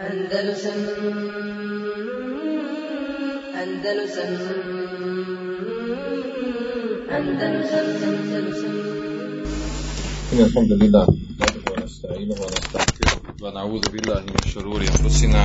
Andalusam 0.00 0.80
Andalusam 3.62 4.32
Andalusam 7.16 7.86
Andalusam 8.08 8.76
إن 10.32 10.40
الحمد 10.40 10.72
لله 10.72 11.06
ونستعينه 11.70 12.36
ونستغفره. 12.42 13.12
ونعوذ 13.42 13.84
بالله 13.92 14.20
من 14.30 14.40
شرور 14.54 14.80
أنفسنا 14.80 15.42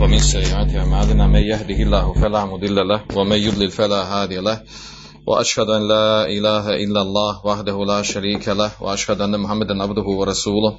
ومن 0.00 0.18
سيئات 0.18 0.70
أعمالنا. 0.74 1.26
من 1.26 1.42
يهده 1.52 1.78
الله 1.84 2.14
فلا 2.22 2.44
مضل 2.44 2.88
له 2.88 3.00
ومن 3.16 3.36
يضلل 3.36 3.70
فلا 3.70 4.00
هادي 4.12 4.40
له. 4.40 4.62
وأشهد 5.26 5.68
أن 5.68 5.82
لا 5.88 6.24
إله 6.24 6.64
إلا 6.84 7.00
الله 7.02 7.46
وحده 7.46 7.76
لا 7.84 8.02
شريك 8.02 8.48
له 8.48 8.70
وأشهد 8.80 9.20
أن 9.20 9.40
محمدا 9.40 9.82
عبده 9.82 10.06
ورسوله. 10.20 10.78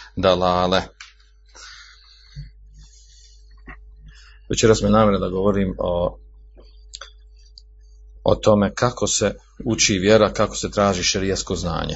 dalale. 0.15 0.81
Večeras 4.49 4.81
mi 4.81 4.89
namjerno 4.89 5.19
da 5.19 5.29
govorim 5.29 5.75
o, 5.79 6.19
o 8.23 8.35
tome 8.35 8.73
kako 8.73 9.07
se 9.07 9.35
uči 9.65 9.93
vjera, 9.93 10.33
kako 10.33 10.55
se 10.55 10.71
traži 10.71 11.03
šerijsko 11.03 11.55
znanje. 11.55 11.95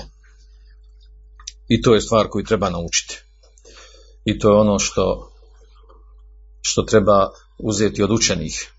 I 1.67 1.81
to 1.81 1.95
je 1.95 2.01
stvar 2.01 2.27
koju 2.29 2.43
treba 2.43 2.69
naučiti. 2.69 3.21
I 4.25 4.39
to 4.39 4.49
je 4.49 4.59
ono 4.59 4.79
što, 4.79 5.31
što 6.61 6.81
treba 6.81 7.29
uzeti 7.57 8.03
od 8.03 8.11
učenih. 8.11 8.71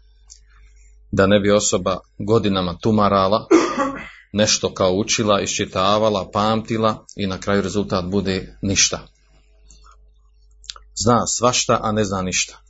Da 1.10 1.26
ne 1.26 1.40
bi 1.40 1.50
osoba 1.50 1.98
godinama 2.18 2.78
tumarala, 2.82 3.46
nešto 4.32 4.74
kao 4.74 4.92
učila, 4.92 5.40
iščitavala, 5.40 6.30
pamtila 6.32 7.04
i 7.16 7.26
na 7.26 7.40
kraju 7.40 7.62
rezultat 7.62 8.04
bude 8.04 8.58
ništa. 8.62 9.15
Zna 11.04 11.26
svašta, 11.26 11.80
a 11.82 11.92
ne 11.92 12.04
zna 12.04 12.22
ništa. 12.22 12.60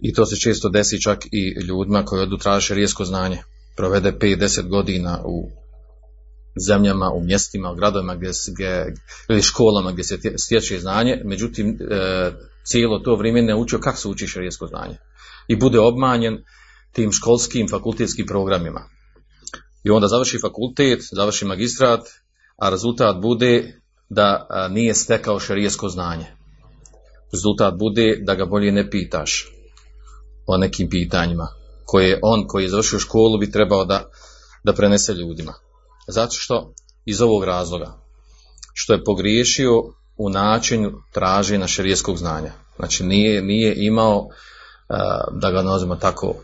I 0.00 0.12
to 0.12 0.26
se 0.26 0.36
često 0.36 0.68
desi 0.68 1.02
čak 1.02 1.26
i 1.32 1.54
ljudima 1.68 2.04
koji 2.04 2.22
odu 2.22 2.36
traže 2.36 2.74
rijesko 2.74 3.04
znanje. 3.04 3.42
Provede 3.76 4.12
5-10 4.12 4.68
godina 4.68 5.22
u 5.24 5.50
zemljama, 6.66 7.10
u 7.14 7.24
mjestima, 7.24 7.72
u 7.72 7.74
gradovima 7.74 8.14
gdje, 8.14 8.30
gdje, 8.54 8.94
ili 9.28 9.42
školama 9.42 9.92
gdje 9.92 10.04
se 10.04 10.18
stječe 10.36 10.78
znanje, 10.78 11.22
međutim 11.24 11.68
e, 11.68 12.32
cijelo 12.64 12.98
to 12.98 13.16
vrijeme 13.16 13.42
ne 13.42 13.56
učio 13.56 13.78
kako 13.78 13.96
se 13.96 14.08
uči 14.08 14.26
šarijesko 14.26 14.66
znanje. 14.66 14.96
I 15.48 15.56
bude 15.56 15.80
obmanjen 15.80 16.38
tim 16.92 17.12
školskim 17.12 17.68
fakultetskim 17.68 18.26
programima. 18.26 18.88
I 19.84 19.90
onda 19.90 20.08
završi 20.08 20.38
fakultet, 20.38 21.00
završi 21.12 21.44
magistrat, 21.44 22.00
a 22.56 22.70
rezultat 22.70 23.16
bude 23.22 23.80
da 24.08 24.46
nije 24.70 24.94
stekao 24.94 25.40
šarijesko 25.40 25.88
znanje. 25.88 26.26
Rezultat 27.32 27.74
bude 27.78 28.16
da 28.22 28.34
ga 28.34 28.44
bolje 28.44 28.72
ne 28.72 28.90
pitaš 28.90 29.52
o 30.46 30.56
nekim 30.56 30.90
pitanjima 30.90 31.48
koje 31.84 32.18
on 32.22 32.46
koji 32.46 32.64
je 32.64 32.68
završio 32.68 32.98
školu 32.98 33.38
bi 33.38 33.50
trebao 33.50 33.84
da, 33.84 34.10
da 34.64 34.72
prenese 34.72 35.12
ljudima. 35.12 35.54
Zato 36.08 36.34
što 36.34 36.72
iz 37.04 37.20
ovog 37.20 37.44
razloga 37.44 38.06
što 38.74 38.92
je 38.92 39.04
pogriješio 39.04 39.82
u 40.16 40.30
načinu 40.30 40.92
traženja 41.12 41.66
šerijeskog 41.66 42.16
znanja. 42.16 42.52
Znači 42.76 43.04
nije, 43.04 43.42
nije 43.42 43.74
imao 43.76 44.28
da 45.32 45.50
ga 45.50 45.62
nazvimo 45.62 45.96
tako 45.96 46.34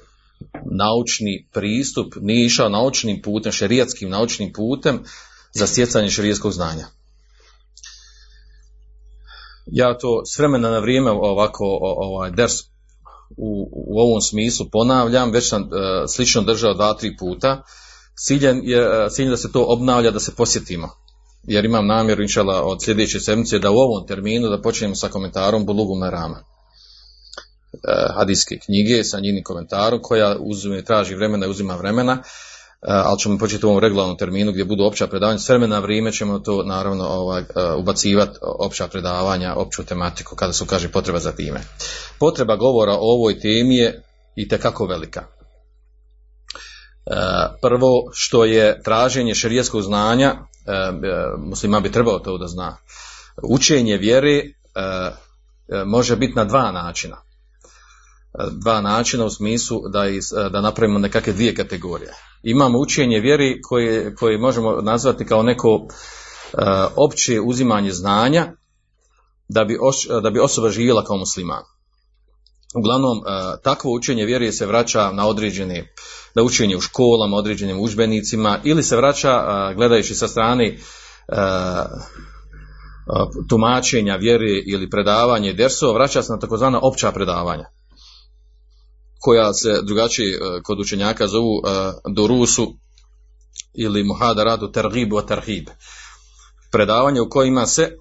naučni 0.65 1.49
pristup, 1.53 2.15
nije 2.21 2.47
išao 2.47 2.69
naučnim 2.69 3.23
putem, 3.23 3.53
šerijatskim 3.53 4.11
naučnim 4.11 4.53
putem 4.53 5.05
za 5.53 5.67
stjecanje 5.67 6.11
šerijeskog 6.11 6.53
znanja. 6.53 6.87
Ja 9.67 9.99
to 9.99 10.23
s 10.27 10.39
vremena 10.39 10.71
na 10.71 10.79
vrijeme 10.79 11.11
ovako 11.11 11.65
ovaj 11.81 12.31
ders 12.31 12.53
u, 13.37 13.69
u 13.73 14.01
ovom 14.01 14.21
smislu 14.21 14.67
ponavljam, 14.73 15.31
već 15.31 15.49
sam 15.49 15.63
uh, 15.63 15.69
slično 16.09 16.43
držao 16.43 16.75
dva, 16.75 16.95
tri 16.95 17.17
puta. 17.17 17.63
Ciljen 18.27 18.61
je, 18.65 19.11
ciljen 19.11 19.31
da 19.31 19.37
se 19.37 19.53
to 19.53 19.65
obnavlja, 19.69 20.11
da 20.11 20.21
se 20.21 20.35
posjetimo. 20.35 20.89
Jer 21.43 21.65
imam 21.65 21.87
namjeru, 21.87 22.23
inšala, 22.23 22.63
od 22.63 22.85
sljedeće 22.85 23.21
sedmice 23.21 23.59
da 23.59 23.71
u 23.71 23.77
ovom 23.77 24.07
terminu 24.07 24.49
da 24.49 24.63
počnemo 24.63 24.95
sa 24.95 25.09
komentarom 25.09 25.67
Bulugu 25.67 25.95
Merama. 25.95 26.45
Uh, 27.73 28.17
hadijske 28.17 28.59
knjige 28.67 29.05
sa 29.05 29.21
njenim 29.21 29.45
komentarom 29.45 30.01
koja 30.03 30.37
uzme, 30.41 30.85
traži 30.85 31.15
vremena 31.15 31.47
i 31.47 31.51
uzima 31.51 31.77
vremena, 31.77 32.23
ali 32.83 33.19
ćemo 33.19 33.39
početi 33.39 33.67
u 33.67 33.69
ovom 33.69 33.81
regularnom 33.81 34.17
terminu 34.17 34.53
gdje 34.53 34.65
budu 34.65 34.85
opća 34.85 35.07
predavanja. 35.07 35.39
S 35.39 35.49
vremena 35.49 35.79
vrijeme 35.79 36.13
ćemo 36.13 36.39
to 36.39 36.63
naravno 36.63 37.05
ovaj, 37.05 37.45
ubacivati 37.77 38.39
opća 38.43 38.89
predavanja, 38.89 39.55
opću 39.55 39.85
tematiku 39.85 40.37
kada 40.37 40.53
se 40.53 40.65
ukaže 40.65 40.89
potreba 40.89 41.19
za 41.19 41.33
time. 41.33 41.61
Potreba 42.19 42.57
govora 42.57 42.93
o 42.93 43.15
ovoj 43.15 43.41
temi 43.41 43.77
je 43.77 44.03
i 44.37 44.49
tekako 44.49 44.87
velika. 44.87 45.25
Prvo 47.63 48.11
što 48.13 48.45
je 48.45 48.83
traženje 48.83 49.35
šerijskog 49.35 49.83
znanja, 49.83 50.35
muslima 51.39 51.81
bi 51.81 51.93
trebao 51.93 52.19
to 52.19 52.39
da 52.39 52.47
zna. 52.47 52.77
Učenje 53.43 53.97
vjere 53.97 54.43
može 55.87 56.17
biti 56.17 56.35
na 56.35 56.45
dva 56.45 56.73
načina. 56.73 57.17
Dva 58.51 58.81
načina 58.81 59.25
u 59.25 59.31
smislu 59.31 59.81
da, 59.89 60.09
iz, 60.09 60.25
da 60.51 60.61
napravimo 60.61 60.99
nekakve 60.99 61.33
dvije 61.33 61.55
kategorije 61.55 62.13
imamo 62.43 62.79
učenje 62.79 63.21
vjeri 63.21 63.61
koje, 63.63 64.15
koje 64.15 64.39
možemo 64.39 64.73
nazvati 64.73 65.27
kao 65.27 65.43
neko 65.43 65.75
uh, 65.75 65.89
opće 66.97 67.41
uzimanje 67.41 67.93
znanja 67.93 68.53
da 69.49 69.65
bi, 69.65 69.79
os, 69.81 69.97
da 70.23 70.31
bi 70.31 70.41
osoba 70.41 70.71
živjela 70.71 71.05
kao 71.05 71.17
musliman. 71.17 71.63
Uglavnom, 72.75 73.21
takvo 73.63 73.93
učenje 73.93 74.25
vjeri 74.25 74.53
se 74.53 74.67
vraća 74.67 75.13
na 75.13 75.29
određene, 75.29 75.95
da 76.35 76.43
učenje 76.43 76.77
u 76.77 76.81
školama, 76.81 77.37
određenim 77.37 77.81
užbenicima 77.81 78.59
ili 78.65 78.83
se 78.83 78.97
vraća, 78.97 79.43
gledajući 79.77 80.15
sa 80.15 80.29
strane 80.29 80.79
tumačenja 83.49 84.17
vjeri 84.17 84.65
ili 84.67 84.91
predavanje 84.91 85.53
dersova, 85.53 85.93
vraća 85.93 86.23
se 86.23 86.33
na 86.33 86.39
takozvana 86.39 86.79
opća 86.83 87.13
predavanja 87.13 87.65
koja 89.23 89.55
se 89.55 89.81
drugačije 89.83 90.39
kod 90.63 90.81
učenjaka 90.81 91.27
zovu 91.27 91.63
dorusu 92.15 92.75
ili 93.75 94.05
muhadaratu 94.05 94.73
tergibu 94.73 95.19
a 95.19 95.27
terhib. 95.27 95.69
Predavanje 96.71 97.21
u 97.21 97.31
kojima 97.31 97.67
se 97.67 97.97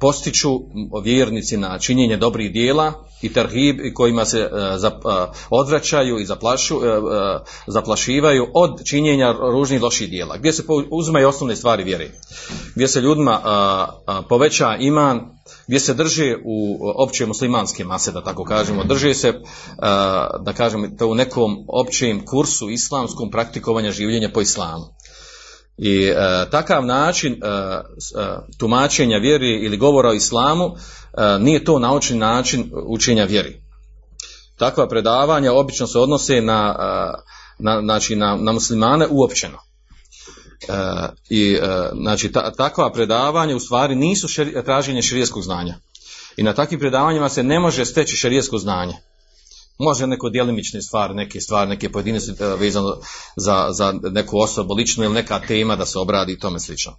postiču 0.00 0.60
vjernici 1.02 1.56
na 1.56 1.78
činjenje 1.78 2.16
dobrih 2.16 2.52
dijela 2.52 2.92
i 3.22 3.32
terhib 3.32 3.76
kojima 3.94 4.24
se 4.24 4.50
odvraćaju 5.50 6.18
i 6.18 6.26
zaplašu, 6.26 6.80
zaplašivaju 7.66 8.46
od 8.54 8.84
činjenja 8.84 9.32
ružnih 9.32 9.82
loših 9.82 10.10
dijela. 10.10 10.36
Gdje 10.36 10.52
se 10.52 10.62
uzimaju 10.90 11.28
osnovne 11.28 11.56
stvari 11.56 11.84
vjere. 11.84 12.10
Gdje 12.74 12.88
se 12.88 13.00
ljudima 13.00 13.40
poveća 14.28 14.76
iman, 14.80 15.20
gdje 15.66 15.80
se 15.80 15.94
drže 15.94 16.36
u 16.44 16.78
opće 16.96 17.26
muslimanske 17.26 17.84
mase, 17.84 18.12
da 18.12 18.24
tako 18.24 18.44
kažemo, 18.44 18.84
drže 18.84 19.14
se, 19.14 19.32
da 20.40 20.52
kažemo, 20.56 20.88
to 20.98 21.06
u 21.06 21.14
nekom 21.14 21.64
općem 21.68 22.26
kursu 22.26 22.70
islamskom 22.70 23.30
praktikovanja 23.30 23.92
življenja 23.92 24.30
po 24.34 24.40
islamu. 24.40 24.84
I 25.78 26.04
e, 26.04 26.14
takav 26.50 26.86
način 26.86 27.32
e, 27.32 27.36
e, 27.36 27.80
tumačenja 28.58 29.18
vjeri 29.18 29.64
ili 29.64 29.76
govora 29.76 30.08
o 30.08 30.14
islamu 30.14 30.64
e, 30.66 31.38
nije 31.38 31.64
to 31.64 31.78
naučni 31.78 32.18
način 32.18 32.70
učenja 32.86 33.24
vjeri. 33.24 33.62
Takva 34.56 34.88
predavanja 34.88 35.52
obično 35.52 35.86
se 35.86 35.98
odnose 35.98 36.40
na, 36.40 36.74
na, 37.58 37.80
znači 37.80 38.16
na, 38.16 38.36
na 38.40 38.52
muslimane 38.52 39.06
uopćeno. 39.10 39.58
E, 40.68 41.08
I 41.28 41.54
e, 41.54 41.88
znači 41.92 42.32
ta, 42.32 42.52
takva 42.52 42.92
predavanja 42.92 43.56
u 43.56 43.60
stvari 43.60 43.94
nisu 43.94 44.28
šeri, 44.28 44.64
traženje 44.64 45.02
šerijskog 45.02 45.42
znanja. 45.42 45.74
I 46.36 46.42
na 46.42 46.52
takvim 46.52 46.80
predavanjima 46.80 47.28
se 47.28 47.42
ne 47.42 47.60
može 47.60 47.84
steći 47.84 48.16
šerijesko 48.16 48.58
znanje. 48.58 48.94
Može 49.78 50.06
neko 50.06 50.30
djelimične 50.30 50.82
stvari, 50.82 51.14
neke 51.14 51.40
stvari, 51.40 51.70
neke 51.70 51.92
pojedinice 51.92 52.32
vezano 52.58 52.96
za, 53.36 53.68
za 53.70 53.94
neku 54.12 54.38
osobu 54.38 54.74
ličnu 54.74 55.04
ili 55.04 55.14
neka 55.14 55.40
tema 55.40 55.76
da 55.76 55.86
se 55.86 55.98
obradi 55.98 56.32
i 56.32 56.38
tome 56.38 56.60
slično. 56.60 56.96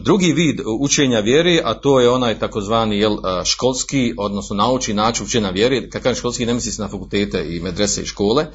Drugi 0.00 0.32
vid 0.32 0.60
učenja 0.80 1.20
vjere, 1.20 1.60
a 1.64 1.74
to 1.74 2.00
je 2.00 2.10
onaj 2.10 2.38
takozvani 2.38 2.98
jel, 2.98 3.16
školski, 3.44 4.14
odnosno 4.18 4.56
naučni 4.56 4.94
način 4.94 5.26
učenja 5.26 5.50
vjere, 5.50 5.88
kad 5.90 6.02
kažem 6.02 6.18
školski 6.18 6.46
ne 6.46 6.54
misli 6.54 6.72
se 6.72 6.82
na 6.82 6.88
fakultete 6.88 7.46
i 7.48 7.60
medrese 7.60 8.02
i 8.02 8.06
škole, 8.06 8.46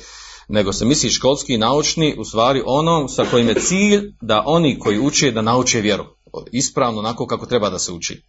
nego 0.47 0.73
se 0.73 0.85
misli 0.85 1.09
školski 1.09 1.53
i 1.53 1.57
naučni, 1.57 2.15
u 2.19 2.23
stvari 2.23 2.61
ono 2.65 3.07
sa 3.07 3.25
kojim 3.31 3.47
je 3.47 3.59
cilj 3.59 4.13
da 4.21 4.43
oni 4.45 4.79
koji 4.79 4.99
uče 4.99 5.31
da 5.31 5.41
nauče 5.41 5.81
vjeru. 5.81 6.05
Ispravno, 6.51 6.99
onako 6.99 7.27
kako 7.27 7.45
treba 7.45 7.69
da 7.69 7.79
se 7.79 7.91
uči. 7.91 8.23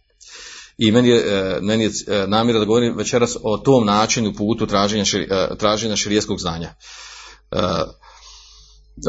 I 0.77 0.91
meni 0.91 1.09
je, 1.09 1.59
meni 1.61 1.83
je 1.83 1.91
namjera 2.27 2.59
da 2.59 2.65
govorim 2.65 2.97
večeras 2.97 3.37
o 3.43 3.57
tom 3.57 3.85
načinu 3.85 4.33
putu 4.33 4.67
traženja, 4.67 5.05
širi, 5.05 5.27
traženja 5.59 5.95
širijeskog 5.95 6.39
znanja. 6.39 6.73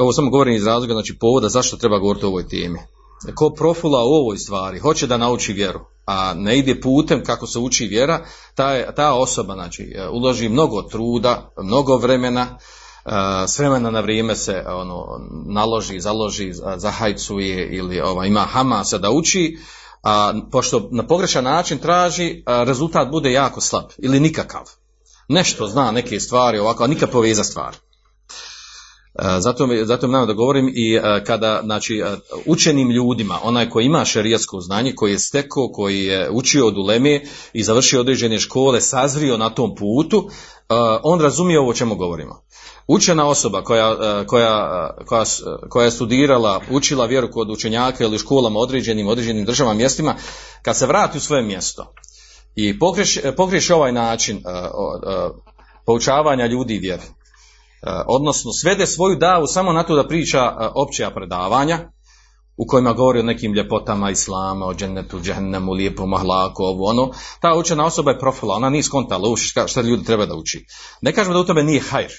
Ovo 0.00 0.12
samo 0.12 0.30
govorim 0.30 0.54
iz 0.54 0.66
razloga, 0.66 0.92
znači 0.92 1.18
povoda 1.20 1.48
zašto 1.48 1.76
treba 1.76 1.98
govoriti 1.98 2.26
o 2.26 2.28
ovoj 2.28 2.48
temi 2.48 2.78
ko 3.34 3.50
profula 3.50 4.04
u 4.04 4.08
ovoj 4.08 4.38
stvari, 4.38 4.78
hoće 4.78 5.06
da 5.06 5.16
nauči 5.16 5.52
vjeru, 5.52 5.80
a 6.06 6.34
ne 6.34 6.58
ide 6.58 6.80
putem 6.80 7.24
kako 7.24 7.46
se 7.46 7.58
uči 7.58 7.86
vjera, 7.86 8.24
ta, 8.54 8.92
ta 8.92 9.14
osoba 9.14 9.54
znači, 9.54 9.94
uloži 10.12 10.48
mnogo 10.48 10.82
truda, 10.82 11.50
mnogo 11.62 11.96
vremena, 11.96 12.58
s 13.46 13.58
vremena 13.58 13.90
na 13.90 14.00
vrijeme 14.00 14.36
se 14.36 14.64
ono, 14.66 15.06
naloži, 15.46 16.00
založi, 16.00 16.52
zahajcuje 16.76 17.68
ili 17.76 18.00
ova, 18.00 18.26
ima 18.26 18.40
hamasa 18.40 18.98
da 18.98 19.10
uči, 19.10 19.58
a 20.02 20.34
pošto 20.50 20.88
na 20.92 21.06
pogrešan 21.06 21.44
način 21.44 21.78
traži, 21.78 22.42
rezultat 22.46 23.10
bude 23.10 23.32
jako 23.32 23.60
slab 23.60 23.84
ili 23.98 24.20
nikakav. 24.20 24.62
Nešto 25.28 25.66
zna 25.66 25.90
neke 25.90 26.20
stvari 26.20 26.58
ovako, 26.58 26.84
a 26.84 26.86
nikad 26.86 27.10
poveza 27.10 27.44
stvar. 27.44 27.76
Zato 29.38 29.66
mi, 29.66 29.86
zato 29.86 30.06
mi 30.06 30.26
da 30.26 30.32
govorim 30.32 30.72
i 30.74 31.00
kada 31.26 31.60
znači, 31.64 32.02
učenim 32.46 32.90
ljudima, 32.90 33.38
onaj 33.42 33.70
koji 33.70 33.84
ima 33.84 34.04
šerijasko 34.04 34.60
znanje, 34.60 34.92
koji 34.96 35.12
je 35.12 35.18
stekao, 35.18 35.68
koji 35.72 36.04
je 36.04 36.30
učio 36.30 36.66
od 36.66 36.78
uleme 36.78 37.22
i 37.52 37.62
završio 37.62 38.00
određene 38.00 38.38
škole, 38.38 38.80
sazrio 38.80 39.36
na 39.36 39.50
tom 39.50 39.74
putu, 39.74 40.30
on 41.02 41.20
razumije 41.20 41.60
ovo 41.60 41.70
o 41.70 41.74
čemu 41.74 41.96
govorimo. 41.96 42.42
Učena 42.86 43.28
osoba 43.28 43.62
koja, 43.62 43.96
koja, 44.26 44.90
koja, 45.06 45.24
koja 45.68 45.84
je 45.84 45.90
studirala, 45.90 46.60
učila 46.70 47.06
vjeru 47.06 47.30
kod 47.30 47.50
učenjaka 47.50 48.04
ili 48.04 48.18
školama 48.18 48.58
određenim, 48.58 49.08
određenim 49.08 49.44
državama, 49.44 49.74
mjestima, 49.74 50.14
kad 50.62 50.76
se 50.76 50.86
vrati 50.86 51.18
u 51.18 51.20
svoje 51.20 51.42
mjesto 51.42 51.92
i 52.54 52.78
pokriješi 53.36 53.72
ovaj 53.72 53.92
način 53.92 54.42
poučavanja 55.86 56.46
ljudi 56.46 56.78
vjeru, 56.78 57.02
odnosno 58.06 58.52
svede 58.52 58.86
svoju 58.86 59.16
davu 59.16 59.46
samo 59.46 59.72
na 59.72 59.82
to 59.82 59.96
da 59.96 60.08
priča 60.08 60.70
opća 60.74 61.10
predavanja 61.10 61.78
u 62.58 62.66
kojima 62.66 62.92
govori 62.92 63.20
o 63.20 63.22
nekim 63.22 63.54
ljepotama 63.54 64.10
islama, 64.10 64.66
o 64.66 64.74
džennetu, 64.74 65.20
džennemu, 65.20 65.72
lijepom 65.72 66.14
ahlaku, 66.14 66.62
ovo 66.62 66.84
ono, 66.84 67.10
ta 67.40 67.54
učena 67.54 67.86
osoba 67.86 68.10
je 68.10 68.18
profila, 68.18 68.54
ona 68.54 68.70
nije 68.70 68.82
skontala 68.82 69.36
šta 69.66 69.80
ljudi 69.80 70.04
treba 70.04 70.26
da 70.26 70.34
uči. 70.34 70.66
Ne 71.02 71.12
kažemo 71.12 71.34
da 71.34 71.40
u 71.40 71.44
tebe 71.44 71.62
nije 71.62 71.80
hajr, 71.80 72.10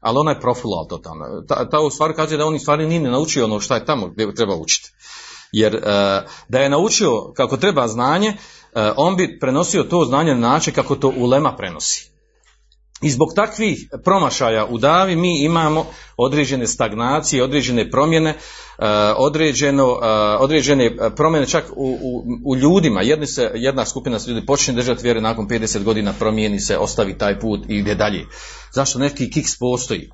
ali 0.00 0.18
ona 0.18 0.30
je 0.30 0.40
profila 0.40 0.86
totalno. 0.88 1.24
Ta, 1.48 1.68
ta 1.70 1.80
u 1.80 1.90
stvari 1.90 2.14
kaže 2.14 2.36
da 2.36 2.46
on 2.46 2.54
u 2.54 2.58
stvari 2.58 2.86
nije 2.86 3.00
naučio 3.00 3.44
ono 3.44 3.60
šta 3.60 3.74
je 3.74 3.84
tamo 3.84 4.08
gdje 4.08 4.34
treba 4.34 4.54
učiti. 4.54 4.92
Jer 5.52 5.80
da 6.48 6.58
je 6.58 6.70
naučio 6.70 7.32
kako 7.36 7.56
treba 7.56 7.88
znanje, 7.88 8.36
on 8.96 9.16
bi 9.16 9.38
prenosio 9.40 9.82
to 9.82 10.04
znanje 10.04 10.34
na 10.34 10.48
način 10.48 10.74
kako 10.74 10.96
to 10.96 11.12
ulema 11.16 11.56
prenosi. 11.56 12.15
I 13.02 13.10
zbog 13.10 13.28
takvih 13.34 13.88
promašaja 14.04 14.66
u 14.66 14.78
davi 14.78 15.16
mi 15.16 15.44
imamo 15.44 15.86
određene 16.16 16.66
stagnacije, 16.66 17.42
određene 17.42 17.90
promjene, 17.90 18.34
određeno, 19.16 19.86
određene 20.40 20.96
promjene 21.16 21.46
čak 21.46 21.64
u, 21.76 21.98
u, 22.02 22.24
u 22.44 22.56
ljudima. 22.56 23.02
Jedni 23.02 23.26
se, 23.26 23.50
jedna 23.54 23.84
skupina 23.84 24.18
se 24.18 24.30
ljudi 24.30 24.46
počne 24.46 24.74
držati 24.74 25.02
vjere 25.02 25.20
nakon 25.20 25.48
50 25.48 25.82
godina 25.82 26.14
promijeni 26.18 26.60
se, 26.60 26.78
ostavi 26.78 27.18
taj 27.18 27.40
put 27.40 27.60
i 27.68 27.74
ide 27.74 27.94
dalje. 27.94 28.26
Zašto 28.72 28.98
neki 28.98 29.30
kiks 29.30 29.58
postoji? 29.58 30.10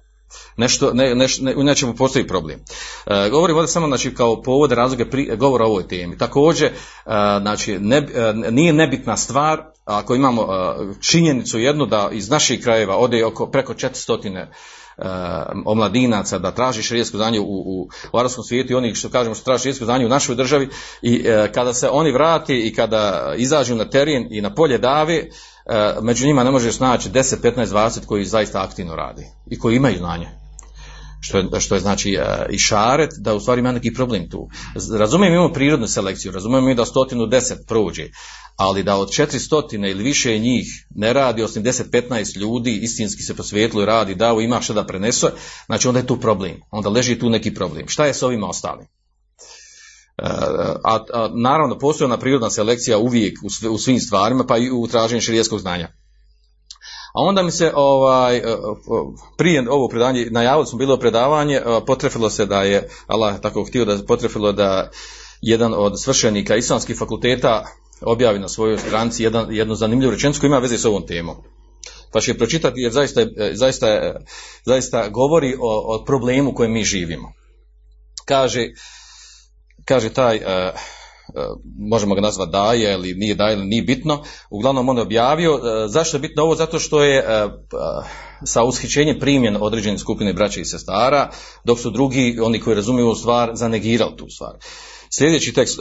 Nešto, 0.57 0.93
ne, 0.95 1.15
ne, 1.15 1.27
ne, 1.41 1.57
u 1.57 1.63
nečemu 1.63 1.95
postoji 1.95 2.27
problem. 2.27 2.61
E, 3.07 3.29
govorim 3.31 3.57
ovdje 3.57 3.69
samo 3.69 3.87
znači, 3.87 4.15
kao 4.15 4.43
povode 4.43 4.75
razloge 4.75 5.11
pri, 5.11 5.37
govora 5.37 5.65
o 5.65 5.69
ovoj 5.69 5.89
temi. 5.89 6.19
Također, 6.19 6.69
e, 6.69 6.73
znači, 7.41 7.79
ne, 7.79 7.97
e, 7.97 8.33
nije 8.51 8.73
nebitna 8.73 9.17
stvar 9.17 9.63
ako 9.85 10.15
imamo 10.15 10.49
činjenicu 11.01 11.59
jednu 11.59 11.87
da 11.87 12.09
iz 12.13 12.31
naših 12.31 12.63
krajeva 12.63 12.97
ode 12.97 13.25
oko 13.25 13.47
preko 13.47 13.75
400 13.75 14.47
omladinaca 15.65 16.39
da 16.39 16.51
traži 16.51 16.83
širijesko 16.83 17.17
znanje 17.17 17.41
u, 17.41 17.45
u, 17.45 17.89
u 18.13 18.19
arabskom 18.19 18.45
svijetu 18.45 18.73
i 18.73 18.77
oni 18.77 18.95
što 18.95 19.09
kažemo 19.09 19.35
što 19.35 19.45
traži 19.45 19.63
širijesko 19.63 19.85
znanje 19.85 20.07
u 20.07 20.09
našoj 20.09 20.35
državi 20.35 20.69
i 21.03 21.25
kada 21.55 21.75
se 21.75 21.89
oni 21.89 22.13
vrati 22.13 22.61
i 22.61 22.75
kada 22.75 23.35
izađu 23.37 23.75
na 23.75 23.85
teren 23.85 24.27
i 24.31 24.41
na 24.41 24.55
polje 24.55 24.79
dave 24.79 25.29
među 26.03 26.27
njima 26.27 26.45
ne 26.45 26.51
možeš 26.51 26.81
naći 26.81 27.11
10, 27.11 27.37
15, 27.43 27.67
20 27.67 28.07
koji 28.07 28.25
zaista 28.25 28.63
aktivno 28.63 28.97
radi 28.97 29.27
i 29.51 29.59
koji 29.59 29.77
imaju 29.77 29.99
znanje. 29.99 30.29
Što 31.25 31.39
je, 31.39 31.61
što 31.61 31.75
je 31.75 31.81
znači 31.81 32.19
i 32.51 32.59
šaret 32.59 33.11
da 33.19 33.35
u 33.35 33.41
stvari 33.41 33.59
ima 33.59 33.73
neki 33.73 33.95
problem 33.95 34.31
tu. 34.31 34.49
Razumijem 34.99 35.35
imamo 35.35 35.53
prirodnu 35.53 35.87
selekciju, 35.87 36.33
razumijem 36.33 36.69
i 36.69 36.75
da 36.75 36.85
stotinu 36.85 37.27
deset 37.27 37.59
prođe, 37.69 38.09
ali 38.57 38.83
da 38.83 38.97
od 38.97 39.09
400 39.09 39.91
ili 39.91 40.05
više 40.05 40.39
njih 40.39 40.87
ne 40.91 41.13
radi, 41.13 41.43
osim 41.43 41.65
10-15 41.65 42.39
ljudi 42.39 42.79
istinski 42.83 43.23
se 43.23 43.37
posvijetilo 43.37 43.83
i 43.83 43.87
radi, 43.87 44.15
da 44.15 44.37
ima 44.43 44.61
što 44.61 44.75
da 44.75 44.87
prenese, 44.87 45.27
znači 45.67 45.89
onda 45.89 46.01
je 46.01 46.07
tu 46.07 46.21
problem, 46.21 46.61
onda 46.71 46.89
leži 46.89 47.19
tu 47.19 47.31
neki 47.31 47.55
problem. 47.55 47.89
Šta 47.89 48.07
je 48.07 48.15
s 48.15 48.23
ovima 48.23 48.49
ostalim? 48.49 48.87
A, 50.85 50.99
a 51.15 51.29
naravno 51.35 51.79
postoji 51.79 52.07
ona 52.07 52.19
prirodna 52.19 52.51
selekcija 52.51 52.99
uvijek 52.99 53.39
u, 53.71 53.79
svim 53.79 54.01
stvarima, 54.01 54.45
pa 54.45 54.59
i 54.59 54.71
u 54.71 54.87
traženju 54.87 55.21
širijetskog 55.21 55.61
znanja. 55.61 55.89
A 57.15 57.21
onda 57.21 57.43
mi 57.43 57.51
se 57.51 57.73
ovaj, 57.75 58.43
prije 59.39 59.71
ovo 59.71 59.89
predavanje, 59.89 60.29
najavili 60.31 60.67
smo 60.67 60.79
bilo 60.79 60.97
predavanje, 60.97 61.61
potrefilo 61.87 62.31
se 62.31 62.47
da 62.47 62.63
je, 62.63 62.89
Allah 63.07 63.41
tako 63.41 63.65
htio 63.65 63.85
da 63.85 63.99
potrefilo 64.07 64.53
da 64.53 64.91
jedan 65.41 65.75
od 65.77 66.03
svršenika 66.03 66.57
islamskih 66.57 66.99
fakulteta 66.99 67.65
objavi 68.01 68.39
na 68.39 68.49
svojoj 68.49 68.79
stranici 68.79 69.23
jedan, 69.23 69.55
jednu 69.55 69.75
zanimljivu 69.75 70.13
rečenicu 70.13 70.41
koja 70.41 70.49
ima 70.49 70.59
veze 70.59 70.79
s 70.79 70.85
ovom 70.85 71.07
temom. 71.07 71.37
Pa 72.13 72.21
će 72.21 72.31
je 72.31 72.39
pročitati 72.39 72.81
jer 72.81 72.93
zaista, 72.93 73.27
zaista, 73.53 74.15
zaista 74.65 75.09
govori 75.09 75.55
o, 75.61 75.95
o 75.95 76.05
problemu 76.05 76.51
u 76.51 76.55
kojem 76.55 76.73
mi 76.73 76.85
živimo. 76.85 77.33
Kaže, 78.25 78.69
kaže 79.85 80.13
taj, 80.13 80.37
uh, 80.37 80.43
možemo 81.91 82.15
ga 82.15 82.21
nazvati 82.21 82.53
daje 82.53 82.93
ili 82.95 83.15
nije 83.15 83.35
daje 83.35 83.57
ili 83.57 83.67
nije 83.67 83.83
bitno, 83.83 84.23
uglavnom 84.51 84.89
on 84.89 84.97
je 84.97 85.03
objavio, 85.03 85.55
uh, 85.55 85.61
zašto 85.87 86.17
je 86.17 86.21
bitno 86.21 86.43
ovo? 86.43 86.55
Zato 86.55 86.79
što 86.79 87.03
je 87.05 87.25
sa 88.45 88.65
ushićenjem 88.65 89.19
primjen 89.21 89.57
određene 89.61 89.99
skupine 89.99 90.33
braća 90.33 90.61
i 90.61 90.65
sestara, 90.65 91.31
dok 91.65 91.79
su 91.79 91.91
drugi, 91.91 92.39
oni 92.43 92.61
koji 92.61 92.77
razumiju 92.77 93.15
stvar, 93.15 93.51
zanegirali 93.55 94.17
tu 94.17 94.27
stvar. 94.29 94.53
Sljedeći 95.11 95.53
tekst 95.53 95.79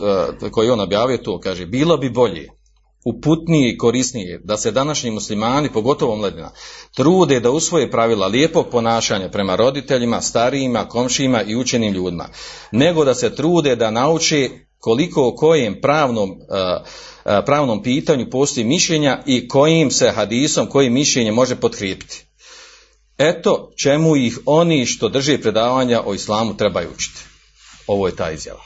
koji 0.52 0.70
on 0.70 0.80
objavio 0.80 1.18
to 1.18 1.40
kaže, 1.40 1.66
bilo 1.66 1.98
bi 1.98 2.10
bolje 2.10 2.61
uputnije 3.06 3.72
i 3.72 3.78
korisnije 3.78 4.42
da 4.44 4.58
se 4.58 4.72
današnji 4.72 5.12
muslimani, 5.12 5.70
pogotovo 5.74 6.16
mladina, 6.16 6.52
trude 6.96 7.40
da 7.40 7.52
usvoje 7.52 7.92
pravila 7.92 8.28
lijepog 8.28 8.68
ponašanja 8.72 9.30
prema 9.30 9.56
roditeljima, 9.56 10.22
starijima, 10.22 10.88
komšijima 10.88 11.44
i 11.44 11.56
učenim 11.56 11.94
ljudima, 11.94 12.30
nego 12.72 13.06
da 13.06 13.14
se 13.14 13.36
trude 13.36 13.76
da 13.76 13.92
nauče 13.92 14.50
koliko 14.80 15.28
o 15.28 15.36
kojem 15.36 15.82
pravnom, 15.82 16.36
pravnom 17.46 17.84
pitanju 17.84 18.30
postoji 18.30 18.66
mišljenja 18.66 19.24
i 19.26 19.48
kojim 19.48 19.92
se 19.92 20.12
hadisom, 20.12 20.68
kojim 20.68 20.94
mišljenje 20.94 21.32
može 21.32 21.56
potkrijepiti. 21.56 22.26
Eto 23.18 23.72
čemu 23.84 24.16
ih 24.16 24.40
oni 24.46 24.86
što 24.86 25.10
drže 25.10 25.42
predavanja 25.42 26.02
o 26.06 26.14
islamu 26.14 26.58
trebaju 26.58 26.90
učiti. 26.96 27.20
Ovo 27.88 28.08
je 28.08 28.16
ta 28.16 28.32
izjava. 28.32 28.62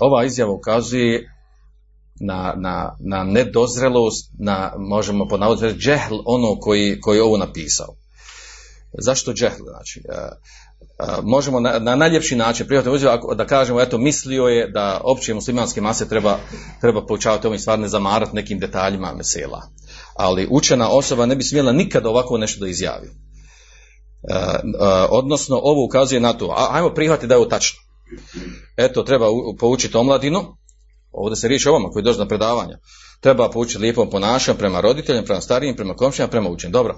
Ova 0.00 0.24
izjava 0.24 0.52
ukazuje 0.52 1.28
na, 2.22 2.54
na, 2.56 2.96
na 3.00 3.24
nedozrelost, 3.24 4.30
na, 4.38 4.72
možemo 4.78 5.28
ponavljati, 5.28 5.78
džehl 5.78 6.14
ono 6.24 6.60
koji, 6.60 7.00
koji 7.00 7.16
je 7.16 7.22
ovo 7.22 7.36
napisao. 7.36 7.94
Zašto 8.98 9.32
džehl? 9.32 9.62
Znači, 9.70 10.02
a, 10.08 10.28
a, 10.98 11.18
možemo 11.22 11.60
na, 11.60 11.78
na 11.78 11.96
najljepši 11.96 12.36
način 12.36 12.66
prihvatiti 12.66 13.06
da 13.36 13.46
kažemo, 13.46 13.80
eto, 13.80 13.98
mislio 13.98 14.44
je 14.44 14.70
da 14.70 15.00
opće 15.04 15.34
muslimanske 15.34 15.80
mase 15.80 16.08
treba, 16.08 16.38
treba 16.80 17.06
poučavati 17.06 17.46
ovim 17.46 17.58
stvar, 17.58 17.78
ne 17.78 17.88
zamarati 17.88 18.36
nekim 18.36 18.58
detaljima 18.58 19.14
mesela. 19.16 19.62
Ali 20.16 20.48
učena 20.50 20.88
osoba 20.88 21.26
ne 21.26 21.36
bi 21.36 21.42
smjela 21.42 21.72
nikada 21.72 22.08
ovako 22.08 22.38
nešto 22.38 22.60
da 22.60 22.68
izjavi. 22.68 23.10
A, 24.30 25.06
odnosno, 25.10 25.60
ovo 25.62 25.84
ukazuje 25.84 26.20
na 26.20 26.32
to, 26.32 26.54
a, 26.56 26.68
ajmo 26.70 26.94
prihvatiti 26.94 27.26
da 27.26 27.34
je 27.34 27.38
ovo 27.38 27.48
tačno. 27.48 27.78
Eto, 28.76 29.02
treba 29.02 29.26
poučiti 29.58 29.96
omladinu, 29.96 30.56
ovdje 31.12 31.36
se 31.36 31.48
riječi 31.48 31.68
o 31.68 31.72
vama 31.72 31.88
koji 31.88 32.02
dođu 32.02 32.18
na 32.18 32.28
predavanja, 32.28 32.78
treba 33.20 33.50
poučiti 33.50 33.78
lijepom 33.78 34.10
ponašanju 34.10 34.58
prema 34.58 34.80
roditeljima, 34.80 35.24
prema 35.24 35.40
starijim, 35.40 35.76
prema 35.76 35.94
komšijama, 35.94 36.30
prema 36.30 36.50
učenju. 36.50 36.72
Dobro, 36.72 36.96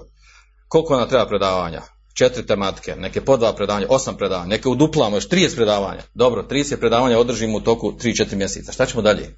koliko 0.67 0.97
nam 0.97 1.09
treba 1.09 1.25
predavanja? 1.25 1.81
četiri 2.15 2.45
tematike, 2.45 2.95
neke 2.95 3.21
po 3.21 3.37
dva 3.37 3.53
predavanja, 3.53 3.87
osam 3.89 4.17
predavanja, 4.17 4.49
neke 4.49 4.69
uduplamo 4.69 5.17
još 5.17 5.29
30 5.29 5.55
predavanja. 5.55 6.03
Dobro, 6.13 6.43
30 6.49 6.79
predavanja 6.79 7.19
održimo 7.19 7.57
u 7.57 7.61
toku 7.61 7.91
3-4 7.91 8.35
mjeseca. 8.35 8.71
Šta 8.71 8.85
ćemo 8.85 9.01
dalje? 9.01 9.35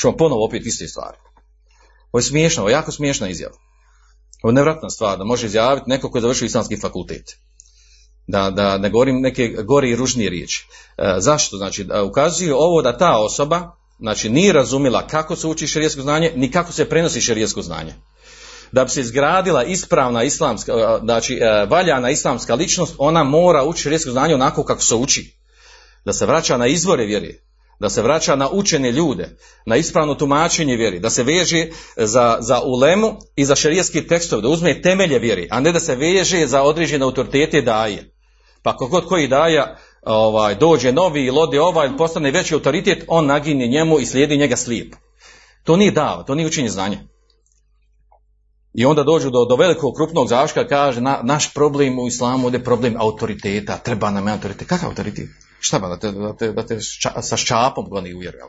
Ćemo 0.00 0.16
ponovo 0.16 0.44
opet 0.44 0.66
iste 0.66 0.88
stvari. 0.88 1.16
Ovo 2.12 2.18
je 2.18 2.22
smiješno, 2.22 2.62
ovo 2.62 2.70
je 2.70 2.72
jako 2.72 2.92
smiješna 2.92 3.28
izjava. 3.28 3.54
Ovo 4.42 4.50
je 4.50 4.54
nevratna 4.54 4.90
stvar 4.90 5.18
da 5.18 5.24
može 5.24 5.46
izjaviti 5.46 5.90
neko 5.90 6.10
ko 6.10 6.18
je 6.18 6.22
završio 6.22 6.46
islamski 6.46 6.76
fakultet. 6.76 7.24
Da, 8.26 8.50
da 8.50 8.78
ne 8.78 8.90
govorim 8.90 9.20
neke 9.20 9.48
gore 9.48 9.90
i 9.90 9.96
ružnije 9.96 10.30
riječi. 10.30 10.66
E, 10.98 11.14
zašto? 11.18 11.56
Znači, 11.56 11.84
da 11.84 12.04
ukazuje 12.04 12.54
ovo 12.54 12.82
da 12.82 12.98
ta 12.98 13.18
osoba 13.18 13.76
znači, 14.00 14.28
nije 14.28 14.52
razumjela 14.52 15.06
kako 15.06 15.36
se 15.36 15.46
uči 15.46 15.66
šerijetsko 15.66 16.02
znanje, 16.02 16.32
ni 16.36 16.50
kako 16.50 16.72
se 16.72 16.88
prenosi 16.88 17.20
šerijetsko 17.20 17.62
znanje. 17.62 17.94
Da 18.72 18.84
bi 18.84 18.90
se 18.90 19.00
izgradila 19.00 19.64
ispravna 19.64 20.22
islamska, 20.22 20.72
e, 20.72 20.98
znači 21.02 21.34
e, 21.34 21.66
valjana 21.66 22.10
islamska 22.10 22.54
ličnost, 22.54 22.94
ona 22.98 23.24
mora 23.24 23.64
učiti 23.64 23.82
šerijetsko 23.82 24.10
znanje 24.10 24.34
onako 24.34 24.64
kako 24.64 24.82
se 24.82 24.94
uči. 24.94 25.36
Da 26.04 26.12
se 26.12 26.26
vraća 26.26 26.56
na 26.56 26.66
izvore 26.66 27.04
vjere, 27.04 27.34
da 27.80 27.90
se 27.90 28.02
vraća 28.02 28.36
na 28.36 28.48
učene 28.50 28.92
ljude, 28.92 29.36
na 29.66 29.76
ispravno 29.76 30.14
tumačenje 30.14 30.76
vjeri, 30.76 31.00
da 31.00 31.10
se 31.10 31.22
veže 31.22 31.66
za, 31.96 32.38
za 32.40 32.60
ulemu 32.60 33.16
i 33.36 33.44
za 33.44 33.56
šerijetski 33.56 34.06
tekstove, 34.06 34.42
da 34.42 34.48
uzme 34.48 34.82
temelje 34.82 35.18
vjeri, 35.18 35.48
a 35.50 35.60
ne 35.60 35.72
da 35.72 35.80
se 35.80 35.96
veže 35.96 36.46
za 36.46 36.62
određene 36.62 37.04
autoritete 37.04 37.62
daje. 37.62 38.14
Pa 38.62 38.76
kogod 38.76 39.06
koji 39.06 39.28
daja 39.28 39.76
ovaj, 40.02 40.54
dođe 40.54 40.92
novi 40.92 41.24
ili 41.24 41.38
ode 41.38 41.60
ovaj 41.60 41.96
postane 41.96 42.30
veći 42.30 42.54
autoritet, 42.54 43.04
on 43.08 43.26
naginje 43.26 43.66
njemu 43.66 44.00
i 44.00 44.06
slijedi 44.06 44.36
njega 44.36 44.56
slijep. 44.56 44.94
To 45.64 45.76
nije 45.76 45.90
dava, 45.90 46.22
to 46.22 46.34
nije 46.34 46.46
učenje 46.46 46.68
znanja. 46.68 46.98
I 48.74 48.84
onda 48.84 49.02
dođu 49.02 49.30
do, 49.30 49.44
do 49.44 49.56
velikog 49.56 49.94
krupnog 49.96 50.28
zaška, 50.28 50.66
kaže 50.66 51.00
na, 51.00 51.20
naš 51.22 51.54
problem 51.54 51.98
u 51.98 52.06
islamu 52.06 52.50
je 52.52 52.64
problem 52.64 52.96
autoriteta, 52.98 53.76
treba 53.76 54.10
nam 54.10 54.28
autoritet. 54.28 54.68
Kakav 54.68 54.88
autoritet? 54.88 55.28
Šta 55.60 55.78
ba, 55.78 55.88
da 55.88 55.96
te, 55.96 56.12
da 56.12 56.36
te, 56.36 56.52
da 56.52 56.66
te 56.66 56.80
šča, 56.80 57.22
sa 57.22 57.36
ščapom 57.36 57.88
goni 57.90 58.14
uvjeri, 58.14 58.36
jel? 58.36 58.48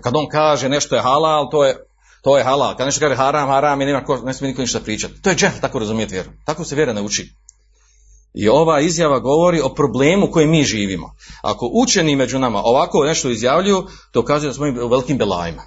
Kad 0.00 0.16
on 0.16 0.28
kaže 0.28 0.68
nešto 0.68 0.96
je 0.96 1.02
halal, 1.02 1.50
to 1.50 1.64
je, 1.64 1.76
to 2.22 2.38
je 2.38 2.44
halal. 2.44 2.76
Kad 2.76 2.86
nešto 2.86 3.00
kaže 3.00 3.16
haram, 3.16 3.48
haram 3.48 3.80
i 3.80 3.84
nema 3.84 4.04
ko, 4.04 4.16
ne 4.16 4.34
smije 4.34 4.52
niko 4.52 4.62
ništa 4.62 4.80
pričati. 4.80 5.22
To 5.22 5.30
je 5.30 5.36
džehl, 5.36 5.60
tako 5.60 5.78
razumijeti 5.78 6.14
vjeru. 6.14 6.30
Tako 6.44 6.64
se 6.64 6.74
vjera 6.74 6.92
ne 6.92 7.02
uči. 7.02 7.32
I 8.34 8.48
ova 8.48 8.80
izjava 8.80 9.18
govori 9.18 9.60
o 9.60 9.74
problemu 9.74 10.30
koji 10.30 10.46
mi 10.46 10.62
živimo. 10.62 11.14
Ako 11.42 11.70
učeni 11.72 12.16
među 12.16 12.38
nama 12.38 12.62
ovako 12.64 13.04
nešto 13.04 13.30
izjavljuju, 13.30 13.86
to 14.12 14.24
kaže 14.24 14.46
da 14.46 14.52
smo 14.52 14.66
u 14.66 14.88
velikim 14.88 15.18
belajima. 15.18 15.62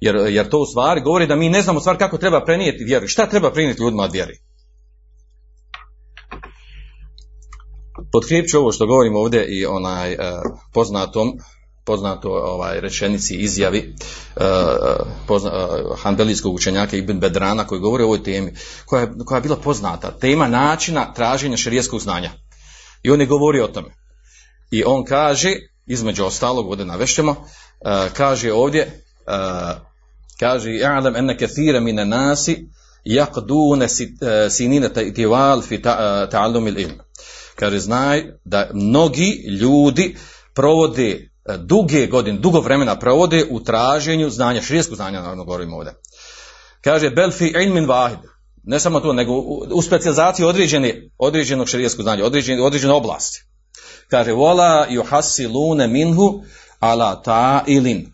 Jer, 0.00 0.16
jer 0.28 0.48
to 0.48 0.58
u 0.58 0.66
stvari 0.66 1.00
govori 1.00 1.26
da 1.26 1.36
mi 1.36 1.48
ne 1.48 1.62
znamo 1.62 1.76
u 1.76 1.80
stvari 1.80 1.98
kako 1.98 2.18
treba 2.18 2.44
prenijeti 2.44 2.84
vjeru. 2.84 3.08
Šta 3.08 3.26
treba 3.26 3.50
prenijeti 3.50 3.82
ljudima 3.82 4.02
od 4.02 4.12
vjeri? 4.12 4.38
Potkrijepit 8.12 8.50
ću 8.50 8.58
ovo 8.58 8.72
što 8.72 8.86
govorimo 8.86 9.18
ovdje 9.18 9.46
i 9.48 9.66
onaj 9.66 10.12
e, 10.12 10.16
poznatom 10.72 11.32
poznato 11.86 12.28
ovaj 12.30 12.80
rečenici 12.80 13.34
izjavi 13.34 13.94
uh, 14.36 14.42
pozna, 15.26 15.50
uh, 16.44 16.54
učenjaka 16.54 16.96
Ibn 16.96 17.20
Bedrana 17.20 17.66
koji 17.66 17.80
govori 17.80 18.02
o 18.02 18.06
ovoj 18.06 18.22
temi 18.22 18.54
koja 18.86 19.00
je, 19.00 19.12
koja 19.26 19.36
je 19.36 19.42
bila 19.42 19.56
poznata. 19.56 20.18
Tema 20.18 20.48
načina 20.48 21.14
traženja 21.14 21.56
šerijskog 21.56 22.00
znanja. 22.00 22.30
I 23.02 23.10
on 23.10 23.20
je 23.20 23.26
govori 23.26 23.60
o 23.60 23.68
tome. 23.68 23.88
I 24.70 24.84
on 24.84 25.04
kaže 25.04 25.54
između 25.86 26.24
ostalog 26.24 26.68
ovdje 26.68 26.86
navešćemo 26.86 27.30
uh, 27.30 28.12
kaže 28.16 28.52
ovdje 28.52 29.02
kaže 30.40 30.70
i'lam 30.70 31.16
enne 31.16 31.38
kathira 31.38 31.80
mine 31.80 32.04
nasi 32.04 32.68
yaqduna 33.04 33.88
sinina 34.50 34.88
tiwal 34.88 35.62
fi 35.62 35.82
ta'allum 35.82 36.66
al-ilm 36.66 36.98
kaže 37.54 37.78
znaj 37.78 38.24
da 38.44 38.70
mnogi 38.74 39.30
ljudi 39.60 40.16
provode 40.54 41.30
duge 41.58 42.06
godine, 42.06 42.38
dugo 42.38 42.60
vremena 42.60 42.98
provode 42.98 43.44
u 43.50 43.60
traženju 43.60 44.30
znanja, 44.30 44.62
širijesko 44.62 44.94
znanja, 44.94 45.20
naravno 45.20 45.44
govorimo 45.44 45.76
ovdje. 45.76 45.94
Kaže, 46.80 47.10
bel 47.10 47.30
fi 47.30 47.46
ilmin 47.64 47.86
vahid, 47.86 48.18
ne 48.64 48.80
samo 48.80 49.00
to, 49.00 49.12
nego 49.12 49.32
u, 49.72 49.82
specializaciji 49.82 50.46
određene, 50.46 51.10
određenog 51.18 51.68
širijesku 51.68 52.02
znanja, 52.02 52.24
određene, 52.24 52.62
određene 52.62 52.92
oblasti. 52.92 53.44
Kaže, 54.08 54.32
vola 54.32 54.86
juhasilune 54.90 55.88
minhu 55.88 56.42
ala 56.80 57.22
ta 57.22 57.64
ilin. 57.66 58.12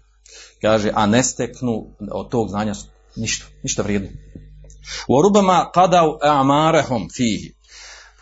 Kaže, 0.63 0.91
a 0.95 1.07
ne 1.07 1.23
steknu 1.23 1.87
od 2.13 2.31
tog 2.31 2.49
znanja 2.49 2.75
ništa, 3.17 3.47
ništa 3.63 3.83
vrijedno. 3.83 4.09
U 5.09 5.19
orubama 5.19 5.71
kadau 5.75 6.19
amarehom 6.23 7.09
fihi. 7.17 7.55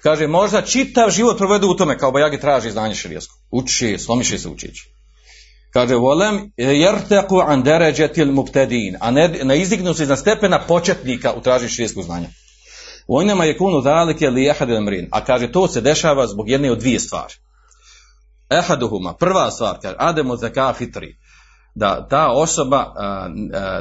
Kaže, 0.02 0.26
možda 0.26 0.62
čitav 0.62 1.10
život 1.10 1.38
provedu 1.38 1.68
u 1.68 1.76
tome, 1.76 1.98
kao 1.98 2.12
bajagi 2.12 2.40
traži 2.40 2.70
znanje 2.70 2.94
širijesko. 2.94 3.36
Uči, 3.50 3.98
slomiše 3.98 4.38
se 4.38 4.48
učići. 4.48 5.00
Kaže, 5.72 5.94
volem 5.94 6.52
jerteku 6.56 7.40
an 7.46 7.62
deređetil 7.62 8.32
mubtedin, 8.32 8.96
a 9.00 9.10
ne, 9.10 9.28
ne 9.28 9.60
izdignu 9.60 9.94
se 9.94 10.02
iznad 10.02 10.18
stepena 10.18 10.60
početnika 10.68 11.32
u 11.32 11.40
traženju 11.40 11.68
širijetskog 11.68 12.04
znanja. 12.04 12.28
U 13.06 13.16
onima 13.16 13.44
je 13.44 13.58
kunu 13.58 13.80
dalike 13.80 14.30
li 14.30 14.48
ehad 14.48 14.68
mrin, 14.68 15.08
a 15.12 15.24
kaže, 15.24 15.52
to 15.52 15.68
se 15.68 15.80
dešava 15.80 16.26
zbog 16.26 16.48
jedne 16.48 16.72
od 16.72 16.78
dvije 16.78 17.00
stvari. 17.00 17.34
Ehaduhuma, 18.50 19.14
prva 19.14 19.50
stvar, 19.50 19.78
kaže, 19.82 19.96
ademo 19.98 20.36
zaka 20.36 20.72
fitri, 20.72 21.16
da 21.74 22.08
ta 22.08 22.28
osoba 22.32 22.94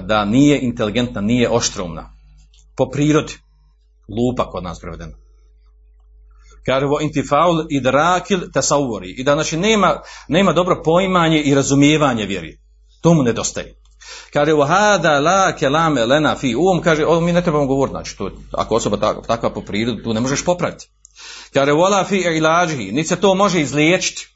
da 0.01 0.25
nije 0.25 0.59
inteligentna, 0.61 1.21
nije 1.21 1.49
oštrumna. 1.49 2.09
Po 2.77 2.89
prirodi, 2.89 3.33
lupa 4.09 4.51
kod 4.51 4.63
nas 4.63 4.79
prevedeno 4.79 5.28
kaže 6.65 6.85
vo 6.85 7.01
intifaul 7.01 7.65
idrakil 7.69 8.39
tasawuri 8.53 9.13
i 9.17 9.23
da 9.23 9.33
znači 9.33 9.57
nema, 9.57 10.01
nema 10.27 10.53
dobro 10.53 10.81
poimanje 10.83 11.41
i 11.41 11.55
razumijevanje 11.55 12.25
vjeri. 12.25 12.59
To 13.01 13.13
mu 13.13 13.23
nedostaje. 13.23 13.75
Kaže 14.33 14.53
vo 14.53 14.65
hada 14.65 15.19
la 15.19 15.55
kelame 15.55 16.05
lena 16.05 16.35
fi 16.35 16.55
um, 16.55 16.81
kaže 16.81 17.05
ovo 17.05 17.21
mi 17.21 17.33
ne 17.33 17.41
trebamo 17.41 17.65
govoriti, 17.65 17.93
znači 17.93 18.17
to, 18.17 18.31
ako 18.51 18.75
osoba 18.75 18.97
takva, 18.97 19.23
takva 19.23 19.49
po 19.49 19.61
prirodu, 19.61 20.03
tu 20.03 20.13
ne 20.13 20.19
možeš 20.19 20.45
popraviti. 20.45 20.89
Kaže 21.53 21.71
vola 21.71 22.03
fi 22.03 22.17
ilađihi, 22.17 22.91
niti 22.91 23.07
se 23.07 23.15
to 23.15 23.35
može 23.35 23.61
izliječiti. 23.61 24.27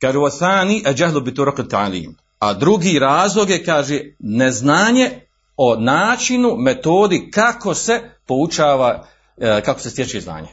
Kaže 0.00 0.18
vo 0.18 0.30
thani 0.30 0.82
a 0.86 1.32
turak 1.34 1.58
ta'lim. 1.58 2.14
A 2.38 2.52
drugi 2.52 2.98
razlog 2.98 3.50
je, 3.50 3.64
kaže, 3.64 4.00
neznanje 4.18 5.20
o 5.56 5.76
načinu, 5.76 6.56
metodi 6.56 7.30
kako 7.30 7.74
se 7.74 8.00
poučava 8.26 9.06
kako 9.64 9.80
se 9.80 9.90
stječe 9.90 10.20
znanje. 10.20 10.48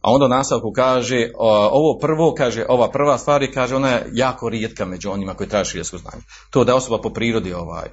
A 0.00 0.12
onda 0.12 0.26
u 0.26 0.28
nastavku 0.28 0.72
kaže, 0.72 1.30
ovo 1.72 1.98
prvo, 1.98 2.34
kaže, 2.34 2.64
ova 2.68 2.90
prva 2.90 3.18
stvar 3.18 3.42
je, 3.42 3.52
kaže, 3.52 3.76
ona 3.76 3.88
je 3.88 4.06
jako 4.12 4.48
rijetka 4.48 4.84
među 4.84 5.10
onima 5.10 5.34
koji 5.34 5.48
traže 5.48 5.70
širijesko 5.70 5.98
znanje. 5.98 6.22
To 6.50 6.64
da 6.64 6.72
je 6.72 6.76
osoba 6.76 7.02
po 7.02 7.10
prirodi, 7.10 7.52
ovaj, 7.52 7.88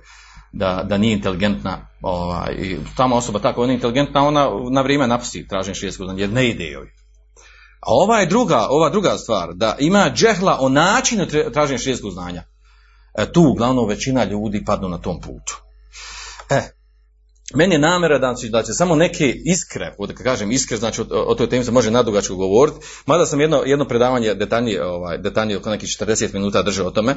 da, 0.51 0.84
da 0.89 0.98
nije 0.98 1.13
inteligentna, 1.13 1.88
ovaj, 2.01 2.54
i 2.54 2.77
tamo 2.98 3.16
osoba 3.16 3.39
tako, 3.39 3.62
ona 3.62 3.72
je 3.72 3.75
inteligentna, 3.75 4.27
ona 4.27 4.50
na 4.72 4.82
vrijeme 4.82 5.08
napusti 5.08 5.48
traženje 5.48 5.75
širijesko 5.75 6.04
znanje, 6.04 6.22
jer 6.22 6.30
ne 6.30 6.50
ide 6.50 6.66
joj. 6.66 6.88
A 7.80 7.88
ova 7.88 8.20
je 8.20 8.25
druga, 8.25 8.68
ova 8.70 8.89
druga 8.89 9.18
stvar, 9.18 9.54
da 9.54 9.75
ima 9.80 10.12
džehla 10.13 10.58
o 10.60 10.70
načinu 10.70 11.25
traženja 11.54 11.77
širijeskog 11.77 12.12
znanja. 12.12 12.44
E, 13.18 13.32
tu 13.32 13.42
uglavnom 13.42 13.88
većina 13.88 14.24
ljudi 14.24 14.66
padnu 14.66 14.89
na 14.89 14.98
tom 14.98 15.22
putu. 15.22 15.62
E, 16.50 16.62
meni 17.56 17.75
je 17.75 17.80
namjera 17.80 18.20
da, 18.20 18.36
da 18.50 18.63
će 18.63 18.74
samo 18.74 18.96
neke 18.96 19.34
iskre, 19.46 19.96
kad 20.08 20.24
kažem 20.24 20.51
iskre, 20.51 20.77
znači 20.77 21.01
o, 21.01 21.06
o 21.10 21.36
toj 21.36 21.50
temi 21.50 21.66
se 21.66 21.72
može 21.72 21.92
nadugačko 21.92 22.36
govoriti, 22.36 22.77
mada 23.06 23.25
sam 23.25 23.42
jedno, 23.42 23.63
jedno 23.66 23.86
predavanje 23.86 24.34
detaljnije, 24.34 24.86
ovaj, 24.86 25.18
detaljnije 25.18 25.58
oko 25.58 25.70
nekih 25.70 25.89
40 25.89 26.34
minuta 26.34 26.62
držao 26.62 26.88
o 26.88 26.92
tome, 26.92 27.16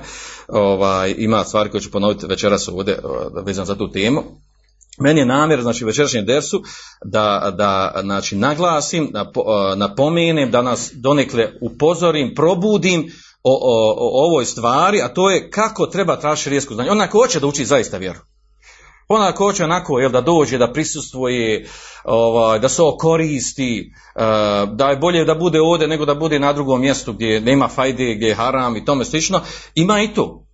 ovaj, 0.48 1.14
ima 1.18 1.44
stvari 1.44 1.70
koje 1.70 1.80
ću 1.80 1.90
ponoviti 1.90 2.26
večeras 2.26 2.68
ovdje 2.68 2.98
vezano 3.44 3.66
za 3.66 3.74
tu 3.74 3.90
temu. 3.90 4.22
Meni 5.00 5.20
je 5.20 5.26
namjer, 5.26 5.62
znači 5.62 5.84
večerašnjem 5.84 6.26
dersu, 6.26 6.62
da, 7.04 7.54
da 7.56 8.00
znači, 8.00 8.36
naglasim, 8.36 9.12
napomenem, 9.76 10.50
da 10.50 10.62
nas 10.62 10.92
donekle 10.94 11.52
upozorim, 11.60 12.34
probudim 12.34 13.12
o, 13.42 13.52
o, 13.52 13.94
o 13.98 14.26
ovoj 14.26 14.44
stvari, 14.44 15.02
a 15.02 15.08
to 15.08 15.30
je 15.30 15.50
kako 15.50 15.86
treba 15.86 16.16
tražiti 16.16 16.50
rijesku 16.50 16.74
znanje. 16.74 16.90
Onako 16.90 17.18
hoće 17.18 17.40
da 17.40 17.46
uči 17.46 17.64
zaista 17.64 17.96
vjeru. 17.96 18.20
Ona 19.12 19.32
ko 19.32 19.44
hoće 19.44 19.64
onako 19.64 19.98
jel, 19.98 20.10
da 20.10 20.20
dođe, 20.20 20.58
da 20.58 20.72
prisustvuje, 20.72 21.66
ovaj, 22.04 22.58
da 22.58 22.68
se 22.68 22.82
koristi, 22.98 23.92
uh, 24.14 24.76
da 24.76 24.90
je 24.90 24.96
bolje 24.96 25.24
da 25.24 25.34
bude 25.34 25.60
ovdje 25.60 25.88
nego 25.88 26.04
da 26.04 26.14
bude 26.14 26.38
na 26.38 26.52
drugom 26.52 26.80
mjestu 26.80 27.12
gdje 27.12 27.40
nema 27.40 27.68
fajde, 27.68 28.14
gdje 28.14 28.26
je 28.26 28.34
haram 28.34 28.76
i 28.76 28.84
tome 28.84 29.04
slično, 29.04 29.40
ima 29.74 30.02
i 30.02 30.08
to. 30.14 30.46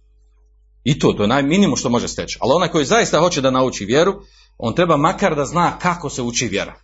I 0.84 0.98
to, 0.98 1.12
to 1.12 1.22
je 1.22 1.28
najminimum 1.28 1.76
što 1.76 1.88
može 1.88 2.08
steći. 2.08 2.38
Ali 2.40 2.52
onaj 2.56 2.68
koji 2.68 2.84
zaista 2.84 3.20
hoće 3.20 3.40
da 3.40 3.50
nauči 3.50 3.84
vjeru, 3.84 4.14
on 4.58 4.74
treba 4.74 4.96
makar 4.96 5.34
da 5.34 5.44
zna 5.44 5.78
kako 5.78 6.10
se 6.10 6.22
uči 6.22 6.48
vjera. 6.48 6.74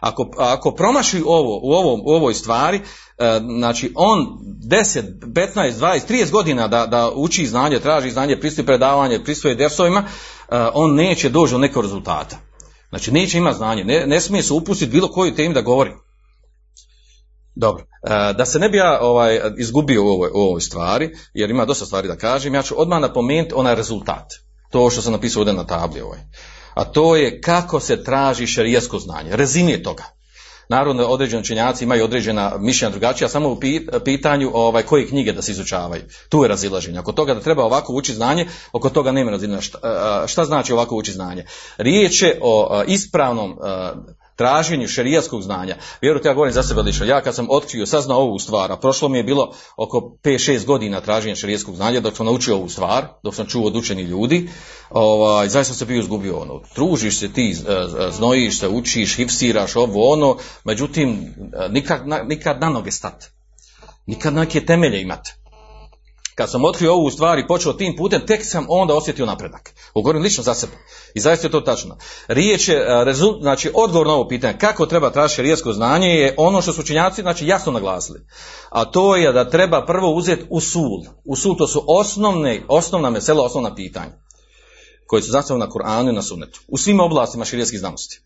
Ako, 0.00 0.30
ako 0.38 0.70
promaši 0.70 1.22
ovo, 1.26 1.60
u, 1.62 1.72
ovom, 1.72 2.00
u 2.04 2.10
ovoj 2.10 2.34
stvari, 2.34 2.80
e, 3.18 3.40
znači 3.58 3.92
on 3.96 4.38
10, 4.68 5.02
15, 5.20 5.72
20, 5.72 6.00
30 6.08 6.30
godina 6.30 6.68
da, 6.68 6.86
da 6.86 7.10
uči 7.14 7.46
znanje, 7.46 7.80
traži 7.80 8.10
znanje, 8.10 8.40
pristupi 8.40 8.66
predavanje, 8.66 9.24
pristupi 9.24 9.54
dersovima, 9.54 10.00
e, 10.00 10.06
on 10.74 10.94
neće 10.94 11.28
doći 11.28 11.52
do 11.52 11.58
nekog 11.58 11.82
rezultata. 11.82 12.36
Znači 12.88 13.12
neće 13.12 13.38
imati 13.38 13.56
znanje, 13.56 13.84
ne, 13.84 14.06
ne 14.06 14.20
smije 14.20 14.42
se 14.42 14.52
upustiti 14.52 14.90
bilo 14.90 15.08
koju 15.08 15.34
temu 15.34 15.54
da 15.54 15.60
govori. 15.60 15.90
Dobro, 17.54 17.84
e, 18.02 18.32
da 18.32 18.46
se 18.46 18.58
ne 18.58 18.68
bi 18.68 18.76
ja 18.76 18.98
ovaj, 19.02 19.40
izgubio 19.58 20.04
u 20.04 20.08
ovoj, 20.08 20.30
u 20.34 20.38
ovoj 20.38 20.60
stvari, 20.60 21.10
jer 21.34 21.50
ima 21.50 21.64
dosta 21.64 21.86
stvari 21.86 22.08
da 22.08 22.16
kažem, 22.16 22.54
ja 22.54 22.62
ću 22.62 22.74
odmah 22.80 23.00
napomenuti 23.00 23.54
onaj 23.56 23.74
rezultat. 23.74 24.32
To 24.70 24.90
što 24.90 25.02
sam 25.02 25.12
napisao 25.12 25.40
ovdje 25.40 25.54
na 25.54 25.66
tabli 25.66 26.00
ovaj. 26.00 26.18
A 26.80 26.84
to 26.84 27.16
je 27.16 27.40
kako 27.40 27.80
se 27.80 28.04
traži 28.04 28.46
šerijasko 28.46 28.98
znanje. 28.98 29.36
Rezime 29.36 29.82
toga. 29.82 30.04
Naravno, 30.68 31.06
određeni 31.06 31.40
učenjaci 31.40 31.84
imaju 31.84 32.04
određena 32.04 32.52
mišljenja 32.58 32.90
drugačija, 32.90 33.28
samo 33.28 33.48
u 33.48 33.60
pitanju 34.04 34.50
ovaj, 34.54 34.82
koje 34.82 35.06
knjige 35.08 35.32
da 35.32 35.42
se 35.42 35.52
izučavaju. 35.52 36.02
Tu 36.28 36.42
je 36.42 36.48
razilaženje. 36.48 37.00
Oko 37.00 37.12
toga 37.12 37.34
da 37.34 37.40
treba 37.40 37.64
ovako 37.64 37.92
učiti 37.92 38.16
znanje, 38.16 38.46
oko 38.72 38.90
toga 38.90 39.12
nema 39.12 39.30
razilaženja. 39.30 39.60
Šta, 39.60 40.24
šta 40.26 40.44
znači 40.44 40.72
ovako 40.72 40.96
učiti 40.96 41.14
znanje? 41.14 41.44
Riječ 41.76 42.22
je 42.22 42.38
o 42.42 42.82
ispravnom 42.86 43.58
traženju 44.40 44.88
šerijatskog 44.88 45.42
znanja. 45.42 45.76
Vjerujte, 46.00 46.28
ja 46.28 46.34
govorim 46.34 46.54
za 46.54 46.62
sebe 46.62 46.82
lično. 46.82 47.06
Ja 47.06 47.20
kad 47.20 47.34
sam 47.34 47.46
otkrio, 47.50 47.86
saznao 47.86 48.18
ovu 48.18 48.38
stvar, 48.38 48.72
a 48.72 48.76
prošlo 48.76 49.08
mi 49.08 49.18
je 49.18 49.24
bilo 49.24 49.52
oko 49.76 50.16
5-6 50.24 50.64
godina 50.64 51.00
traženja 51.00 51.36
šerijatskog 51.36 51.76
znanja, 51.76 52.00
dok 52.00 52.16
sam 52.16 52.26
naučio 52.26 52.56
ovu 52.56 52.68
stvar, 52.68 53.06
dok 53.22 53.34
sam 53.34 53.46
čuo 53.46 53.66
od 53.66 53.76
učenih 53.76 54.08
ljudi, 54.08 54.48
ovaj, 54.90 55.48
zaista 55.48 55.74
se 55.74 55.84
bio 55.84 56.00
izgubio 56.00 56.38
ono. 56.38 56.62
Tružiš 56.74 57.18
se 57.18 57.32
ti, 57.32 57.56
znojiš 58.10 58.58
se, 58.58 58.68
učiš, 58.68 59.16
hipsiraš 59.16 59.76
ovo 59.76 60.12
ono, 60.12 60.36
međutim, 60.64 61.34
nikad, 61.70 62.00
nikad 62.28 62.60
na 62.60 62.68
noge 62.68 62.90
stati. 62.90 63.26
Nikad 64.06 64.34
neke 64.34 64.64
temelje 64.64 65.00
imati 65.00 65.39
kad 66.40 66.50
sam 66.50 66.64
otkrio 66.64 66.92
ovu 66.92 67.10
stvar 67.10 67.38
i 67.38 67.46
počeo 67.46 67.72
tim 67.72 67.96
putem, 67.96 68.26
tek 68.26 68.44
sam 68.44 68.66
onda 68.68 68.94
osjetio 68.94 69.26
napredak. 69.26 69.74
Govorim 69.94 70.22
lično 70.22 70.44
za 70.44 70.54
sebe. 70.54 70.72
I 71.14 71.20
zaista 71.20 71.46
je 71.46 71.50
to 71.50 71.60
tačno. 71.60 71.96
Riječ 72.28 72.68
je, 72.68 72.86
znači 73.40 73.70
odgovor 73.74 74.06
na 74.06 74.14
ovo 74.14 74.28
pitanje, 74.28 74.58
kako 74.58 74.86
treba 74.86 75.10
tražiti 75.10 75.42
rijesko 75.42 75.72
znanje 75.72 76.08
je 76.08 76.34
ono 76.38 76.62
što 76.62 76.72
su 76.72 76.80
učenjaci 76.80 77.22
znači, 77.22 77.46
jasno 77.46 77.72
naglasili. 77.72 78.20
A 78.70 78.84
to 78.84 79.16
je 79.16 79.32
da 79.32 79.50
treba 79.50 79.86
prvo 79.86 80.14
uzeti 80.14 80.44
usul. 80.50 81.04
Usul 81.24 81.56
to 81.56 81.66
su 81.66 81.84
osnovne, 81.86 82.62
osnovna 82.68 83.10
mesela, 83.10 83.44
osnovna 83.44 83.74
pitanja 83.74 84.12
koji 85.06 85.22
su 85.22 85.30
zasnovani 85.30 85.66
na 85.66 85.72
Kur'anu 85.72 86.10
i 86.10 86.14
na 86.14 86.22
sunnetu. 86.22 86.60
U 86.68 86.78
svim 86.78 87.00
oblastima 87.00 87.44
širijskih 87.44 87.78
znanosti 87.78 88.20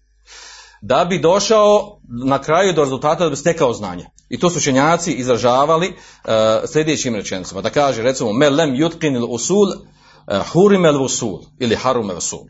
da 0.86 1.04
bi 1.04 1.18
došao 1.18 1.98
na 2.08 2.38
kraju 2.38 2.72
do 2.72 2.82
rezultata 2.82 3.24
da 3.24 3.30
bi 3.30 3.36
stekao 3.36 3.72
znanje. 3.72 4.04
I 4.28 4.38
to 4.38 4.50
su 4.50 4.58
učenjaci 4.58 5.12
izražavali 5.12 5.88
uh, 5.88 6.32
sljedećim 6.72 7.14
rečenicama. 7.14 7.60
Da 7.60 7.70
kaže 7.70 8.02
recimo 8.02 8.32
melem 8.32 8.70
yutqin 8.70 9.26
usul 9.28 9.68
uh, 9.68 10.46
hurim 10.52 10.84
el 10.84 11.02
usul 11.02 11.40
ili 11.58 11.76
harum 11.76 12.10
el 12.10 12.16
usul. 12.16 12.44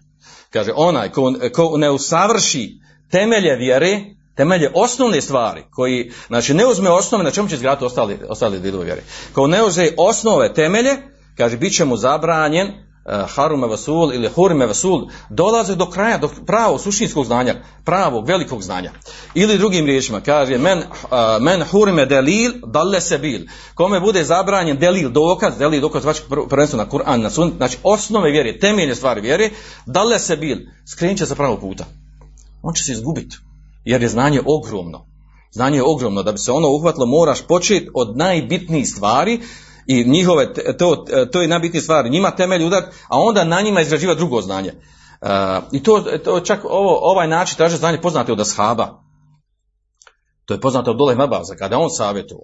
Kaže 0.51 0.73
onaj 0.77 1.13
ko, 1.13 1.35
ko 1.55 1.79
ne 1.79 1.91
usavrši 1.91 2.79
temelje 3.11 3.57
vjere, 3.57 4.01
temelje 4.37 4.71
osnovne 4.75 5.21
stvari, 5.21 5.65
koji, 5.71 6.13
znači 6.27 6.55
ne 6.55 6.67
uzme 6.67 6.91
osnove, 6.91 7.25
na 7.25 7.31
čemu 7.31 7.49
će 7.49 7.55
izgraditi 7.55 7.85
ostali, 7.85 8.19
ostali 8.29 8.61
dijelovi 8.61 8.85
vjere. 8.85 9.03
Ko 9.33 9.47
ne 9.47 9.63
uzme 9.63 9.91
osnove 9.97 10.55
temelje, 10.55 10.97
kaže 11.37 11.57
bit 11.57 11.77
će 11.77 11.85
mu 11.85 11.97
zabranjen 11.97 12.73
harume 13.05 13.67
vasul 13.67 14.15
ili 14.15 14.29
hurime 14.29 14.67
vasul 14.67 15.09
dolaze 15.29 15.75
do 15.75 15.87
kraja, 15.91 16.19
do 16.19 16.29
pravog 16.47 16.81
suštinskog 16.81 17.25
znanja, 17.25 17.55
pravog 17.85 18.29
velikog 18.29 18.63
znanja. 18.63 18.93
Ili 19.35 19.59
drugim 19.59 19.87
riječima 19.87 20.21
kaže 20.21 20.59
men, 20.59 20.79
uh, 20.79 20.85
men 21.41 21.63
hurime 21.63 22.07
delil 22.07 22.53
dalle 22.67 23.01
sebil. 23.01 23.41
Kome 23.75 24.01
bude 24.01 24.25
zabranjen 24.25 24.79
delil, 24.79 25.11
dokaz, 25.11 25.59
delil, 25.59 25.81
dokaz, 25.81 26.03
znači 26.03 26.23
prvenstveno 26.49 26.85
na 26.85 26.91
Kur'an, 26.91 27.23
na 27.23 27.31
sun, 27.31 27.53
znači 27.57 27.79
osnove 27.83 28.31
vjere, 28.31 28.59
temeljne 28.59 28.95
stvari 28.95 29.21
vjere, 29.21 29.51
dalle 29.87 30.19
sebil, 30.19 30.59
skrenut 30.87 31.19
će 31.19 31.27
sa 31.27 31.35
pravog 31.35 31.61
puta. 31.61 31.85
On 32.63 32.75
će 32.75 32.85
se 32.85 32.93
izgubiti, 32.93 33.37
jer 33.85 34.03
je 34.03 34.09
znanje 34.09 34.41
ogromno. 34.47 35.07
Znanje 35.53 35.77
je 35.77 35.83
ogromno, 35.83 36.23
da 36.23 36.33
bi 36.33 36.39
se 36.39 36.53
ono 36.53 36.69
uhvatilo 36.69 37.07
moraš 37.07 37.43
početi 37.47 37.89
od 37.95 38.17
najbitnijih 38.17 38.89
stvari, 38.89 39.41
i 39.87 40.05
njihove, 40.05 40.55
to, 40.79 41.05
to 41.33 41.43
je 41.43 41.49
najbitnija 41.49 41.83
stvar, 41.83 42.11
njima 42.11 42.31
temelj 42.31 42.65
udar, 42.65 42.83
a 43.09 43.21
onda 43.21 43.45
na 43.45 43.61
njima 43.61 43.81
izrađiva 43.81 44.15
drugo 44.15 44.41
znanje. 44.41 44.73
Uh, 45.21 45.29
I 45.73 45.83
to, 45.83 46.01
to 46.25 46.41
čak 46.41 46.61
ovo, 46.65 46.99
ovaj 47.03 47.29
način 47.29 47.57
traže 47.57 47.77
znanje 47.77 48.01
poznate 48.01 48.33
od 48.33 48.41
ashaba. 48.41 49.01
To 50.45 50.55
je 50.55 50.61
poznato 50.61 50.91
od 50.91 50.97
Dole 50.97 51.15
Mabaza, 51.15 51.55
kada 51.55 51.79
on 51.79 51.91
savjetuje. 51.91 52.41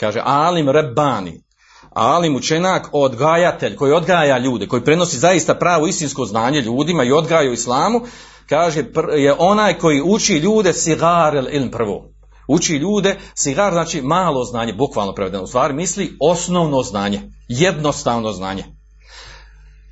Kaže, 0.00 0.20
alim 0.24 0.68
rebani, 0.68 1.42
alim 1.90 2.36
učenak, 2.36 2.88
odgajatelj, 2.92 3.76
koji 3.76 3.92
odgaja 3.92 4.38
ljude, 4.38 4.68
koji 4.68 4.84
prenosi 4.84 5.18
zaista 5.18 5.54
pravo 5.54 5.86
istinsko 5.86 6.24
znanje 6.24 6.60
ljudima 6.60 7.04
i 7.04 7.12
odgaja 7.12 7.50
u 7.50 7.52
islamu, 7.52 8.00
kaže, 8.48 8.84
je 9.16 9.34
onaj 9.38 9.78
koji 9.78 10.02
uči 10.02 10.34
ljude 10.38 10.72
sigar 10.72 11.34
ilm 11.50 11.70
prvo 11.70 12.13
uči 12.48 12.76
ljude, 12.76 13.18
sigar 13.34 13.72
znači 13.72 14.02
malo 14.02 14.44
znanje, 14.44 14.72
bukvalno 14.72 15.14
prevedeno 15.14 15.44
u 15.44 15.46
stvari, 15.46 15.74
misli 15.74 16.16
osnovno 16.20 16.82
znanje, 16.82 17.22
jednostavno 17.48 18.32
znanje. 18.32 18.64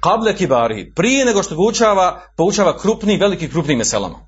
Kable 0.00 0.36
kibari, 0.36 0.92
prije 0.94 1.24
nego 1.24 1.42
što 1.42 1.54
ga 1.54 1.62
učava, 1.62 2.20
poučava 2.36 2.78
krupni, 2.78 3.16
veliki 3.16 3.48
krupnim 3.48 3.78
meselama. 3.78 4.26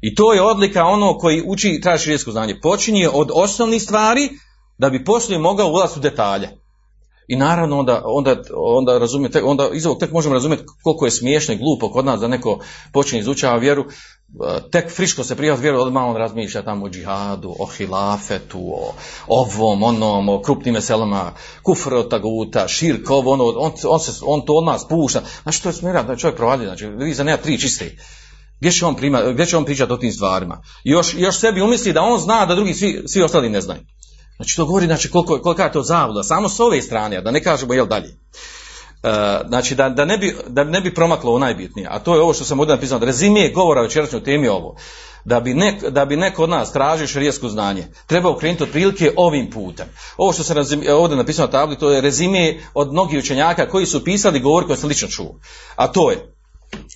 I 0.00 0.14
to 0.14 0.32
je 0.32 0.42
odlika 0.42 0.84
ono 0.84 1.18
koji 1.18 1.42
uči 1.46 1.80
traži 1.82 2.04
širijsko 2.04 2.30
znanje. 2.30 2.60
Počinje 2.62 3.08
od 3.12 3.30
osnovnih 3.34 3.82
stvari 3.82 4.30
da 4.78 4.90
bi 4.90 5.04
poslije 5.04 5.38
mogao 5.38 5.68
ulaziti 5.68 5.98
u 5.98 6.02
detalje. 6.02 6.48
I 7.28 7.36
naravno 7.36 7.78
onda, 7.78 8.02
onda, 8.04 8.36
onda 8.56 8.98
razumijete, 8.98 9.42
onda 9.42 9.70
iz 9.72 9.86
ovog 9.86 9.98
tek 9.98 10.12
možemo 10.12 10.34
razumjeti 10.34 10.64
koliko 10.82 11.04
je 11.04 11.10
smiješno 11.10 11.54
i 11.54 11.58
glupo 11.58 11.90
kod 11.90 12.04
nas 12.04 12.20
da 12.20 12.28
neko 12.28 12.58
počne 12.92 13.18
izučava 13.18 13.56
vjeru, 13.58 13.84
tek 14.72 14.90
friško 14.90 15.24
se 15.24 15.36
prijaviti 15.36 15.62
vjeru, 15.62 15.80
odmah 15.80 16.04
on 16.04 16.16
razmišlja 16.16 16.62
tamo 16.62 16.86
o 16.86 16.88
džihadu, 16.88 17.54
o 17.58 17.66
hilafetu, 17.66 18.58
o 18.58 18.94
ovom, 19.26 19.82
onom, 19.82 20.28
o 20.28 20.42
krupnim 20.42 20.74
veselama, 20.74 21.32
kufr 21.62 21.94
od 21.94 22.10
taguta, 22.10 22.68
širk, 22.68 23.10
ovo, 23.10 23.32
ono, 23.32 23.44
on, 23.44 23.72
on, 23.88 24.00
se, 24.00 24.12
on 24.22 24.46
to 24.46 24.52
od 24.52 24.64
nas 24.64 24.88
pušta. 24.88 25.22
Znači 25.42 25.62
to 25.62 25.68
je 25.68 25.72
smjera 25.72 26.02
da 26.02 26.16
čovjek 26.16 26.36
provalio, 26.36 26.66
znači 26.66 26.86
vi 26.86 27.14
za 27.14 27.24
nema 27.24 27.38
tri 27.38 27.58
čiste. 27.58 27.96
Gdje 28.60 28.72
će 28.72 28.86
on, 28.86 28.94
prima, 28.94 29.22
gdje 29.22 29.46
će 29.46 29.56
on 29.56 29.64
pričati 29.64 29.92
o 29.92 29.96
tim 29.96 30.12
stvarima? 30.12 30.62
još, 30.84 31.14
još 31.18 31.38
sebi 31.38 31.62
umisli 31.62 31.92
da 31.92 32.02
on 32.02 32.20
zna 32.20 32.46
da 32.46 32.54
drugi 32.54 32.74
svi, 32.74 33.02
svi 33.06 33.22
ostali 33.22 33.50
ne 33.50 33.60
znaju. 33.60 33.80
Znači 34.36 34.56
to 34.56 34.66
govori 34.66 34.86
znači 34.86 35.10
koliko, 35.10 35.40
kolika 35.40 35.64
je 35.64 35.72
to 35.72 35.82
zavluda, 35.82 36.22
samo 36.22 36.48
s 36.48 36.60
ove 36.60 36.82
strane, 36.82 37.20
da 37.20 37.30
ne 37.30 37.42
kažemo 37.42 37.74
jel 37.74 37.86
dalje. 37.86 38.16
E, 39.02 39.38
znači 39.48 39.74
da, 39.74 39.88
da, 39.88 40.04
ne 40.04 40.18
bi, 40.18 40.36
da 40.48 40.64
ne 40.64 40.80
bi 40.80 40.94
promaklo 40.94 41.38
najbitnije, 41.38 41.88
a 41.90 41.98
to 41.98 42.14
je 42.14 42.22
ovo 42.22 42.34
što 42.34 42.44
sam 42.44 42.60
ovdje 42.60 42.74
napisao, 42.74 42.98
rezimije 42.98 43.52
govora 43.52 43.82
večerašnjoj 43.82 44.24
temi 44.24 44.48
ovo, 44.48 44.76
da 45.24 45.40
bi, 45.40 45.54
nek, 45.54 45.84
da 45.88 46.04
bi 46.04 46.16
neko 46.16 46.42
od 46.42 46.50
nas 46.50 46.72
tražio 46.72 47.06
širijesko 47.06 47.48
znanje, 47.48 47.86
treba 48.06 48.30
ukrenuti 48.30 48.62
otprilike 48.62 49.12
ovim 49.16 49.50
putem. 49.50 49.86
Ovo 50.16 50.32
što 50.32 50.42
sam 50.42 50.56
ovdje 50.94 51.16
napisao 51.16 51.46
na 51.46 51.52
tabli, 51.52 51.78
to 51.78 51.90
je 51.90 52.00
rezimije 52.00 52.62
od 52.74 52.92
mnogih 52.92 53.18
učenjaka 53.18 53.68
koji 53.68 53.86
su 53.86 54.04
pisali 54.04 54.40
govor 54.40 54.66
koji 54.66 54.76
sam 54.76 54.88
lično 54.88 55.08
čuo. 55.08 55.38
A 55.76 55.86
to 55.86 56.10
je, 56.10 56.32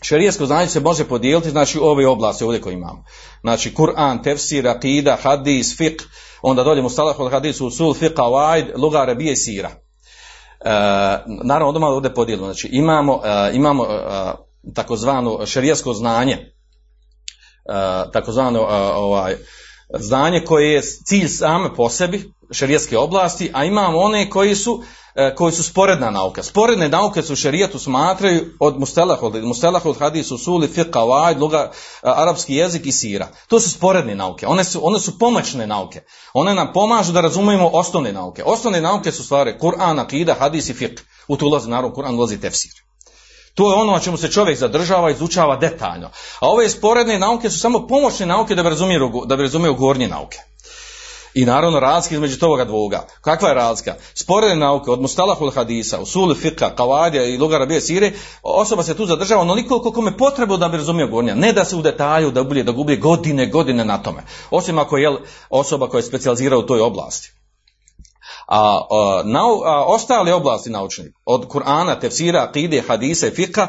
Šerijesko 0.02 0.46
znanje 0.46 0.68
se 0.68 0.80
može 0.80 1.04
podijeliti 1.04 1.50
znači 1.50 1.78
u 1.78 1.82
ove 1.82 2.06
oblasti 2.06 2.44
ovdje 2.44 2.60
koje 2.60 2.74
imamo. 2.74 3.04
Znači 3.40 3.74
Kur'an, 3.74 4.22
tefsir, 4.22 4.68
akida, 4.68 5.16
hadis, 5.22 5.78
fiqh, 5.78 6.02
onda 6.42 6.64
dolje 6.64 6.82
od 7.18 7.30
hadisu, 7.30 7.66
usul, 7.66 7.94
fiqh, 7.94 8.14
waid, 8.14 8.64
luga, 8.76 8.98
arabije 8.98 9.32
i 9.32 9.36
sira. 9.36 9.70
E, 10.64 10.70
naravno, 11.44 11.68
onda 11.68 11.78
malo 11.78 11.94
ovdje 11.96 12.14
podijelimo. 12.14 12.46
Znači 12.46 12.68
imamo, 12.72 13.20
e, 13.24 13.50
imamo 13.54 13.84
e, 13.84 13.88
takozvano 14.74 15.46
šerijesko 15.46 15.92
znanje, 15.92 16.52
takozvano 18.12 18.60
ovaj, 18.96 19.36
znanje 19.98 20.44
koje 20.44 20.72
je 20.72 20.82
cilj 20.82 21.28
same 21.28 21.74
po 21.74 21.88
sebi, 21.88 22.32
šerijetske 22.50 22.98
oblasti, 22.98 23.50
a 23.54 23.64
imamo 23.64 23.98
one 23.98 24.30
koji 24.30 24.54
su 24.54 24.82
E, 25.14 25.34
koji 25.34 25.52
su 25.52 25.62
sporedna 25.62 26.10
nauka. 26.10 26.42
Sporedne 26.42 26.88
nauke 26.88 27.22
su 27.22 27.32
u 27.32 27.36
šerijatu 27.36 27.78
smatraju 27.78 28.46
od 28.60 28.78
mustelah, 28.78 29.22
od 29.22 29.44
mustelah, 29.44 29.86
od 29.86 29.98
hadisu, 29.98 30.38
suli, 30.38 30.68
fiqa, 30.68 31.08
vajd, 31.08 31.40
luga, 31.40 31.70
arapski 32.02 32.54
jezik 32.54 32.86
i 32.86 32.92
sira. 32.92 33.28
To 33.48 33.60
su 33.60 33.70
sporedne 33.70 34.14
nauke. 34.14 34.46
One 34.46 34.64
su, 34.64 34.86
one 34.86 35.00
su 35.00 35.18
pomoćne 35.18 35.66
nauke. 35.66 36.02
One 36.34 36.54
nam 36.54 36.72
pomažu 36.72 37.12
da 37.12 37.20
razumijemo 37.20 37.70
osnovne 37.72 38.12
nauke. 38.12 38.42
Osnovne 38.46 38.80
nauke 38.80 39.12
su 39.12 39.24
stvari 39.24 39.58
Kur'an, 39.60 40.00
akida, 40.00 40.34
hadis 40.38 40.68
i 40.68 40.74
fiqh. 40.74 41.02
U 41.28 41.36
to 41.36 41.46
ulazi 41.46 41.70
naravno 41.70 41.96
Kur'an, 41.96 42.14
ulazi 42.14 42.40
tefsir. 42.40 42.89
To 43.60 43.72
je 43.72 43.76
ono 43.76 43.92
na 43.92 44.00
čemu 44.00 44.16
se 44.16 44.30
čovjek 44.30 44.58
zadržava 44.58 45.10
izučava 45.10 45.56
detaljno. 45.56 46.06
A 46.40 46.48
ove 46.48 46.68
sporedne 46.68 47.18
nauke 47.18 47.50
su 47.50 47.58
samo 47.58 47.86
pomoćne 47.86 48.26
nauke 48.26 48.54
da 48.54 48.62
bi 48.62 48.68
razumio, 48.68 49.10
da 49.26 49.36
bi 49.36 49.42
razumio 49.42 49.74
gornje 49.74 50.08
nauke. 50.08 50.38
I 51.34 51.44
naravno 51.44 51.80
razlika 51.80 52.14
između 52.14 52.38
toga 52.38 52.64
dvoga. 52.64 53.06
Kakva 53.20 53.48
je 53.48 53.54
razlika? 53.54 53.94
Sporedne 54.14 54.56
nauke 54.56 54.90
od 54.90 55.00
mustalahul 55.00 55.50
hadisa, 55.50 56.00
usuli 56.00 56.34
fika, 56.34 56.74
kavadija 56.74 57.24
i 57.24 57.38
lugara 57.38 57.66
bije 57.66 57.80
sire, 57.80 58.12
osoba 58.42 58.82
se 58.82 58.96
tu 58.96 59.06
zadržava 59.06 59.42
onoliko 59.42 59.80
koliko 59.80 60.00
me 60.00 60.16
potrebu 60.16 60.56
da 60.56 60.68
bi 60.68 60.76
razumio 60.76 61.06
gornja. 61.06 61.34
Ne 61.34 61.52
da 61.52 61.64
se 61.64 61.76
u 61.76 61.82
detalju 61.82 62.30
da 62.30 62.42
gubi, 62.42 62.62
da 62.62 62.72
gubi 62.72 62.96
godine, 62.96 63.46
godine 63.46 63.84
na 63.84 64.02
tome. 64.02 64.22
Osim 64.50 64.78
ako 64.78 64.96
je 64.96 65.18
osoba 65.50 65.88
koja 65.88 65.98
je 65.98 66.02
specijalizirala 66.02 66.62
u 66.64 66.66
toj 66.66 66.80
oblasti. 66.80 67.39
A, 68.50 68.80
a, 68.90 69.22
a 69.64 69.84
ostale 69.86 70.34
oblasti 70.34 70.70
naučne, 70.70 71.12
od 71.24 71.46
Kur'ana, 71.46 72.00
tefsira, 72.00 72.42
akide, 72.42 72.82
hadise, 72.88 73.30
fika, 73.30 73.68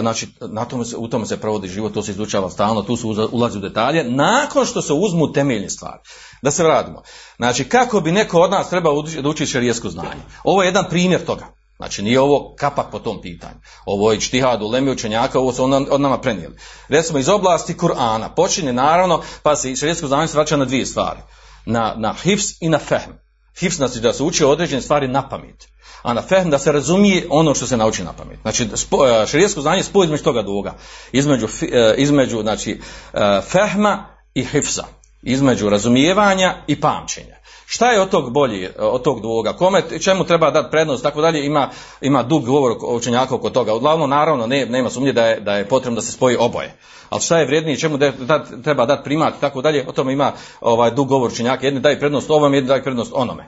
znači 0.00 0.28
na 0.40 0.64
tome 0.64 0.84
se, 0.84 0.96
u 0.96 1.08
tome 1.08 1.26
se 1.26 1.40
provodi 1.40 1.68
život, 1.68 1.94
to 1.94 2.02
se 2.02 2.10
izučava 2.10 2.50
stalno, 2.50 2.82
tu 2.82 2.96
se 2.96 3.06
ulazi 3.06 3.58
u 3.58 3.60
detalje, 3.60 4.04
nakon 4.04 4.66
što 4.66 4.82
se 4.82 4.92
uzmu 4.92 5.32
temeljne 5.32 5.70
stvari. 5.70 5.98
Da 6.42 6.50
se 6.50 6.64
vratimo. 6.64 7.02
Znači, 7.36 7.68
kako 7.68 8.00
bi 8.00 8.12
neko 8.12 8.40
od 8.40 8.50
nas 8.50 8.70
trebao 8.70 9.02
da 9.02 9.28
uči 9.28 9.46
šerijesko 9.46 9.88
znanje? 9.88 10.22
Ovo 10.44 10.62
je 10.62 10.66
jedan 10.66 10.84
primjer 10.90 11.24
toga. 11.24 11.46
Znači, 11.76 12.02
nije 12.02 12.20
ovo 12.20 12.54
kapak 12.58 12.86
po 12.90 12.98
tom 12.98 13.20
pitanju. 13.20 13.60
Ovo 13.86 14.12
je 14.12 14.20
čtihad 14.20 14.62
u 14.62 14.68
lemi 14.68 14.90
učenjaka, 14.90 15.38
ovo 15.38 15.52
su 15.52 15.64
on, 15.64 15.86
od 15.90 16.00
nama 16.00 16.18
prenijeli. 16.18 16.56
Recimo, 16.88 17.18
iz 17.18 17.28
oblasti 17.28 17.74
Kur'ana 17.74 18.34
počinje 18.36 18.72
naravno, 18.72 19.22
pa 19.42 19.56
se 19.56 19.76
šerijesko 19.76 20.06
znanje 20.06 20.28
vraća 20.34 20.56
na 20.56 20.64
dvije 20.64 20.86
stvari. 20.86 21.20
Na, 21.66 21.94
na 21.96 22.14
hifs 22.22 22.46
i 22.60 22.68
na 22.68 22.78
fehm. 22.78 23.27
Hifs 23.58 23.76
znači 23.76 24.00
da 24.00 24.12
se 24.12 24.22
uči 24.22 24.44
određene 24.44 24.82
stvari 24.82 25.08
na 25.08 25.28
pamet. 25.28 25.68
A 26.02 26.12
na 26.12 26.22
fehm 26.22 26.50
da 26.50 26.58
se 26.58 26.72
razumije 26.72 27.26
ono 27.30 27.54
što 27.54 27.66
se 27.66 27.76
nauči 27.76 28.04
na 28.04 28.12
pamet. 28.12 28.38
Znači, 28.42 28.62
e, 28.62 29.26
šerijetsko 29.26 29.60
znanje 29.60 29.78
je 29.78 29.84
spoj 29.84 30.04
između 30.04 30.24
toga 30.24 30.42
dvoga. 30.42 30.74
Između, 31.12 31.48
e, 31.72 31.94
između 31.96 32.42
znači, 32.42 32.80
e, 33.14 33.40
fehma 33.40 34.06
i 34.34 34.44
hifsa. 34.44 34.84
Između 35.22 35.68
razumijevanja 35.68 36.54
i 36.66 36.80
pamćenja. 36.80 37.37
Šta 37.70 37.90
je 37.92 38.00
od 38.00 38.10
tog 38.10 38.32
bolji, 38.32 38.68
od 38.78 39.02
tog 39.02 39.20
dvoga? 39.20 39.52
Kome, 39.52 39.82
čemu 40.00 40.24
treba 40.24 40.50
dati 40.50 40.70
prednost, 40.70 41.02
tako 41.02 41.20
dalje, 41.20 41.46
ima, 41.46 41.70
ima 42.00 42.22
dug 42.22 42.44
govor 42.44 42.76
učenjaka 42.82 43.34
oko 43.34 43.50
toga. 43.50 43.74
Uglavnom, 43.74 44.10
naravno, 44.10 44.46
ne, 44.46 44.66
nema 44.66 44.90
sumnje 44.90 45.12
da 45.12 45.26
je, 45.26 45.40
da 45.40 45.54
je 45.54 45.68
potrebno 45.68 45.94
da 45.94 46.02
se 46.02 46.12
spoji 46.12 46.36
oboje. 46.40 46.76
Ali 47.08 47.20
šta 47.22 47.38
je 47.38 47.46
vrijednije, 47.46 47.78
čemu 47.78 47.96
de- 47.96 48.12
dat- 48.12 48.62
treba 48.64 48.86
dati 48.86 49.04
primat 49.04 49.34
tako 49.40 49.62
dalje, 49.62 49.84
o 49.88 49.92
tome 49.92 50.12
ima 50.12 50.32
ovaj, 50.60 50.90
dug 50.90 51.08
govor 51.08 51.30
učenjaka. 51.32 51.66
Jedni 51.66 51.80
daju 51.80 51.98
prednost 51.98 52.30
ovom, 52.30 52.54
jedni 52.54 52.68
daju 52.68 52.82
prednost 52.82 53.12
onome. 53.14 53.42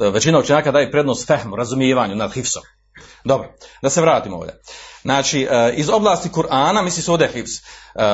E, 0.00 0.10
većina 0.10 0.38
učenjaka 0.38 0.72
daje 0.72 0.90
prednost 0.90 1.26
fehmu, 1.26 1.56
razumijevanju 1.56 2.14
nad 2.14 2.32
hifsom. 2.32 2.62
Dobro, 3.24 3.48
da 3.82 3.90
se 3.90 4.00
vratimo 4.00 4.36
ovdje. 4.36 4.60
Znači, 5.02 5.46
e, 5.50 5.74
iz 5.76 5.88
oblasti 5.88 6.28
Kur'ana, 6.28 6.82
misli 6.82 7.02
se 7.02 7.10
ovdje 7.10 7.28
hifs, 7.32 7.52
e, 7.58 7.62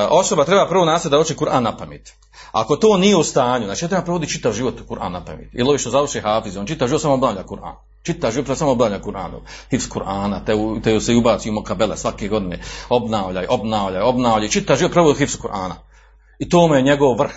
osoba 0.09 0.45
treba 0.45 0.67
prvo 0.67 0.85
nastaviti 0.85 1.15
da 1.15 1.19
uči 1.19 1.35
Kur'an 1.35 1.63
na 1.63 1.77
pamet. 1.77 2.09
Ako 2.51 2.75
to 2.75 2.97
nije 2.97 3.15
u 3.17 3.23
stanju, 3.23 3.65
znači 3.65 3.87
treba 3.87 4.03
provoditi 4.03 4.31
čitav 4.33 4.53
život 4.53 4.75
Kur'an 4.89 5.11
na 5.11 5.25
pamet. 5.25 5.49
Ili 5.53 5.79
što 5.79 5.89
završi 5.89 6.19
hafiz, 6.19 6.57
on 6.57 6.65
čitav 6.65 6.87
život 6.87 7.01
samo 7.01 7.13
obavlja 7.13 7.43
Kur'an. 7.43 7.75
Čitav 8.03 8.31
život 8.31 8.57
samo 8.57 8.71
obavlja 8.71 8.99
Kur'anu. 9.01 9.39
Hifz 9.69 9.89
Kur'ana, 9.89 10.45
te, 10.45 10.55
u- 10.55 10.81
te 10.81 10.99
se 10.99 11.15
ubaci 11.15 11.49
u 11.49 11.53
mokabele 11.53 11.97
svake 11.97 12.27
godine. 12.27 12.59
Obnavljaj, 12.89 13.45
obnavljaj, 13.49 14.01
obnavljaj. 14.01 14.49
Čitav 14.49 14.77
život 14.77 14.91
provodi 14.91 15.19
hifz 15.19 15.37
Kur'ana. 15.37 15.73
I 16.39 16.49
to 16.49 16.67
mu 16.67 16.75
je 16.75 16.81
njegov 16.81 17.17
vrh. 17.19 17.31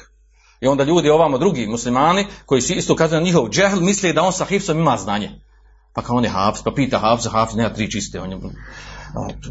I 0.60 0.66
onda 0.66 0.84
ljudi 0.84 1.10
ovamo 1.10 1.38
drugi 1.38 1.66
muslimani 1.66 2.26
koji 2.46 2.60
se 2.60 2.74
isto 2.74 2.96
kazuju 2.96 3.20
na 3.20 3.24
njihov 3.24 3.48
džehl 3.48 3.80
misle 3.80 4.12
da 4.12 4.22
on 4.22 4.32
sa 4.32 4.44
hifzom 4.44 4.78
ima 4.78 4.96
znanje. 4.96 5.30
Pa 5.94 6.02
kao 6.02 6.16
on 6.16 6.24
je 6.24 6.30
hafiz, 6.30 6.62
pa 6.62 6.70
pita 6.70 6.98
hafiz, 6.98 7.26
hafiz 7.32 7.56
nema 7.56 7.74
tri 7.74 7.90
čiste. 7.90 8.20
On 8.20 8.30
je, 8.30 8.38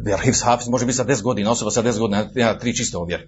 jer 0.06 0.19
hafiz 0.43 0.67
može 0.67 0.86
biti 0.86 0.97
sa 0.97 1.06
10 1.06 1.21
godina, 1.21 1.52
osoba 1.52 1.71
sa 1.71 1.84
10 1.84 1.99
godina 1.99 2.30
nema 2.36 2.58
tri 2.58 2.76
čiste 2.76 2.97
ovjeri. 2.97 3.28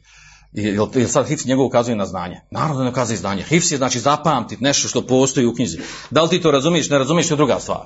Jel, 0.55 0.87
jel 0.95 1.07
sad 1.07 1.27
hifz 1.27 1.45
njegov 1.45 1.65
ukazuje 1.65 1.95
na 1.95 2.05
znanje? 2.05 2.41
Naravno 2.51 2.83
ne 2.83 2.89
ukazuje 2.89 3.17
znanje. 3.17 3.43
Hifz 3.43 3.71
je 3.71 3.77
znači 3.77 3.99
zapamtiti 3.99 4.63
nešto 4.63 4.87
što 4.87 5.07
postoji 5.07 5.45
u 5.45 5.55
knjizi. 5.55 5.77
Da 6.09 6.21
li 6.21 6.29
ti 6.29 6.41
to 6.41 6.51
razumiješ, 6.51 6.89
ne 6.89 6.97
razumiješ, 6.97 7.27
to 7.27 7.35
druga 7.35 7.59
stvar. 7.59 7.85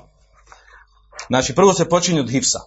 Znači 1.28 1.54
prvo 1.54 1.74
se 1.74 1.88
počinje 1.88 2.20
od 2.20 2.30
hifsa. 2.30 2.58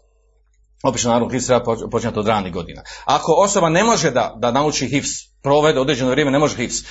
Obično 0.84 1.10
naravno 1.10 1.30
hifz 1.30 1.46
treba 1.46 1.66
poč- 1.66 1.90
počinjati 1.92 2.20
od 2.20 2.28
ranih 2.28 2.54
godina. 2.54 2.82
Ako 3.06 3.34
osoba 3.34 3.70
ne 3.70 3.84
može 3.84 4.12
da, 4.12 4.36
da 4.38 4.52
nauči 4.52 4.88
hifz, 4.88 5.10
provede 5.44 5.80
određeno 5.80 6.10
vrijeme, 6.10 6.32
ne 6.32 6.40
može 6.40 6.56
hifz. 6.56 6.80
E, 6.80 6.86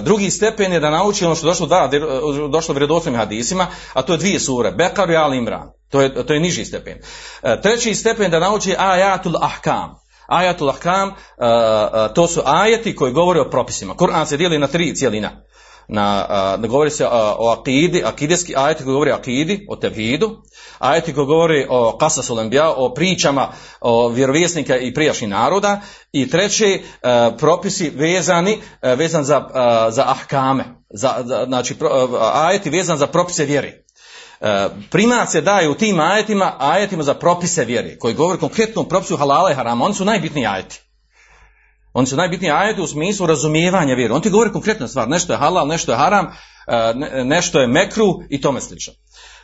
drugi 0.00 0.30
stepen 0.30 0.72
je 0.72 0.80
da 0.80 0.90
nauči 0.90 1.24
ono 1.24 1.34
što 1.34 1.46
došlo, 1.46 1.66
da, 1.66 1.90
došlo 2.50 2.74
u 3.12 3.16
hadisima, 3.16 3.66
a 3.92 4.02
to 4.02 4.12
je 4.12 4.18
dvije 4.18 4.40
sure, 4.40 4.72
Bekar 4.72 5.10
i 5.10 5.16
Al 5.16 5.34
Imran. 5.34 5.70
To 5.90 6.00
je, 6.00 6.26
to 6.26 6.34
je 6.34 6.40
niži 6.40 6.64
stepen. 6.64 6.98
E, 7.42 7.60
treći 7.62 7.94
stepen 7.94 8.30
da 8.30 8.38
nauči 8.38 8.74
ajatul 8.78 9.36
ahkam. 9.42 10.03
Ajatul 10.26 10.68
ahkam, 10.68 11.08
e, 11.08 11.12
e, 11.12 12.14
to 12.14 12.26
su 12.26 12.42
ajeti 12.44 12.96
koji 12.96 13.12
govore 13.12 13.40
o 13.40 13.50
propisima. 13.50 13.94
Kur'an 13.94 14.26
se 14.26 14.36
dijeli 14.36 14.58
na 14.58 14.66
tri 14.66 14.94
cijelina 14.94 15.30
na, 15.88 16.26
a, 16.28 16.56
ne 16.60 16.68
govori 16.68 16.90
se 16.90 17.06
o 17.38 17.56
akidi, 17.58 18.02
akideski 18.04 18.54
ajeti 18.56 18.84
koji 18.84 18.92
govori 18.92 19.10
o 19.10 19.14
akidi, 19.14 19.66
o 19.70 19.76
tevhidu, 19.76 20.30
ajeti 20.78 21.14
koji 21.14 21.26
govori 21.26 21.66
o 21.70 21.98
enbija, 22.42 22.70
o 22.76 22.94
pričama 22.94 23.48
o 23.80 24.08
vjerovjesnika 24.08 24.76
i 24.76 24.94
prijašnjih 24.94 25.30
naroda 25.30 25.80
i 26.12 26.30
treći 26.30 26.82
propisi 27.38 27.90
vezani, 27.90 28.58
vezan 28.82 29.24
za, 29.24 29.48
za 29.90 30.04
ahkame, 30.06 30.64
za, 30.90 31.24
znači 31.46 31.76
ajeti 32.32 32.70
vezan 32.70 32.98
za 32.98 33.06
propise 33.06 33.44
vjeri. 33.44 33.83
E, 34.44 34.68
Primat 34.90 35.30
se 35.30 35.40
daje 35.40 35.68
u 35.68 35.74
tim 35.74 36.00
ajetima, 36.00 36.56
ajetima 36.58 37.02
za 37.02 37.14
propise 37.14 37.64
vjeri, 37.64 37.98
koji 37.98 38.14
govori 38.14 38.38
konkretno 38.38 38.82
o 38.82 38.84
propisu 38.84 39.16
halala 39.16 39.50
i 39.50 39.54
harama, 39.54 39.84
oni 39.84 39.94
su 39.94 40.04
najbitniji 40.04 40.46
ajeti. 40.46 40.80
Oni 41.92 42.06
su 42.06 42.16
najbitniji 42.16 42.50
ajeti 42.50 42.80
u 42.80 42.86
smislu 42.86 43.26
razumijevanja 43.26 43.94
vjere. 43.94 44.14
On 44.14 44.20
ti 44.20 44.30
govori 44.30 44.52
konkretna 44.52 44.88
stvar, 44.88 45.08
nešto 45.08 45.32
je 45.32 45.36
halal, 45.38 45.66
nešto 45.66 45.92
je 45.92 45.98
haram, 45.98 46.26
e, 46.26 46.92
ne- 46.94 47.24
nešto 47.24 47.60
je 47.60 47.66
mekru 47.66 48.06
i 48.30 48.40
tome 48.40 48.60
slično. 48.60 48.92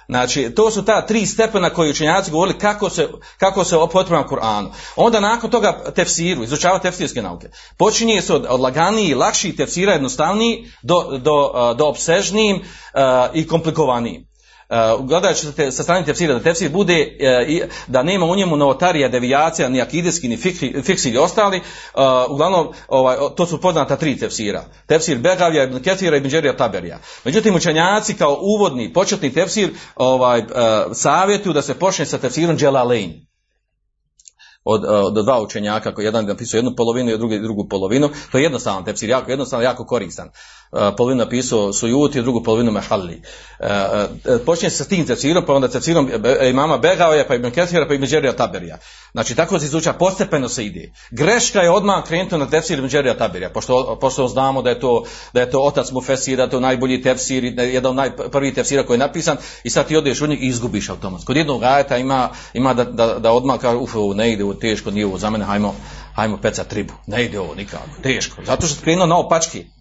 Znači, 0.09 0.53
to 0.57 0.71
su 0.71 0.85
ta 0.85 1.07
tri 1.07 1.27
stepena 1.27 1.71
koji 1.71 1.91
učenjaci 1.91 2.31
govorili 2.31 2.59
kako 2.59 2.91
se, 2.91 3.09
kako 3.39 3.65
se 3.65 3.77
potrebno 3.93 4.27
Kur'anu. 4.31 4.69
Onda 4.97 5.21
nakon 5.21 5.51
toga 5.51 5.93
tefsiru, 5.95 6.43
izučava 6.43 6.79
tefsirske 6.79 7.23
nauke. 7.23 7.49
Počinje 7.79 8.23
se 8.23 8.35
od, 8.35 8.47
od 8.49 8.61
laganiji, 8.61 9.15
lakših 9.15 9.57
tefsira, 9.57 9.93
jednostavniji, 9.93 10.65
do, 10.83 11.19
do, 11.19 11.53
e, 11.55 11.75
do 11.75 11.87
obsežnijim 11.87 12.57
e, 12.57 12.63
i 13.35 13.47
komplikovanijim. 13.47 14.30
Uh, 14.71 15.07
gledajući 15.07 15.47
sa, 15.71 15.83
strane 15.83 16.05
tefsira, 16.05 16.35
da 16.35 16.41
tefsir 16.43 16.71
bude, 16.71 17.17
i- 17.49 17.63
da 17.87 18.03
nema 18.03 18.27
u 18.27 18.37
njemu 18.37 18.57
novotarija, 18.57 19.09
devijacija, 19.09 19.69
ni 19.69 19.81
akideski, 19.81 20.29
ni 20.29 20.37
fiksi 20.83 21.09
ili 21.09 21.19
ostali, 21.19 21.57
uh, 21.59 22.03
uglavnom, 22.31 22.69
ovaj, 22.89 23.17
to 23.37 23.47
su 23.47 23.61
poznata 23.61 23.97
tri 23.97 24.19
tefsira. 24.19 24.65
Tefsir 24.87 25.19
Begavija, 25.19 25.65
Ibn 25.65 25.83
Ketira 25.83 26.17
i 26.17 26.19
Ibn 26.19 26.29
Đerija 26.29 26.57
Taberija. 26.57 26.99
Međutim, 27.25 27.55
učenjaci 27.55 28.15
kao 28.15 28.39
uvodni, 28.41 28.93
početni 28.93 29.33
tefsir, 29.33 29.71
ovaj, 29.97 30.41
uh, 30.41 30.47
savjetuju 30.93 31.53
da 31.53 31.63
se 31.63 31.75
počne 31.75 32.07
sa 32.07 32.19
tefsirom 32.19 32.57
Dželalein 32.57 33.27
od, 34.65 34.85
od 34.85 35.25
dva 35.25 35.43
učenjaka, 35.43 35.95
koji 35.95 36.05
jedan 36.05 36.27
napisao 36.27 36.59
jednu 36.59 36.75
polovinu 36.77 37.11
i 37.11 37.19
drugi 37.19 37.39
drugu 37.39 37.69
polovinu. 37.69 38.11
To 38.33 38.39
je 38.39 38.43
jednostavan 38.45 38.85
tefsir, 38.85 39.09
jako 39.11 39.31
jednostavan, 39.31 39.65
jako 39.65 39.85
koristan. 39.87 40.29
Uh, 40.73 40.81
polovinu 40.97 41.19
napisao 41.19 41.73
Sujuti, 41.73 42.23
drugu 42.23 42.43
polovinu 42.43 42.73
Mehalli. 42.73 43.23
Uh, 43.61 43.67
uh, 43.67 44.41
počinje 44.47 44.71
se 44.71 44.77
sa 44.77 44.85
tim 44.85 45.07
tefsirom, 45.07 45.47
pa 45.47 45.55
onda 45.55 45.69
tefsirom 45.69 46.11
e, 46.25 46.51
imama 46.51 46.79
Begaoja, 46.79 47.25
pa 47.29 47.35
Ibn 47.35 47.51
Kethira, 47.51 47.89
pa 47.89 47.95
Ibn 47.95 48.07
Đerija 48.07 48.33
Taberija. 48.33 48.79
Znači, 49.13 49.35
tako 49.35 49.59
se 49.59 49.67
izuča, 49.67 49.93
postepeno 49.93 50.49
se 50.49 50.65
ide. 50.65 50.93
Greška 51.11 51.61
je 51.61 51.71
odmah 51.71 52.05
krenuti 52.07 52.39
na 52.39 52.47
tefsir 52.47 52.79
Ibn 52.79 52.89
Đerija 52.89 53.15
Taberija, 53.15 53.51
pošto, 53.51 53.99
pošto 54.01 54.29
znamo 54.29 54.63
da 54.63 54.71
je 54.71 54.81
to, 54.81 55.05
da 55.33 55.41
je 55.41 55.51
to 55.51 55.61
otac 55.61 55.91
Mufesira, 55.91 56.37
da 56.37 56.43
je 56.43 56.51
to 56.51 56.61
najbolji 56.61 57.03
tefsir, 57.03 57.45
jedan 57.45 57.91
od 57.91 57.97
najprvi 57.97 58.55
tefsira 58.55 58.87
koji 58.87 58.95
je 58.95 58.99
napisan, 58.99 59.37
i 59.65 59.71
sad 59.71 59.87
ti 59.87 59.97
odeš 59.97 60.21
u 60.21 60.27
njeg 60.27 60.43
i 60.43 60.47
izgubiš 60.47 60.89
automatski. 60.89 61.27
Kod 61.27 61.37
jednog 61.37 61.63
ajeta 61.63 61.97
ima, 61.97 62.29
ima 62.55 62.75
da, 62.75 62.85
da, 62.85 63.19
da 63.19 63.33
odmah 63.33 63.61
kaže, 63.61 63.77
uf, 63.77 63.95
ne 64.15 64.33
ide, 64.33 64.45
ovo 64.45 64.55
teško, 64.55 64.91
nije 64.91 65.07
ovo 65.07 65.19
za 65.19 65.31
mene, 65.31 65.45
hajmo, 65.45 65.75
hajmo 66.15 66.37
peca 66.37 66.65
tribu. 66.65 66.93
Ne 67.07 67.25
ide 67.25 67.41
ovo 67.41 67.55
nikako, 67.55 68.03
teško. 68.03 68.43
Zato 68.47 68.67
što 68.67 68.83
krenuo 68.83 69.07
na 69.07 69.19
opački. 69.19 69.80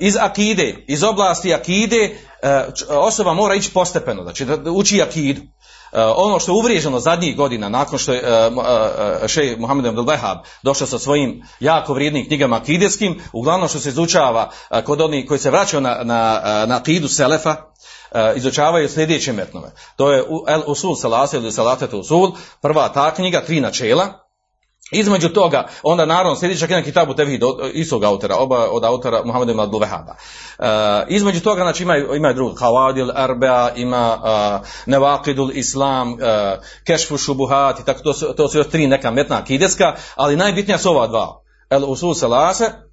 Iz 0.00 0.16
akide, 0.20 0.84
iz 0.88 1.02
oblasti 1.04 1.54
akide, 1.54 2.16
e, 2.42 2.64
č- 2.74 2.84
osoba 2.88 3.32
mora 3.34 3.54
ići 3.54 3.70
postepeno, 3.72 4.22
znači 4.22 4.44
da, 4.44 4.70
uči 4.70 5.02
akidu. 5.02 5.40
E, 5.92 6.02
ono 6.16 6.40
što 6.40 6.52
je 6.52 6.56
uvriježeno 6.56 7.00
zadnjih 7.00 7.36
godina, 7.36 7.68
nakon 7.68 7.98
što 7.98 8.12
je 8.12 8.22
šej 9.26 9.56
Muhammed 9.56 9.86
Abdel 9.86 10.04
Wahab 10.04 10.38
došao 10.62 10.86
sa 10.86 10.98
svojim 10.98 11.42
jako 11.60 11.94
vrijednim 11.94 12.26
knjigama 12.26 12.56
akideskim, 12.56 13.20
uglavnom 13.32 13.68
što 13.68 13.78
se 13.78 13.88
izučava 13.88 14.50
kod 14.84 15.00
onih 15.00 15.28
koji 15.28 15.40
se 15.40 15.50
vraćaju 15.50 15.80
na, 15.80 15.98
na, 16.02 16.40
na 16.66 16.76
akidu 16.76 17.08
Selefa, 17.08 17.56
izučavaju 18.36 18.88
sljedeće 18.88 19.32
metnove. 19.32 19.72
To 19.96 20.12
je 20.12 20.24
El 20.48 20.62
Usul 20.66 20.96
Salase 20.96 21.36
ili 21.36 21.52
Salatet 21.52 21.94
Usul, 21.94 22.32
prva 22.60 22.88
ta 22.88 23.14
knjiga, 23.14 23.40
tri 23.40 23.60
načela, 23.60 24.21
Između 24.92 25.28
toga, 25.28 25.66
onda 25.82 26.06
naravno 26.06 26.36
sljedeća 26.36 26.66
knjiga 26.66 26.82
Kitabu 26.82 27.14
Tevhid 27.14 27.42
od 27.44 27.70
istog 27.72 28.04
autora, 28.04 28.36
oba 28.36 28.68
od 28.70 28.84
autora 28.84 29.22
Muhammed 29.24 29.48
ibn 29.48 29.60
Abdul. 29.60 29.82
E, 29.84 29.88
između 31.08 31.40
toga, 31.40 31.62
znači 31.62 31.82
imaju, 31.82 32.14
imaju 32.14 32.34
drugo, 32.34 32.54
Hawadil 32.54 33.12
Arbea, 33.14 33.70
ima 33.76 34.16
uh, 34.16 34.66
Nevakidul 34.86 35.50
Islam, 35.54 36.12
uh, 36.12 36.18
Kešfu 36.84 37.18
Šubuhat 37.18 37.84
tako, 37.86 38.00
to 38.02 38.12
su, 38.12 38.34
to 38.36 38.48
su 38.48 38.58
još 38.58 38.68
tri 38.68 38.86
neka 38.86 39.10
metna 39.10 39.36
akideska, 39.36 39.94
ali 40.16 40.36
najbitnija 40.36 40.78
su 40.78 40.90
ova 40.90 41.06
dva. 41.06 41.42
El 41.70 41.84
Usul 41.84 42.14
Salase 42.14 42.91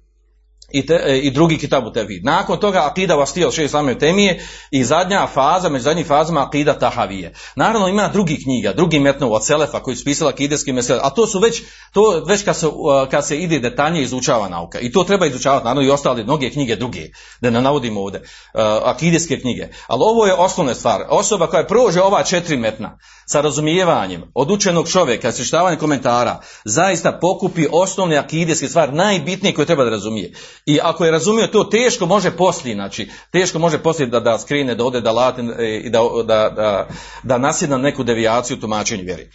i, 0.72 0.86
te, 0.86 1.00
e, 1.04 1.18
i 1.18 1.30
drugi 1.30 1.58
kitabu 1.58 1.92
tevhid. 1.92 2.24
Nakon 2.24 2.60
toga 2.60 2.86
akida 2.90 3.14
vastija 3.14 3.50
šest 3.50 3.72
same 3.72 3.98
temije 3.98 4.46
i 4.70 4.84
zadnja 4.84 5.26
faza, 5.26 5.68
među 5.68 5.82
zadnjim 5.82 6.06
fazama 6.06 6.46
akida 6.46 6.78
tahavije. 6.78 7.34
Naravno 7.56 7.88
ima 7.88 8.08
drugi 8.08 8.42
knjiga, 8.44 8.72
drugi 8.72 8.98
metnov 8.98 9.32
od 9.32 9.46
Selefa 9.46 9.80
koji 9.82 9.96
su 9.96 10.04
pisali 10.04 10.30
akideski 10.30 10.72
mesele, 10.72 11.00
a 11.02 11.10
to 11.10 11.26
su 11.26 11.38
već, 11.38 11.62
to 11.92 12.24
već 12.26 12.44
kad 12.44 12.56
se, 12.56 12.66
uh, 12.66 12.74
kad 13.10 13.26
se 13.26 13.38
ide 13.38 13.58
detaljnije 13.58 14.02
izučava 14.02 14.48
nauka. 14.48 14.80
I 14.80 14.92
to 14.92 15.04
treba 15.04 15.26
izučavati, 15.26 15.64
naravno 15.64 15.88
i 15.88 15.90
ostale 15.90 16.24
mnoge 16.24 16.50
knjige 16.50 16.76
druge, 16.76 17.06
da 17.40 17.50
ne 17.50 17.62
navodimo 17.62 18.00
ovdje, 18.00 18.20
uh, 18.20 18.60
akideske 18.84 19.40
knjige. 19.40 19.68
Ali 19.86 20.02
ovo 20.02 20.26
je 20.26 20.34
osnovna 20.34 20.74
stvar. 20.74 21.04
Osoba 21.08 21.46
koja 21.46 21.66
prođe 21.66 22.02
ova 22.02 22.22
četiri 22.22 22.56
metna 22.56 22.98
sa 23.26 23.40
razumijevanjem 23.40 24.22
od 24.34 24.50
učenog 24.50 24.88
čovjeka, 24.88 25.32
sreštavanjem 25.32 25.78
komentara, 25.78 26.40
zaista 26.64 27.18
pokupi 27.20 27.66
osnovne 27.72 28.16
akideske 28.16 28.68
stvari, 28.68 28.92
najbitnije 28.92 29.54
koje 29.54 29.66
treba 29.66 29.84
da 29.84 29.90
razumije. 29.90 30.32
I 30.66 30.78
ako 30.82 31.04
je 31.04 31.10
razumio 31.10 31.46
to, 31.46 31.64
teško 31.64 32.06
može 32.06 32.30
poslije, 32.30 32.74
znači, 32.74 33.10
teško 33.32 33.58
može 33.58 33.78
poslije 33.78 34.06
da, 34.06 34.20
da 34.20 34.38
skrine, 34.38 34.74
da 34.74 34.84
ode, 34.84 35.00
da 35.00 35.12
lati 35.12 35.42
i 35.82 35.90
da, 35.90 36.00
da, 36.24 36.50
da, 36.56 36.88
da 37.22 37.38
nasjedna 37.38 37.78
neku 37.78 38.04
devijaciju 38.04 38.60
tumačenju 38.60 39.04
vjeri. 39.04 39.30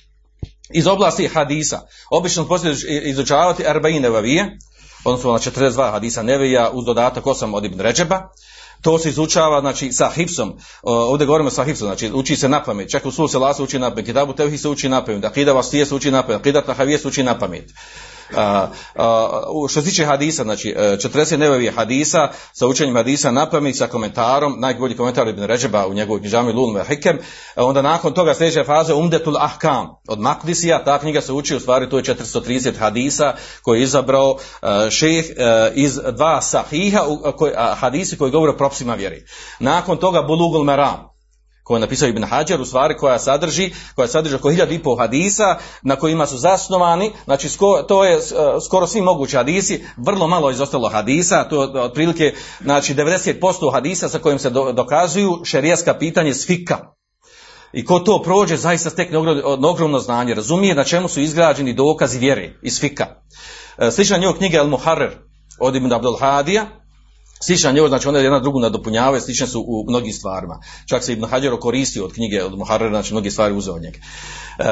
Iz 0.73 0.87
oblasti 0.87 1.27
hadisa, 1.27 1.81
obično 2.11 2.47
poslije 2.47 2.75
izučavati 3.03 3.67
Arbain 3.67 4.01
Nevavije, 4.01 4.57
odnosno 5.03 5.31
na 5.31 5.39
42 5.39 5.91
hadisa 5.91 6.23
Nevija 6.23 6.69
uz 6.73 6.85
dodatak 6.85 7.23
8 7.23 7.55
od 7.55 7.65
Ibn 7.65 7.79
Ređeba, 7.79 8.29
to 8.81 8.99
se 8.99 9.09
izučava 9.09 9.61
znači 9.61 9.91
sa 9.91 10.09
hifsom. 10.09 10.53
Ovdje 10.83 11.27
govorimo 11.27 11.49
sa 11.49 11.63
hifsom, 11.63 11.87
znači 11.87 12.11
uči 12.13 12.35
se 12.35 12.49
na 12.49 12.63
pamet. 12.63 12.89
Čak 12.89 13.05
u 13.05 13.11
sulu 13.11 13.27
se 13.27 13.37
uči 13.63 13.79
na 13.79 13.89
pamet, 13.89 14.05
kitabu 14.05 14.33
tevhi 14.33 14.57
se 14.57 14.69
uči 14.69 14.89
na 14.89 15.05
pamet, 15.05 15.25
akida 15.25 15.53
vastije 15.53 15.85
se 15.85 15.95
uči 15.95 16.11
na 16.11 16.21
pamet, 16.23 16.39
akida 16.39 16.61
tahavije 16.61 16.97
se 16.97 17.07
uči 17.07 17.23
na 17.23 17.39
pamet. 17.39 17.71
A, 18.35 18.67
što 19.69 19.81
se 19.81 19.89
tiče 19.89 20.05
hadisa, 20.05 20.43
znači 20.43 20.75
40 20.77 21.37
nevevi 21.37 21.67
hadisa 21.67 22.29
sa 22.53 22.67
učenjem 22.67 22.95
hadisa 22.95 23.31
na 23.31 23.49
pamet 23.49 23.77
sa 23.77 23.87
komentarom, 23.87 24.55
najbolji 24.59 24.97
komentar 24.97 25.27
Ibn 25.27 25.43
Ređeba 25.43 25.87
u 25.87 25.93
njegovoj 25.93 26.19
knjižami 26.19 26.53
Lulme 26.53 26.83
Hikem, 26.87 27.19
onda 27.55 27.81
nakon 27.81 28.13
toga 28.13 28.33
sljedeća 28.33 28.63
faza 28.63 28.95
Umdetul 28.95 29.37
Ahkam 29.37 29.87
od 30.07 30.19
Makdisija, 30.19 30.83
ta 30.83 30.99
knjiga 30.99 31.21
se 31.21 31.33
uči 31.33 31.55
u 31.55 31.59
stvari 31.59 31.89
to 31.89 31.97
je 31.97 32.03
430 32.03 32.77
hadisa 32.77 33.33
koji 33.61 33.79
je 33.79 33.83
izabrao 33.83 34.37
šeh 34.89 35.25
iz 35.75 35.99
dva 36.17 36.41
sahiha 36.41 37.01
hadisi 37.75 38.17
koji 38.17 38.31
govore 38.31 38.51
o 38.51 38.57
propisima 38.57 38.95
vjeri. 38.95 39.25
Nakon 39.59 39.97
toga 39.97 40.21
Bulugul 40.21 40.63
Meram, 40.63 41.14
koju 41.65 41.75
je 41.75 41.81
napisao 41.81 42.07
Ibn 42.07 42.23
Hajar, 42.23 42.61
u 42.61 42.65
stvari 42.65 42.97
koja 42.97 43.19
sadrži, 43.19 43.71
koja 43.95 44.07
sadrži 44.07 44.35
oko 44.35 44.49
hiljadu 44.49 44.73
i 44.73 44.83
pol 44.83 44.97
hadisa, 44.97 45.57
na 45.81 45.95
kojima 45.95 46.27
su 46.27 46.37
zasnovani, 46.37 47.11
znači 47.25 47.49
sko, 47.49 47.83
to 47.87 48.05
je 48.05 48.19
skoro 48.65 48.87
svi 48.87 49.01
mogući 49.01 49.35
hadisi, 49.35 49.85
vrlo 49.97 50.27
malo 50.27 50.51
izostalo 50.51 50.89
hadisa, 50.89 51.43
to 51.43 51.63
je 51.63 51.81
otprilike, 51.81 52.33
znači 52.61 52.95
90% 52.95 53.73
hadisa 53.73 54.09
sa 54.09 54.19
kojim 54.19 54.39
se 54.39 54.49
do, 54.49 54.71
dokazuju 54.71 55.41
šerijaska 55.43 55.93
pitanje 55.93 56.33
s 56.33 56.47
fika. 56.47 56.77
I 57.73 57.85
ko 57.85 57.99
to 57.99 58.21
prođe, 58.21 58.57
zaista 58.57 58.89
stekne 58.89 59.17
ogromno 59.69 59.99
znanje, 59.99 60.33
razumije 60.33 60.75
na 60.75 60.83
čemu 60.83 61.07
su 61.07 61.21
izgrađeni 61.21 61.73
dokazi 61.73 62.19
vjere 62.19 62.53
iz 62.61 62.79
fika. 62.79 63.05
Slična 63.91 64.17
njegov 64.17 64.37
knjiga 64.37 64.57
El 64.57 64.67
Muharrer 64.67 65.11
od 65.59 65.75
Ibn 65.75 65.93
Abdul 65.93 66.17
Hadija, 66.19 66.65
Slična 67.45 67.71
njegov, 67.71 67.89
znači 67.89 68.07
one 68.07 68.19
jedna 68.19 68.39
drugu 68.39 68.59
nadopunjavaju, 68.59 69.21
slične 69.21 69.47
su 69.47 69.65
u 69.67 69.85
mnogim 69.89 70.13
stvarima. 70.13 70.59
Čak 70.89 71.03
se 71.03 71.13
Ibn 71.13 71.25
Hađaro 71.25 71.59
koristio 71.59 72.05
od 72.05 72.13
knjige 72.13 72.43
od 72.43 72.57
Muharrera, 72.57 72.89
znači 72.91 73.13
mnogi 73.13 73.31
stvari 73.31 73.53
uzeo 73.53 73.75
od 73.75 73.81
njega. 73.81 73.97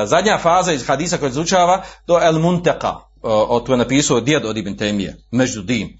Zadnja 0.05 0.37
faza 0.37 0.73
iz 0.73 0.87
hadisa 0.87 1.17
koja 1.17 1.29
izučava, 1.29 1.83
to 2.05 2.19
je 2.19 2.27
El 2.27 2.39
Munteka, 2.39 2.95
o 3.21 3.59
to 3.59 3.73
je 3.73 3.77
napisao 3.77 4.21
djed 4.21 4.45
od 4.45 4.57
Ibn 4.57 4.77
Temije, 4.77 5.17
Međudim, 5.31 5.99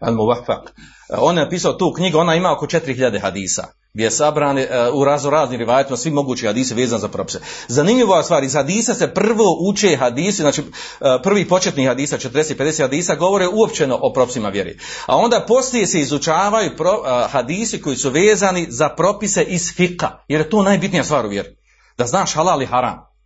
El 0.00 0.14
Muvafak. 0.14 0.74
On 1.18 1.38
je 1.38 1.44
napisao 1.44 1.72
tu 1.72 1.92
knjigu, 1.96 2.18
ona 2.18 2.34
ima 2.34 2.52
oko 2.52 2.66
4000 2.66 3.20
hadisa 3.20 3.64
gdje 3.98 4.06
je 4.06 4.10
sabrane 4.10 4.68
uh, 4.90 4.94
u 4.94 5.04
razno 5.04 5.30
raznim 5.30 5.58
rivajetima 5.58 5.96
svi 5.96 6.10
mogući 6.10 6.46
hadise 6.46 6.74
vezan 6.74 7.00
za 7.00 7.08
propise. 7.08 7.40
Zanimljiva 7.68 8.22
stvar, 8.22 8.44
iz 8.44 8.54
hadisa 8.54 8.94
se 8.94 9.14
prvo 9.14 9.56
uče 9.70 9.96
hadisi, 9.96 10.42
znači 10.42 10.60
uh, 10.60 10.66
prvi 11.22 11.48
početni 11.48 11.86
hadisa, 11.86 12.18
40-50 12.18 12.82
hadisa, 12.82 13.14
govore 13.14 13.48
uopćeno 13.48 13.98
o 14.02 14.12
propisima 14.12 14.48
vjeri. 14.48 14.78
A 15.06 15.16
onda 15.16 15.44
poslije 15.48 15.86
se 15.86 16.00
izučavaju 16.00 16.76
pro, 16.76 16.92
uh, 16.92 17.32
hadisi 17.32 17.82
koji 17.82 17.96
su 17.96 18.10
vezani 18.10 18.66
za 18.70 18.88
propise 18.88 19.42
iz 19.42 19.72
fika, 19.76 20.08
jer 20.28 20.40
je 20.40 20.50
to 20.50 20.62
najbitnija 20.62 21.04
stvar 21.04 21.26
u 21.26 21.28
vjeri. 21.28 21.56
Da 21.98 22.06
znaš 22.06 22.34
halal 22.34 22.62
i 22.62 22.66
haram. 22.66 23.17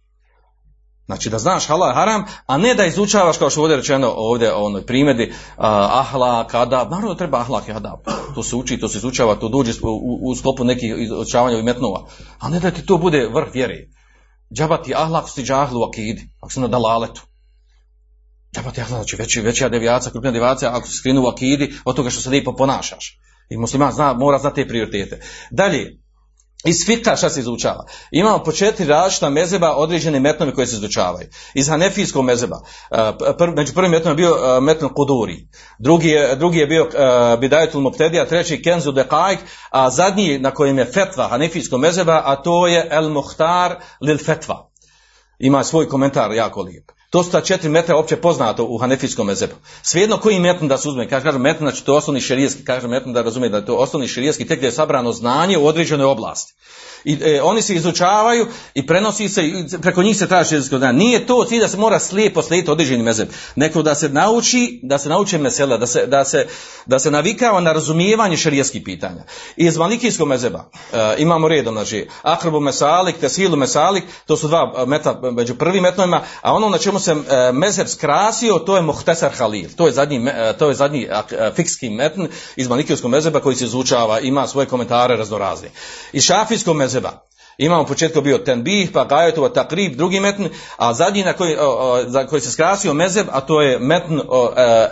Znači 1.07 1.31
da 1.31 1.39
znaš 1.39 1.67
halal 1.67 1.95
haram, 1.95 2.25
a 2.47 2.57
ne 2.57 2.75
da 2.75 2.85
izučavaš 2.85 3.39
kao 3.39 3.51
što 3.51 3.63
ovdje 3.63 3.77
rečeno 3.77 4.13
ovdje 4.17 4.55
o 4.55 4.65
onoj 4.65 4.87
primjedi 4.87 5.25
uh, 5.31 5.65
ahlak, 5.91 6.55
adab, 6.55 6.91
naravno 6.91 7.15
treba 7.15 7.39
ahlak 7.39 7.69
i 7.69 7.73
adab. 7.73 7.99
To 8.35 8.43
se 8.43 8.57
uči, 8.57 8.81
to 8.81 8.89
se 8.89 8.99
izučava, 8.99 9.35
to 9.35 9.49
dođe 9.49 9.73
u, 9.83 9.89
u, 9.89 10.31
u 10.31 10.35
sklopu 10.35 10.65
nekih 10.65 10.95
izučavanja 10.99 11.59
i 11.59 11.63
metnova. 11.63 12.07
A 12.39 12.49
ne 12.49 12.61
da 12.61 12.71
ti 12.71 12.87
to 12.87 12.99
bude 12.99 13.29
vrh 13.33 13.49
vjeri. 13.55 13.91
Džabati 14.55 14.95
ahlak 14.95 15.29
sti 15.29 15.43
džahlu 15.43 15.83
akidi, 15.83 16.29
ako 16.41 16.53
si 16.53 16.61
na 16.61 16.69
dalaletu. 16.69 17.23
Džabati 18.57 18.81
ahlak, 18.81 18.97
znači 18.97 19.17
veći, 19.17 19.41
veća 19.41 19.69
devijaca, 19.69 20.11
krupnija 20.11 20.33
devijaca, 20.33 20.71
ako 20.73 20.89
si 20.89 20.97
skrinu 20.97 21.23
u 21.23 21.27
akidi, 21.27 21.75
od 21.85 21.97
toga 21.97 22.11
što 22.11 22.21
se 22.21 22.31
lijepo 22.31 22.57
ponašaš. 22.57 23.19
I 23.51 23.57
musliman 23.57 23.93
zna, 23.93 24.13
mora 24.13 24.39
znati 24.39 24.63
te 24.63 24.69
prioritete. 24.69 25.21
Dalje, 25.51 26.02
iz 26.65 26.77
fika 26.87 27.17
šta 27.17 27.31
se 27.31 27.41
izučava? 27.41 27.87
Imamo 28.11 28.45
po 28.45 28.53
četiri 28.53 28.87
različita 28.87 29.31
mezeba 29.31 29.77
određene 29.77 30.21
metnove 30.21 30.55
koje 30.55 30.67
se 30.67 30.77
izučavaju. 30.77 31.29
Iz 31.55 31.69
hanefijskog 31.69 32.25
mezeba, 32.25 32.61
pr, 33.39 33.51
među 33.57 33.75
prvim 33.75 33.91
metnom 33.91 34.13
je 34.13 34.17
bio 34.17 34.61
metnom 34.61 34.95
Kuduri, 34.95 35.49
drugi 35.79 36.09
je, 36.09 36.37
drugi 36.37 36.59
je 36.59 36.67
bio 36.67 36.85
uh, 36.85 37.41
Bidajetul 37.41 37.81
Moptedija, 37.81 38.27
treći 38.27 38.63
Kenzu 38.63 38.93
Dekajk, 38.93 39.39
a 39.71 39.91
zadnji 39.91 40.39
na 40.39 40.51
kojem 40.51 40.79
je 40.79 40.85
fetva 40.93 41.29
hanefijskog 41.29 41.81
mezeba, 41.81 42.23
a 42.25 42.37
to 42.43 42.67
je 42.67 42.89
El 42.91 43.09
Muhtar 43.09 43.77
Lil 44.01 44.19
Fetva. 44.19 44.71
Ima 45.39 45.65
svoj 45.65 45.89
komentar 45.89 46.33
jako 46.33 46.63
lijep. 46.63 46.85
To 47.13 47.23
su 47.25 47.31
ta 47.31 47.41
četiri 47.41 47.69
metra 47.69 47.97
opće 47.97 48.17
poznato 48.17 48.65
u 48.65 48.79
hanefijskom 48.79 49.27
mezebu. 49.27 49.55
Svejedno 49.83 50.17
koji 50.17 50.41
metn 50.41 50.69
da 50.69 50.79
se 50.79 50.89
uzme, 50.89 51.09
kaže, 51.09 51.25
kaže 51.25 51.39
metn, 51.39 51.65
znači 51.65 51.85
to 51.85 51.93
je 51.93 51.97
osnovni 51.97 52.21
širijeski, 52.21 52.65
kaže 52.65 52.89
metn 52.89 53.13
da 53.13 53.23
razumije 53.23 53.51
da 53.51 53.57
je 53.57 53.67
to 53.67 53.77
osnovni 53.77 54.09
širijeski, 54.09 54.47
tek 54.47 54.59
gdje 54.59 54.67
je 54.67 54.73
sabrano 54.73 55.13
znanje 55.13 55.59
u 55.59 55.67
određenoj 55.67 56.07
oblasti. 56.07 56.55
I 57.05 57.19
e, 57.21 57.43
oni 57.43 57.63
se 57.63 57.75
izučavaju 57.75 58.47
i 58.75 58.87
prenosi 58.87 59.29
se, 59.29 59.47
i 59.47 59.65
preko 59.83 60.03
njih 60.03 60.17
se 60.17 60.29
traži 60.29 60.49
širijesko 60.49 60.79
znanje. 60.79 60.99
Nije 60.99 61.27
to 61.27 61.45
cilj 61.45 61.61
da 61.61 61.69
se 61.69 61.77
mora 61.77 61.99
slijepo 61.99 62.43
slijediti 62.43 62.71
određeni 62.71 63.03
mezeb, 63.03 63.29
nego 63.57 63.83
da 63.83 63.95
se 63.95 64.09
nauči, 64.09 64.81
da 64.83 64.99
se 64.99 65.09
nauči 65.09 65.39
mesela, 65.39 65.77
da 65.77 65.87
se, 65.87 66.07
da 66.07 66.25
se, 66.25 66.47
da 66.87 66.99
se 66.99 67.11
navikava 67.11 67.61
na 67.61 67.73
razumijevanje 67.73 68.37
širijeskih 68.37 68.83
pitanja. 68.85 69.25
I 69.57 69.67
iz 69.67 69.77
malikijskog 69.77 70.29
mezeba 70.29 70.71
e, 70.93 71.15
imamo 71.19 71.49
redom, 71.49 71.75
znači, 71.75 72.09
akrabu 72.23 72.61
mesalik, 72.61 73.17
tesilu 73.17 73.57
mesalik, 73.57 74.05
to 74.27 74.37
su 74.37 74.49
dva 74.49 74.85
meta 74.87 75.21
među 75.33 75.55
prvim 75.55 75.83
metnovima, 75.83 76.23
a 76.41 76.53
ono 76.53 76.69
na 76.69 76.79
čemu 76.79 76.99
se 76.99 77.13
e, 77.13 77.53
mezheb 77.53 77.89
skrasio, 77.89 78.59
to 78.59 78.77
je 78.77 78.83
Muhtesar 78.83 79.33
Halil. 79.39 79.69
To 79.77 79.87
je 79.87 79.93
zadnji, 79.93 80.27
e, 80.29 80.53
to 80.59 80.69
je 80.69 80.75
zadnji 80.75 81.09
e, 81.31 81.51
fikski 81.55 81.91
metn 81.91 82.27
iz 82.57 82.69
Malikijskog 82.69 83.11
mezheba 83.11 83.41
koji 83.41 83.57
se 83.57 83.65
izučava, 83.65 84.21
ima 84.21 84.47
svoje 84.47 84.67
komentare 84.67 85.17
raznorazne. 85.17 85.71
Iz 86.13 86.23
Šafijskog 86.25 86.77
mezheba 86.93 87.33
Imamo 87.59 87.85
početko 87.85 88.21
bio 88.21 88.39
Tenbih, 88.39 88.91
pa 88.93 89.05
Gajetova 89.05 89.49
Takrib, 89.49 89.97
drugi 89.97 90.21
metn, 90.21 90.47
a 90.77 90.95
zadnji 90.95 91.25
na 91.25 91.33
koji, 91.33 91.57
za 92.07 92.27
koji 92.27 92.41
se 92.41 92.51
skrasio 92.51 92.95
mezeb, 92.95 93.27
a 93.33 93.41
to 93.41 93.63
je 93.63 93.79
metn 93.79 94.19
e, 94.19 94.23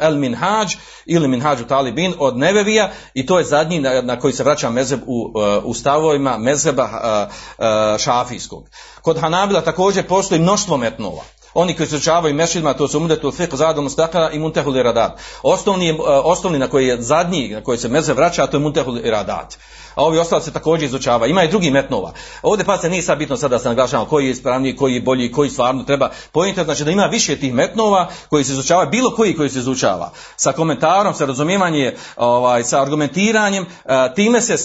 El 0.01 0.17
Minhaj 0.17 0.67
ili 1.07 1.29
Minhaj 1.29 1.63
u 1.63 1.67
Talibin 1.67 2.15
od 2.19 2.37
Nevevija 2.37 2.91
i 3.15 3.27
to 3.27 3.39
je 3.39 3.45
zadnji 3.45 3.81
na, 3.81 4.03
na 4.03 4.19
koji 4.19 4.33
se 4.33 4.45
vraća 4.45 4.71
mezeb 4.71 5.01
u, 5.07 5.33
u 5.65 5.75
stavovima 5.75 6.39
mezeba 6.39 6.89
a, 6.93 7.99
šafijskog. 7.99 8.69
Kod 9.03 9.21
Hanabila 9.21 9.61
također 9.61 10.07
postoji 10.07 10.41
mnoštvo 10.41 10.77
metnova. 10.77 11.23
Oni 11.55 11.77
koji 11.77 11.87
izučavaju 11.87 12.35
mešidima, 12.35 12.75
to 12.75 12.89
su 12.89 12.99
umdetu 12.99 13.31
fiqh 13.31 13.57
zadom 13.57 13.85
mustakara 13.85 14.31
i 14.31 14.39
muntehul 14.39 14.77
iradat. 14.77 15.21
Osnovni, 15.43 15.87
je, 15.87 15.97
osnovni 16.25 16.59
na 16.59 16.69
koji 16.69 16.87
je 16.87 17.03
zadnji, 17.03 17.49
na 17.49 17.61
koji 17.61 17.79
se 17.79 17.89
meze 17.89 18.13
vraća, 18.13 18.47
to 18.47 18.57
je 18.57 18.61
muntehul 18.61 18.99
iradat. 18.99 19.57
A 19.95 20.05
ovi 20.05 20.19
ostali 20.19 20.43
se 20.43 20.53
također 20.53 20.87
izučava. 20.87 21.27
Ima 21.27 21.45
i 21.45 21.49
drugi 21.49 21.71
metnova. 21.71 22.13
Ovdje 22.43 22.65
pa 22.65 22.79
se 22.79 22.91
nije 22.91 23.03
sad 23.03 23.19
bitno 23.19 23.37
sada 23.37 23.57
da 23.57 23.59
se 23.59 23.69
naglašavamo 23.69 24.09
koji 24.09 24.25
je 24.25 24.31
ispravniji, 24.31 24.77
koji 24.77 24.95
je 24.95 25.01
bolji, 25.01 25.33
koji 25.33 25.51
stvarno 25.51 25.83
treba. 25.83 26.11
Pojenta 26.33 26.65
znači 26.65 26.85
da 26.85 26.91
ima 26.91 27.07
više 27.07 27.37
tih 27.37 27.55
metnova 27.55 28.09
koji 28.29 28.45
se 28.45 28.53
izučava, 28.53 28.87
bilo 28.87 29.11
koji 29.11 29.37
koji 29.37 29.51
se 29.51 29.59
izučava. 29.59 30.13
Sa 30.37 30.53
komentarom, 30.53 31.15
sa 31.15 31.25
razumijevanjem, 31.25 31.95
ovaj, 32.17 32.65
sa 32.65 32.83
argumentiranjem, 32.83 33.67
time 34.15 34.41
se 34.41 34.57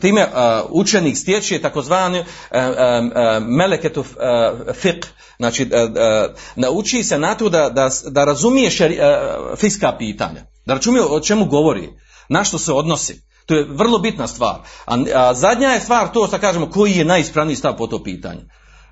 time 0.00 0.26
učenik 0.68 1.16
stječe 1.16 1.58
takozvani 1.58 2.24
meleketu 3.40 4.04
fiqh 4.82 5.06
Znači, 5.40 5.70
nauči 6.56 7.04
se 7.04 7.18
na 7.18 7.34
to 7.34 7.48
da, 7.48 7.68
da, 7.70 7.90
da 8.10 8.24
razumije 8.24 8.70
šeri, 8.70 8.98
uh, 8.98 9.58
fiska 9.58 9.92
pitanja. 9.98 10.40
Da 10.66 10.74
razumije 10.74 11.04
o 11.04 11.20
čemu 11.20 11.44
govori. 11.44 11.88
Na 12.28 12.44
što 12.44 12.58
se 12.58 12.72
odnosi. 12.72 13.22
To 13.46 13.54
je 13.54 13.66
vrlo 13.70 13.98
bitna 13.98 14.26
stvar. 14.26 14.56
A, 14.86 14.96
a 15.14 15.34
zadnja 15.34 15.68
je 15.68 15.80
stvar 15.80 16.12
to 16.12 16.26
što 16.26 16.38
kažemo 16.38 16.70
koji 16.70 16.92
je 16.92 17.04
najispravniji 17.04 17.56
stav 17.56 17.76
po 17.76 17.86
to 17.86 18.02
pitanje. 18.02 18.40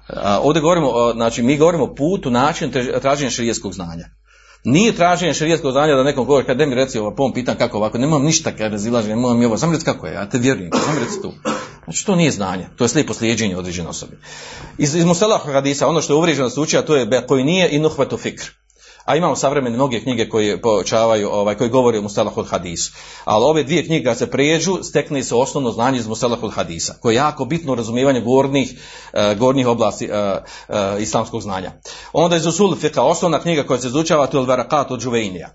A, 0.08 0.40
ovdje 0.42 0.62
govorimo, 0.62 1.12
znači 1.12 1.42
mi 1.42 1.56
govorimo 1.56 1.84
o 1.84 1.94
putu, 1.94 2.30
način 2.30 2.72
traženja 3.00 3.30
šerijeskog 3.30 3.72
znanja. 3.72 4.04
Nije 4.64 4.92
traženje 4.92 5.34
šerijskog 5.34 5.72
znanja 5.72 5.94
da 5.94 6.02
nekom 6.02 6.26
govori, 6.26 6.46
kad 6.46 6.58
mi 6.58 6.74
reci 6.74 6.98
ovo, 6.98 7.14
pom 7.14 7.32
pitan 7.32 7.56
kako 7.56 7.76
ovako, 7.76 7.98
nemam 7.98 8.24
ništa 8.24 8.52
kad 8.56 8.72
razilaženje, 8.72 9.16
nemam 9.16 9.38
mi 9.38 9.44
ovo, 9.44 9.58
sam 9.58 9.72
reci 9.72 9.84
kako 9.84 10.06
je, 10.06 10.14
ja 10.14 10.28
te 10.28 10.38
vjerujem, 10.38 10.70
sam 10.84 10.98
reci 10.98 11.22
tu. 11.22 11.32
Znači 11.84 12.06
to 12.06 12.16
nije 12.16 12.30
znanje, 12.30 12.66
to 12.76 12.84
je 12.84 12.88
slijepo 12.88 13.14
slijeđenje 13.14 13.56
određene 13.56 13.88
osobe. 13.88 14.16
Iz, 14.78 14.94
iz 14.94 15.04
Musalah 15.04 15.46
hadisa, 15.46 15.88
ono 15.88 16.00
što 16.00 16.12
je 16.12 16.16
uvriježeno 16.16 16.50
se 16.50 16.60
uči, 16.60 16.78
a 16.78 16.82
to 16.82 16.96
je 16.96 17.26
koji 17.26 17.44
nije 17.44 17.70
i 17.70 17.78
nuhvetu 17.78 18.16
fikr. 18.16 18.44
A 19.08 19.16
imamo 19.16 19.36
savremene 19.36 19.76
mnoge 19.76 20.00
knjige 20.00 20.28
koje 20.28 20.62
poučavaju, 20.62 21.28
ovaj, 21.32 21.54
koji 21.54 21.70
govore 21.70 21.98
o 21.98 22.02
Mustalahul 22.02 22.44
hadisu. 22.44 22.92
Ali 23.24 23.44
ove 23.44 23.62
dvije 23.62 23.86
knjige 23.86 24.04
kad 24.04 24.18
se 24.18 24.30
pređu, 24.30 24.78
stekne 24.82 25.24
se 25.24 25.34
osnovno 25.34 25.70
znanje 25.70 25.98
iz 25.98 26.06
Mustalahul 26.06 26.50
hadisa, 26.50 26.94
koje 27.00 27.12
je 27.12 27.16
jako 27.16 27.44
bitno 27.44 27.74
razumijevanje 27.74 28.20
gornjih, 28.20 28.72
uh, 29.12 29.38
gornjih 29.38 29.66
oblasti 29.66 30.10
uh, 30.10 30.12
uh, 30.68 31.02
islamskog 31.02 31.42
znanja. 31.42 31.72
Onda 32.12 32.36
iz 32.36 32.46
Usul 32.46 32.76
Fiqa, 32.76 33.00
osnovna 33.00 33.40
knjiga 33.40 33.62
koja 33.62 33.80
se 33.80 33.86
izučava, 33.86 34.26
to 34.26 34.40
je 34.40 34.46
Varakat 34.46 34.90
od 34.90 35.00
Džuvejnija. 35.00 35.54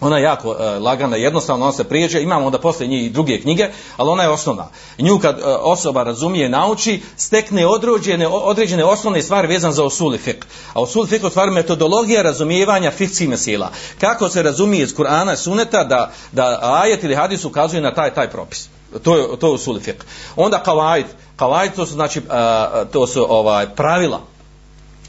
Ona 0.00 0.16
je 0.16 0.22
jako 0.22 0.56
e, 0.60 0.78
lagana, 0.78 1.16
jednostavno, 1.16 1.64
ona 1.64 1.72
se 1.72 1.84
prijeđe, 1.84 2.22
imamo 2.22 2.46
onda 2.46 2.58
poslije 2.58 2.88
njih 2.88 3.06
i 3.06 3.10
druge 3.10 3.40
knjige, 3.40 3.68
ali 3.96 4.10
ona 4.10 4.22
je 4.22 4.28
osnovna. 4.28 4.68
Nju 4.98 5.18
kad 5.18 5.38
e, 5.38 5.42
osoba 5.44 6.02
razumije, 6.02 6.48
nauči, 6.48 7.00
stekne 7.16 7.66
određene, 7.66 8.28
određene 8.28 8.84
osnovne 8.84 9.22
stvari 9.22 9.48
vezane 9.48 9.74
za 9.74 9.84
osuli 9.84 10.18
fik. 10.18 10.46
A 10.74 10.80
osuli 10.80 11.08
fik 11.08 11.24
u 11.24 11.30
stvari 11.30 11.50
metodologija 11.50 12.22
razumijevanja 12.22 12.90
fikci 12.90 13.26
mesela. 13.26 13.70
Kako 14.00 14.28
se 14.28 14.42
razumije 14.42 14.82
iz 14.82 14.94
Kur'ana 14.94 15.32
i 15.32 15.36
Suneta 15.36 15.84
da, 15.84 16.12
da 16.32 16.58
ajet 16.62 17.04
ili 17.04 17.14
hadis 17.14 17.44
ukazuje 17.44 17.82
na 17.82 17.94
taj 17.94 18.14
taj 18.14 18.30
propis. 18.30 18.68
To 19.02 19.16
je, 19.16 19.38
to 19.38 19.46
je 19.46 19.52
usuli 19.52 19.80
fik. 19.80 20.04
Onda 20.36 20.62
kavajd, 20.62 21.06
kavajd 21.36 21.74
to 21.76 21.86
su 21.86 21.92
znači, 21.92 22.18
e, 22.18 22.22
to 22.92 23.06
su 23.06 23.26
ovaj, 23.28 23.74
pravila 23.74 24.20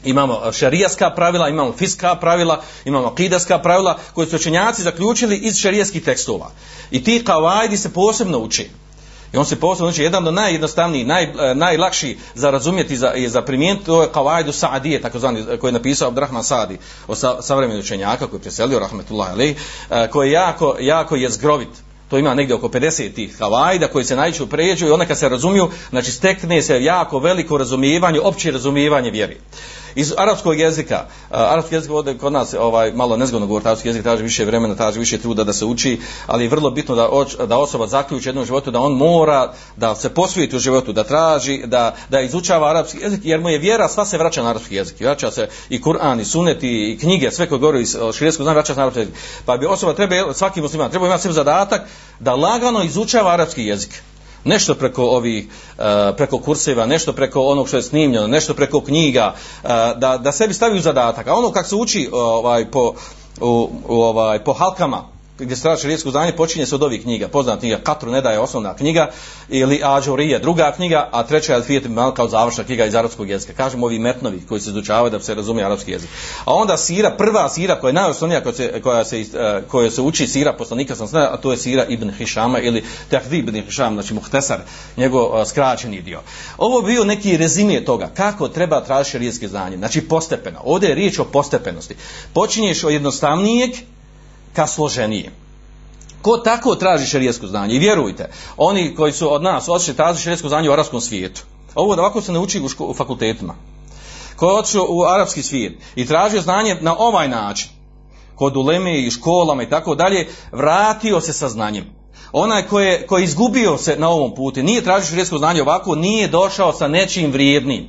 Imamo 0.04 0.52
šarijaska 0.52 1.10
pravila, 1.10 1.48
imamo 1.48 1.72
fiska 1.72 2.14
pravila, 2.14 2.62
imamo 2.84 3.06
akidaska 3.06 3.58
pravila 3.58 3.98
koje 4.14 4.26
su 4.26 4.36
učenjaci 4.36 4.82
zaključili 4.82 5.36
iz 5.36 5.56
šarijskih 5.56 6.04
tekstova. 6.04 6.50
I 6.90 7.04
ti 7.04 7.24
kavajdi 7.24 7.76
se 7.76 7.92
posebno 7.92 8.38
uči. 8.38 8.70
I 9.32 9.36
on 9.36 9.46
se 9.46 9.60
posebno 9.60 9.90
uči 9.90 10.02
jedan 10.02 10.28
od 10.28 10.34
najjednostavnijih, 10.34 11.06
naj, 11.06 11.24
e, 11.24 11.54
najlakši 11.54 12.18
za 12.34 12.50
razumjeti 12.50 12.96
za, 12.96 13.14
i 13.14 13.28
za 13.28 13.42
primijeniti, 13.42 13.86
to 13.86 14.02
je 14.02 14.12
kavajdu 14.12 14.52
Saadije, 14.52 15.02
takozvani, 15.02 15.44
koji 15.60 15.68
je 15.68 15.72
napisao 15.72 16.08
Abdrahman 16.08 16.44
Saadi, 16.44 16.78
o 17.08 17.14
sa, 17.14 17.38
učenjaka 17.80 18.26
koji 18.26 18.38
je 18.38 18.42
preselio, 18.42 18.78
rahmetullahi 18.78 19.32
alaih, 19.32 19.56
e, 19.90 20.08
koji 20.08 20.28
je 20.28 20.32
jako, 20.32 20.76
jako 20.80 21.16
je 21.16 21.30
zgrovit. 21.30 21.68
To 22.08 22.18
ima 22.18 22.34
negdje 22.34 22.54
oko 22.54 22.68
50 22.68 23.14
tih 23.14 23.38
havajda 23.38 23.88
koji 23.88 24.04
se 24.04 24.16
najčešće 24.16 24.46
pređu 24.46 24.86
i 24.86 24.90
onda 24.90 25.06
kad 25.06 25.18
se 25.18 25.28
razumiju, 25.28 25.70
znači 25.90 26.10
stekne 26.10 26.62
se 26.62 26.82
jako 26.82 27.18
veliko 27.18 27.56
razumijevanje, 27.56 28.20
opće 28.20 28.50
razumijevanje 28.50 29.10
vjeri 29.10 29.40
iz 29.94 30.12
arapskog 30.18 30.58
jezika, 30.58 31.04
arapski 31.30 31.74
jezik 31.74 31.90
ovdje 31.90 32.18
kod 32.18 32.32
nas 32.32 32.54
ovaj 32.54 32.92
malo 32.92 33.16
nezgodno 33.16 33.46
govori 33.46 33.66
arapski 33.66 33.88
jezik, 33.88 34.02
traži 34.02 34.22
više 34.22 34.44
vremena, 34.44 34.74
traži 34.74 34.98
više 34.98 35.18
truda 35.18 35.44
da 35.44 35.52
se 35.52 35.64
uči, 35.64 36.00
ali 36.26 36.44
je 36.44 36.48
vrlo 36.48 36.70
bitno 36.70 36.94
da 36.94 37.08
oč, 37.08 37.36
da 37.48 37.58
osoba 37.58 37.86
zaključi 37.86 38.28
jednom 38.28 38.44
životu 38.44 38.70
da 38.70 38.80
on 38.80 38.92
mora 38.92 39.52
da 39.76 39.94
se 39.94 40.08
posvijeti 40.08 40.56
u 40.56 40.58
životu, 40.58 40.92
da 40.92 41.04
traži, 41.04 41.62
da 41.66 41.96
da 42.08 42.20
izučava 42.20 42.70
arapski 42.70 42.98
jezik, 43.02 43.20
jer 43.24 43.40
mu 43.40 43.48
je 43.48 43.58
vjera 43.58 43.88
sva 43.88 44.06
se 44.06 44.18
vraća 44.18 44.42
na 44.42 44.50
arapski 44.50 44.74
jezik. 44.74 45.00
Vraća 45.00 45.30
se 45.30 45.48
i 45.68 45.80
Kur'an 45.82 46.20
i 46.20 46.24
Sunet 46.24 46.58
i 46.62 46.98
knjige, 47.00 47.30
sve 47.30 47.48
koje 47.48 47.58
govori 47.58 47.82
iz 47.82 47.96
širijskog 48.18 48.44
znanja 48.44 48.54
vraća 48.54 48.74
se 48.74 48.80
na 48.80 48.82
arapski 48.82 49.00
jezik. 49.00 49.14
Pa 49.44 49.56
bi 49.56 49.66
osoba 49.66 49.94
treba 49.94 50.34
svaki 50.34 50.60
musliman 50.60 50.90
treba 50.90 51.06
imati 51.06 51.22
sve 51.22 51.32
zadatak 51.32 51.82
da 52.20 52.34
lagano 52.34 52.82
izučava 52.82 53.32
arapski 53.32 53.64
jezik 53.64 54.02
nešto 54.44 54.74
preko 54.74 55.04
ovih 55.04 55.46
uh, 55.46 55.84
preko 56.16 56.38
kurseva, 56.38 56.86
nešto 56.86 57.12
preko 57.12 57.40
onog 57.42 57.68
što 57.68 57.76
je 57.76 57.82
snimljeno, 57.82 58.26
nešto 58.26 58.54
preko 58.54 58.80
knjiga, 58.80 59.34
uh, 59.62 59.70
da, 59.96 60.18
da 60.18 60.32
sebi 60.32 60.54
stavi 60.54 60.78
u 60.78 60.82
zadatak. 60.82 61.26
A 61.26 61.34
ono 61.34 61.52
kako 61.52 61.68
se 61.68 61.74
uči 61.76 62.08
ovaj 62.12 62.70
po 62.70 62.94
u, 63.40 63.70
u, 63.88 64.02
ovaj 64.02 64.44
po 64.44 64.52
halkama 64.52 65.19
gdje 65.40 65.56
se 65.56 65.62
traži 65.62 65.96
znanje 65.96 66.32
počinje 66.32 66.66
se 66.66 66.74
od 66.74 66.82
ovih 66.82 67.02
knjiga. 67.02 67.28
Poznata 67.28 67.60
knjiga 67.60 67.78
Katru 67.82 68.10
ne 68.10 68.20
daje 68.20 68.38
osnovna 68.38 68.76
knjiga 68.76 69.10
ili 69.48 69.80
Ađurije 69.84 70.38
druga 70.38 70.72
knjiga, 70.76 71.08
a 71.12 71.22
treća 71.22 71.52
je 71.52 71.56
Alfijet 71.56 71.88
Mal 71.88 72.14
kao 72.14 72.28
završna 72.28 72.64
knjiga 72.64 72.86
iz 72.86 72.94
arapskog 72.94 73.30
jezika. 73.30 73.52
Kažemo 73.52 73.86
ovi 73.86 73.98
metnovi 73.98 74.42
koji 74.48 74.60
se 74.60 74.70
izučavaju 74.70 75.10
da 75.10 75.20
se 75.20 75.34
razumije 75.34 75.66
arapski 75.66 75.92
jezik. 75.92 76.10
A 76.44 76.54
onda 76.54 76.76
sira, 76.76 77.10
prva 77.18 77.48
sira 77.48 77.80
koja 77.80 77.88
je 77.88 77.92
najosnovnija 77.92 78.42
koja 78.42 78.54
se, 78.54 78.80
koja 78.82 79.04
se, 79.04 79.20
e, 79.20 79.62
koja 79.68 79.90
se 79.90 80.00
uči 80.00 80.26
sira 80.26 80.52
poslanika 80.52 80.96
sam 80.96 81.08
a 81.14 81.36
to 81.36 81.50
je 81.50 81.58
sira 81.58 81.84
Ibn 81.84 82.10
Hišama 82.10 82.60
ili 82.60 82.84
Tehdi 83.08 83.38
Ibn 83.38 83.54
Hišam, 83.54 83.94
znači 83.94 84.14
Muhtesar, 84.14 84.58
njegov 84.96 85.44
skraćeni 85.46 86.02
dio. 86.02 86.20
Ovo 86.58 86.82
bio 86.82 87.04
neki 87.04 87.36
rezime 87.36 87.84
toga 87.84 88.10
kako 88.14 88.48
treba 88.48 88.80
tražiti 88.80 89.18
rijeske 89.18 89.48
znanje. 89.48 89.76
Znači 89.76 90.00
postepeno. 90.00 90.60
Ovdje 90.64 90.88
je 90.88 90.94
riječ 90.94 91.18
o 91.18 91.24
postepenosti. 91.24 91.96
Počinješ 92.32 92.84
od 92.84 92.92
jednostavnijeg 92.92 93.70
ka 94.52 94.66
složenijem. 94.66 95.32
Ko 96.22 96.36
tako 96.36 96.74
traži 96.74 97.06
šerijesko 97.06 97.46
znanje? 97.46 97.74
I 97.74 97.78
vjerujte, 97.78 98.30
oni 98.56 98.94
koji 98.94 99.12
su 99.12 99.34
od 99.34 99.42
nas 99.42 99.68
otišli 99.68 99.96
traži 99.96 100.22
šerijesko 100.22 100.48
znanje 100.48 100.70
u 100.70 100.72
arapskom 100.72 101.00
svijetu. 101.00 101.42
Ovo 101.74 101.96
da 101.96 102.02
ovako 102.02 102.20
se 102.20 102.32
ne 102.32 102.38
uči 102.38 102.60
u, 102.60 102.68
ško, 102.68 102.86
u 102.86 102.94
fakultetima. 102.94 103.54
Ko 104.36 104.46
je 104.46 104.58
otišao 104.58 104.86
u 104.88 105.02
arapski 105.02 105.42
svijet 105.42 105.78
i 105.96 106.06
tražio 106.06 106.40
znanje 106.40 106.76
na 106.80 106.96
ovaj 106.98 107.28
način, 107.28 107.70
kod 108.34 108.56
uleme 108.56 109.00
i 109.00 109.10
školama 109.10 109.62
i 109.62 109.70
tako 109.70 109.94
dalje, 109.94 110.28
vratio 110.52 111.20
se 111.20 111.32
sa 111.32 111.48
znanjem. 111.48 111.84
Onaj 112.32 112.66
ko 112.66 112.80
je, 112.80 113.06
ko 113.06 113.18
je 113.18 113.24
izgubio 113.24 113.78
se 113.78 113.96
na 113.96 114.08
ovom 114.08 114.34
putu, 114.34 114.62
nije 114.62 114.84
tražio 114.84 115.06
šerijesko 115.06 115.38
znanje 115.38 115.62
ovako, 115.62 115.94
nije 115.94 116.28
došao 116.28 116.72
sa 116.72 116.88
nečim 116.88 117.32
vrijednim. 117.32 117.86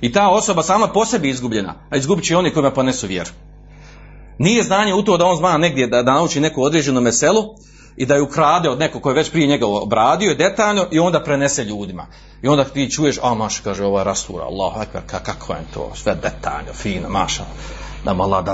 I 0.00 0.12
ta 0.12 0.28
osoba 0.28 0.62
sama 0.62 0.88
po 0.88 1.04
sebi 1.04 1.28
izgubljena, 1.28 1.74
a 1.90 1.96
izgubit 1.96 2.24
će 2.24 2.36
oni 2.36 2.50
kojima 2.50 2.70
ponesu 2.70 3.06
vjeru. 3.06 3.30
Nije 4.42 4.62
znanje 4.62 4.94
u 4.94 5.02
to 5.02 5.16
da 5.16 5.26
on 5.26 5.36
zna 5.36 5.56
negdje 5.56 5.86
da, 5.86 6.02
da 6.02 6.12
nauči 6.12 6.40
neku 6.40 6.62
određenu 6.62 7.00
meselu 7.00 7.42
i 7.96 8.06
da 8.06 8.16
ju 8.16 8.24
ukrade 8.24 8.68
od 8.68 8.78
nekog 8.78 9.02
koji 9.02 9.12
je 9.12 9.16
već 9.16 9.30
prije 9.30 9.46
njega 9.46 9.66
obradio 9.66 10.28
je 10.28 10.34
detaljno 10.34 10.86
i 10.90 10.98
onda 10.98 11.22
prenese 11.22 11.64
ljudima. 11.64 12.06
I 12.42 12.48
onda 12.48 12.64
ti 12.64 12.90
čuješ, 12.90 13.18
a 13.22 13.34
maš, 13.34 13.60
kaže, 13.60 13.84
je 13.84 14.04
rastura, 14.04 14.44
Allah, 14.44 14.72
kako 15.06 15.52
je 15.52 15.64
to, 15.74 15.92
sve 15.94 16.14
detaljno, 16.14 16.72
fino, 16.72 17.08
maša, 17.08 17.44
da 18.04 18.14
mu 18.14 18.22
Allah. 18.22 18.44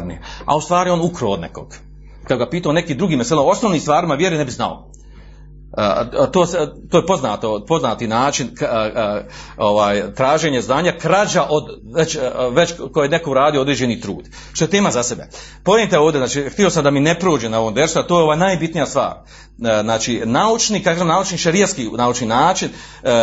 A 0.45 0.57
u 0.57 0.61
stvari 0.61 0.91
on 0.91 1.01
ukro 1.01 1.29
od 1.29 1.41
nekog. 1.41 1.75
Kad 2.25 2.39
ga 2.39 2.51
pitao 2.51 2.73
neki 2.73 2.95
drugi 2.95 3.17
mesela, 3.17 3.43
osnovnim 3.43 3.81
stvarima 3.81 4.15
vjeri 4.15 4.39
ne 4.39 4.45
bi 4.45 4.51
znao. 4.51 4.91
To, 6.33 6.47
to 6.91 6.99
je 6.99 7.07
poznato, 7.07 7.65
poznati 7.69 8.07
način 8.07 8.51
ovaj, 9.57 10.15
traženje 10.15 10.63
znanja, 10.63 10.93
krađa 10.99 11.47
od 11.49 11.65
već, 11.95 12.19
već 12.51 12.73
koje 12.93 13.09
neko 13.09 13.35
radi 13.35 13.59
određeni 13.59 14.01
trud. 14.01 14.25
Što 14.53 14.65
je 14.65 14.71
tema 14.71 14.91
za 14.91 15.03
sebe. 15.03 15.29
Pojente 15.65 15.99
ovdje, 15.99 16.19
znači, 16.19 16.51
htio 16.51 16.71
sam 16.71 16.85
da 16.85 16.91
mi 16.91 17.01
ne 17.01 17.19
prođe 17.19 17.49
na 17.49 17.61
ovom 17.61 17.75
dersu, 17.75 17.99
a 17.99 18.03
to 18.03 18.19
je 18.19 18.23
ova 18.23 18.37
najbitnija 18.37 18.87
stvar. 18.87 19.15
Znači, 19.83 20.23
naučni, 20.25 20.83
kako 20.83 21.05
naučni 21.05 21.39
šarijski 21.39 21.89
naučni 21.97 22.27
način, 22.27 22.69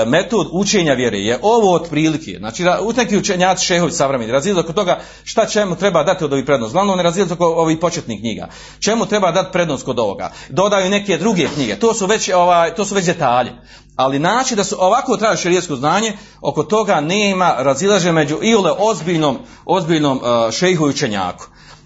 metod 0.07 0.47
učenja 0.51 0.93
vjere 0.93 1.17
je 1.17 1.39
ovo 1.41 1.73
otprilike. 1.73 2.35
Znači, 2.39 2.63
neki 2.97 3.17
učenjaci 3.17 3.65
šehovi 3.65 3.91
savremeni 3.91 4.31
razlijed 4.31 4.57
oko 4.57 4.73
toga 4.73 4.99
šta 5.23 5.45
čemu 5.45 5.75
treba 5.75 6.03
dati 6.03 6.23
od 6.23 6.33
ovih 6.33 6.45
prednost. 6.45 6.73
Glavno 6.73 6.95
ne 6.95 7.03
razlijed 7.03 7.31
oko 7.31 7.45
ovih 7.45 7.77
početnih 7.81 8.19
knjiga. 8.19 8.47
Čemu 8.79 9.05
treba 9.05 9.31
dati 9.31 9.51
prednost 9.51 9.85
kod 9.85 9.99
ovoga. 9.99 10.31
Dodaju 10.49 10.89
neke 10.89 11.17
druge 11.17 11.47
knjige. 11.55 11.75
To 11.75 11.93
su 11.93 12.05
već 12.05 12.29
ovaj, 12.35 12.75
to 12.75 12.85
su 12.85 12.95
već 12.95 13.05
detalje. 13.05 13.51
Ali 13.95 14.19
način 14.19 14.57
da 14.57 14.63
su 14.63 14.75
ovako 14.79 15.17
traži 15.17 15.41
šerijetsko 15.41 15.75
znanje, 15.75 16.13
oko 16.41 16.63
toga 16.63 17.01
nema 17.01 17.55
razilaže 17.57 18.11
među 18.11 18.39
iole 18.43 18.71
ozbiljnom, 18.77 19.37
ozbiljnom 19.65 20.17
uh, 20.17 20.51
šejhu 20.51 20.87
i 20.87 20.89
učenjaku. 20.89 21.45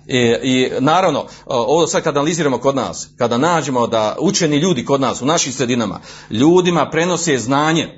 I, 0.10 0.36
I 0.44 0.72
naravno, 0.80 1.26
ovo 1.46 1.88
sad 1.88 2.04
kad 2.04 2.18
analiziramo 2.18 2.58
kod 2.58 2.76
nas, 2.76 3.10
kada 3.18 3.38
nađemo 3.38 3.88
da 3.88 4.16
učeni 4.20 4.58
ljudi 4.58 4.86
kod 4.86 5.02
nas 5.02 5.22
u 5.22 5.26
našim 5.26 5.54
sredinama, 5.54 6.00
ljudima 6.30 6.90
prenose 6.90 7.38
znanje 7.38 7.84
e, 7.84 7.92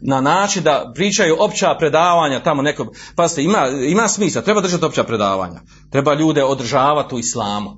na 0.00 0.20
način 0.20 0.62
da 0.62 0.92
pričaju 0.94 1.36
opća 1.38 1.74
predavanja 1.78 2.42
tamo 2.42 2.62
nekom, 2.62 2.88
pazite, 3.16 3.42
ima, 3.42 3.68
ima 3.68 4.08
smisla, 4.08 4.42
treba 4.42 4.60
držati 4.60 4.84
opća 4.84 5.04
predavanja, 5.04 5.60
treba 5.90 6.14
ljude 6.14 6.44
održavati 6.44 7.14
u 7.14 7.18
islamu, 7.18 7.70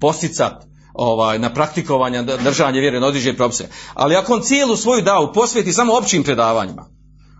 posticati, 0.00 0.66
ovaj, 0.98 1.38
na 1.38 1.54
praktikovanje, 1.54 2.22
držanje 2.22 2.80
vjere 2.80 3.00
na 3.00 3.06
određene 3.06 3.36
propise. 3.36 3.68
Ali 3.94 4.16
ako 4.16 4.34
on 4.34 4.42
cijelu 4.42 4.76
svoju 4.76 5.02
davu 5.02 5.32
posveti 5.32 5.72
samo 5.72 5.96
općim 5.96 6.24
predavanjima, 6.24 6.86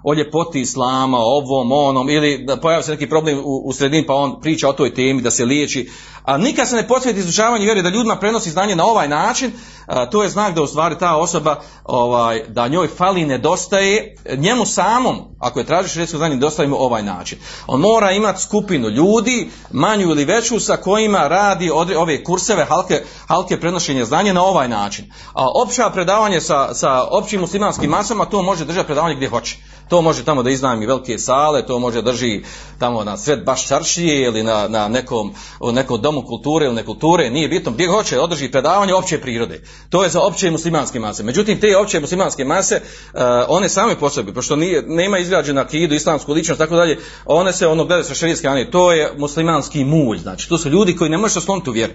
o 0.05 0.15
ljepoti 0.15 0.61
islama, 0.61 1.19
ovom, 1.19 1.73
onom, 1.73 2.11
ili 2.11 2.45
da 2.45 2.57
pojavi 2.57 2.83
se 2.83 2.91
neki 2.91 3.09
problem 3.09 3.39
u, 3.39 3.63
u 3.65 3.73
sredini 3.73 4.07
pa 4.07 4.15
on 4.15 4.41
priča 4.41 4.69
o 4.69 4.73
toj 4.73 4.95
temi, 4.95 5.23
da 5.23 5.31
se 5.31 5.45
liječi, 5.45 5.91
a 6.25 6.37
nikad 6.39 6.69
se 6.69 6.77
ne 6.77 6.89
posveti 6.89 7.19
izučavanju 7.19 7.65
vjere, 7.65 7.83
da 7.83 7.89
ljudima 7.89 8.17
prenosi 8.17 8.51
znanje 8.51 8.77
na 8.77 8.85
ovaj 8.85 9.09
način, 9.09 9.53
a, 9.87 10.07
to 10.11 10.23
je 10.23 10.29
znak 10.29 10.55
da 10.55 10.63
u 10.63 10.67
stvari 10.67 10.99
ta 10.99 11.17
osoba, 11.17 11.61
ovaj, 11.85 12.43
da 12.49 12.69
njoj 12.69 12.89
fali 12.89 13.25
nedostaje, 13.25 14.17
njemu 14.37 14.67
samom, 14.67 15.17
ako 15.39 15.59
je 15.59 15.67
tražiš 15.67 15.95
redsko 15.95 16.19
znanje, 16.19 16.35
nedostaje 16.35 16.69
mu 16.69 16.77
ovaj 16.77 17.03
način. 17.03 17.39
On 17.67 17.81
mora 17.81 18.11
imati 18.11 18.43
skupinu 18.43 18.89
ljudi, 18.89 19.51
manju 19.71 20.11
ili 20.11 20.25
veću, 20.25 20.61
sa 20.61 20.77
kojima 20.77 21.29
radi 21.29 21.71
odre, 21.75 21.99
ove 21.99 22.25
kurseve, 22.25 22.65
halke, 22.65 23.03
halke 23.27 23.61
prenošenja 23.61 24.05
znanja 24.05 24.33
na 24.33 24.43
ovaj 24.43 24.69
način. 24.69 25.05
A 25.33 25.47
opća 25.63 25.91
predavanje 25.91 26.41
sa, 26.41 26.75
sa 26.75 27.05
općim 27.11 27.41
muslimanskim 27.41 27.91
masama, 27.91 28.25
to 28.25 28.43
može 28.43 28.65
držati 28.65 28.87
predavanje 28.87 29.15
gdje 29.15 29.29
hoće 29.29 29.57
To 29.89 30.03
može 30.03 30.25
tamo 30.25 30.43
da 30.43 30.51
iznajmi 30.51 30.87
velike 30.87 31.19
sale, 31.19 31.67
to 31.67 31.79
može 31.79 32.03
drži 32.03 32.43
tamo 32.79 33.05
na 33.05 33.17
sred 33.17 33.45
baš 33.45 33.67
čaršije 33.67 34.25
ili 34.25 34.43
na, 34.43 34.69
na 34.69 34.89
nekom, 34.89 35.35
nekom 35.73 36.01
domu 36.01 36.23
kulture 36.23 36.67
ili 36.67 36.75
nekulture, 36.75 37.31
nije 37.31 37.49
bitno, 37.49 37.73
gdje 37.73 37.89
hoće 37.89 38.21
održi 38.21 38.51
predavanje 38.51 38.95
opće 38.95 39.21
prirode. 39.21 39.63
To 39.91 40.03
je 40.03 40.11
za 40.11 40.21
opće 40.21 40.51
muslimanske 40.51 41.01
mase. 41.01 41.23
Međutim, 41.23 41.61
te 41.61 41.77
opće 41.77 42.01
muslimanske 42.01 42.45
mase, 42.45 42.81
uh, 43.15 43.21
one 43.49 43.69
same 43.69 43.97
po 43.97 44.11
sebi, 44.11 44.35
pošto 44.35 44.57
nije, 44.57 44.83
nema 44.83 45.19
izgrađena 45.19 45.61
akidu, 45.61 45.95
islamsku 45.95 46.33
ličnost, 46.33 46.59
tako 46.59 46.77
dalje, 46.77 46.99
one 47.27 47.53
se 47.53 47.67
ono 47.67 47.85
gledaju 47.85 48.05
sa 48.05 48.15
šarijetske 48.15 48.43
strane, 48.43 48.71
to 48.71 48.93
je 48.93 49.13
muslimanski 49.19 49.85
mulj, 49.85 50.19
znači 50.19 50.49
to 50.49 50.59
su 50.59 50.69
ljudi 50.69 50.97
koji 50.97 51.11
ne 51.11 51.19
može 51.19 51.39
osloniti 51.39 51.71
u 51.71 51.73
vjeru 51.73 51.93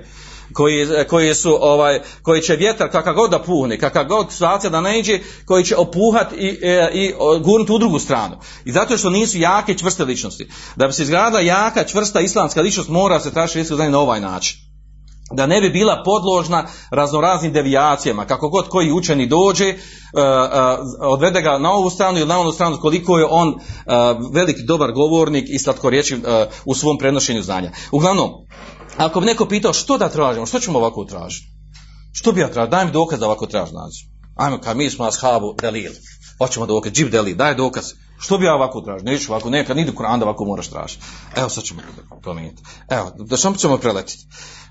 koji, 0.54 0.88
koji 1.10 1.36
su 1.36 1.58
ovaj 1.62 2.02
koji 2.22 2.42
će 2.42 2.56
vjetar 2.56 2.92
kakav 2.92 3.14
god 3.14 3.32
da 3.32 3.40
puhne, 3.40 3.80
kakav 3.80 4.06
god 4.06 4.32
situacija 4.32 4.70
da 4.70 4.82
ne 4.82 5.00
iđe, 5.00 5.20
koji 5.46 5.64
će 5.64 5.76
opuhati 5.76 6.36
i, 6.36 6.60
e, 6.62 6.90
i, 6.94 7.14
gurnuti 7.44 7.72
u 7.72 7.78
drugu 7.78 8.00
stranu. 8.00 8.38
I 8.66 8.72
zato 8.72 8.98
što 8.98 9.10
nisu 9.10 9.38
jake 9.38 9.78
čvrste 9.78 10.04
ličnosti. 10.04 10.50
Da 10.76 10.88
bi 10.88 10.94
se 10.94 11.04
izgradila 11.04 11.42
jaka 11.42 11.84
čvrsta 11.84 12.22
islamska 12.22 12.62
ličnost 12.62 12.90
mora 12.90 13.20
se 13.20 13.34
tražiti 13.34 13.58
vjersko 13.58 13.76
znanje 13.76 13.92
na 13.92 14.00
ovaj 14.00 14.20
način 14.20 14.74
da 15.32 15.46
ne 15.46 15.62
bi 15.62 15.70
bila 15.70 16.02
podložna 16.06 16.66
raznoraznim 16.92 17.54
devijacijama, 17.54 18.26
kako 18.26 18.50
god 18.50 18.70
koji 18.70 18.92
učeni 18.92 19.28
dođe, 19.28 19.70
uh, 19.70 19.74
uh, 19.74 21.12
odvede 21.14 21.42
ga 21.42 21.58
na 21.58 21.72
ovu 21.72 21.90
stranu 21.90 22.18
ili 22.18 22.28
na 22.28 22.40
onu 22.40 22.52
stranu, 22.52 22.78
koliko 22.82 23.18
je 23.18 23.28
on 23.30 23.56
veliki 24.34 24.64
dobar 24.64 24.92
govornik 24.92 25.46
i 25.48 25.60
slatkorječiv 25.60 26.20
u 26.66 26.76
svom 26.76 26.98
prenošenju 26.98 27.42
znanja. 27.42 27.72
Uglavnom, 27.92 28.30
ako 28.98 29.20
bi 29.20 29.26
neko 29.26 29.46
pitao 29.46 29.74
što 29.74 29.98
da 29.98 30.10
tražimo, 30.10 30.46
što 30.46 30.60
ćemo 30.60 30.80
ovako 30.80 31.06
tražiti? 31.06 31.48
Što 32.14 32.32
bi 32.32 32.42
ja 32.42 32.52
tražio? 32.52 32.70
Daj 32.70 32.86
mi 32.86 32.92
dokaz 32.92 33.20
da 33.20 33.26
ovako 33.26 33.48
traži 33.48 33.74
nađu. 33.74 34.06
Ajmo, 34.36 34.58
kad 34.58 34.78
mi 34.78 34.90
smo 34.90 35.06
ashabu 35.06 35.56
delil. 35.62 35.92
Hoćemo 36.38 36.66
dokaz, 36.66 36.92
džib 36.92 37.10
delil, 37.10 37.36
daj 37.36 37.56
dokaz. 37.56 37.86
Što 38.24 38.38
bi 38.38 38.46
ja 38.46 38.56
ovako 38.56 38.82
tražio? 38.82 39.04
Neću 39.04 39.32
ovako, 39.32 39.50
nekad 39.50 39.78
nidi 39.78 39.92
Kur'an 39.92 40.20
da 40.20 40.26
ovako 40.26 40.46
moraš 40.46 40.70
tražiti. 40.70 41.04
Evo 41.36 41.50
sad 41.50 41.64
ćemo 41.64 41.82
promijeniti. 42.22 42.64
Evo, 42.90 43.12
da 43.18 43.38
što 43.38 43.54
ćemo 43.54 43.78
preletiti. 43.78 44.26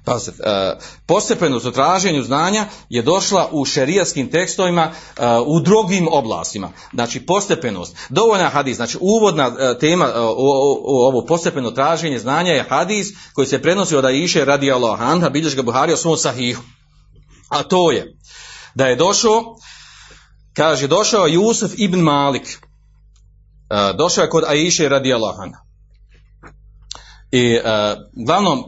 Pazite, 0.05 0.43
uh, 0.43 0.83
postepenost 1.07 1.67
u 1.67 1.73
traženju 1.73 2.23
znanja 2.23 2.67
je 2.89 3.03
došla 3.03 3.49
u 3.53 3.65
šerijaskim 3.65 4.31
tekstovima 4.31 4.91
uh, 4.91 5.25
u 5.47 5.61
drugim 5.61 6.09
oblastima. 6.11 6.71
Znači 6.95 7.27
postepenost. 7.27 7.97
Dovoljna 8.09 8.49
hadis, 8.49 8.77
znači 8.77 8.99
uvodna 9.01 9.49
uh, 9.49 9.55
tema 9.81 10.09
u 10.87 10.97
ovo 11.09 11.25
postepeno 11.27 11.71
traženje 11.71 12.19
znanja 12.19 12.53
je 12.53 12.67
hadis 12.69 13.09
koji 13.33 13.47
se 13.47 13.63
prenosi 13.63 13.97
od 13.97 14.05
Aisha 14.05 14.45
radi 14.45 14.73
Allah 14.73 15.01
anha, 15.01 15.29
bilješ 15.29 15.57
ga 15.57 15.63
Buhari 15.63 15.93
o 15.93 15.97
svom 15.97 16.17
sahihu. 16.17 16.63
A 17.49 17.63
to 17.63 17.91
je 17.91 18.17
da 18.75 18.87
je 18.87 18.97
došao, 18.97 19.57
kaže, 20.55 20.87
došao 20.87 21.27
Jusuf 21.27 21.73
ibn 21.77 22.01
Malik. 22.01 22.59
Došao 23.99 24.23
je 24.23 24.31
kod 24.31 24.45
Aisha 24.45 24.89
radi 24.89 25.15
Allah 25.15 25.35
anha. 25.41 25.59
I 27.31 27.59
glavnom 28.27 28.65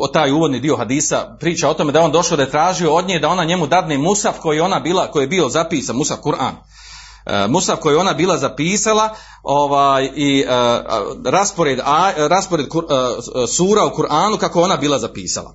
o 0.00 0.08
taj 0.08 0.32
uvodni 0.32 0.60
dio 0.60 0.76
hadisa 0.76 1.36
priča 1.40 1.68
o 1.68 1.74
tome 1.74 1.92
da 1.92 2.00
on 2.00 2.12
došao 2.12 2.36
da 2.36 2.42
je 2.42 2.50
tražio 2.50 2.94
od 2.94 3.06
nje 3.06 3.18
da 3.18 3.28
ona 3.28 3.44
njemu 3.44 3.66
dadne 3.66 3.98
musaf 3.98 4.38
koji 4.38 4.60
ona 4.60 4.80
bila 4.80 5.10
koji 5.10 5.22
je 5.22 5.28
bio 5.28 5.48
zapisan 5.48 5.96
musaf 5.96 6.18
Kur'an 6.18 6.52
musaf 7.48 7.78
koji 7.78 7.96
ona 7.96 8.12
bila 8.12 8.38
zapisala 8.38 9.14
ovaj 9.42 10.10
i 10.14 10.44
raspored 11.24 11.80
a, 11.84 12.12
raspored 12.16 12.68
kur, 12.68 12.84
sura 13.56 13.84
u 13.84 13.96
Kur'anu 13.96 14.38
kako 14.38 14.62
ona 14.62 14.76
bila 14.76 14.98
zapisala 14.98 15.54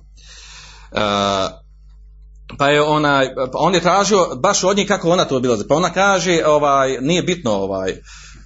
pa 2.58 2.68
je 2.68 2.82
ona 2.82 3.22
on 3.54 3.74
je 3.74 3.80
tražio 3.80 4.28
baš 4.42 4.64
od 4.64 4.76
nje 4.76 4.86
kako 4.86 5.10
ona 5.10 5.24
to 5.24 5.40
bila 5.40 5.58
pa 5.68 5.74
ona 5.74 5.92
kaže 5.92 6.42
ovaj 6.46 6.98
nije 7.00 7.22
bitno 7.22 7.52
ovaj 7.52 7.96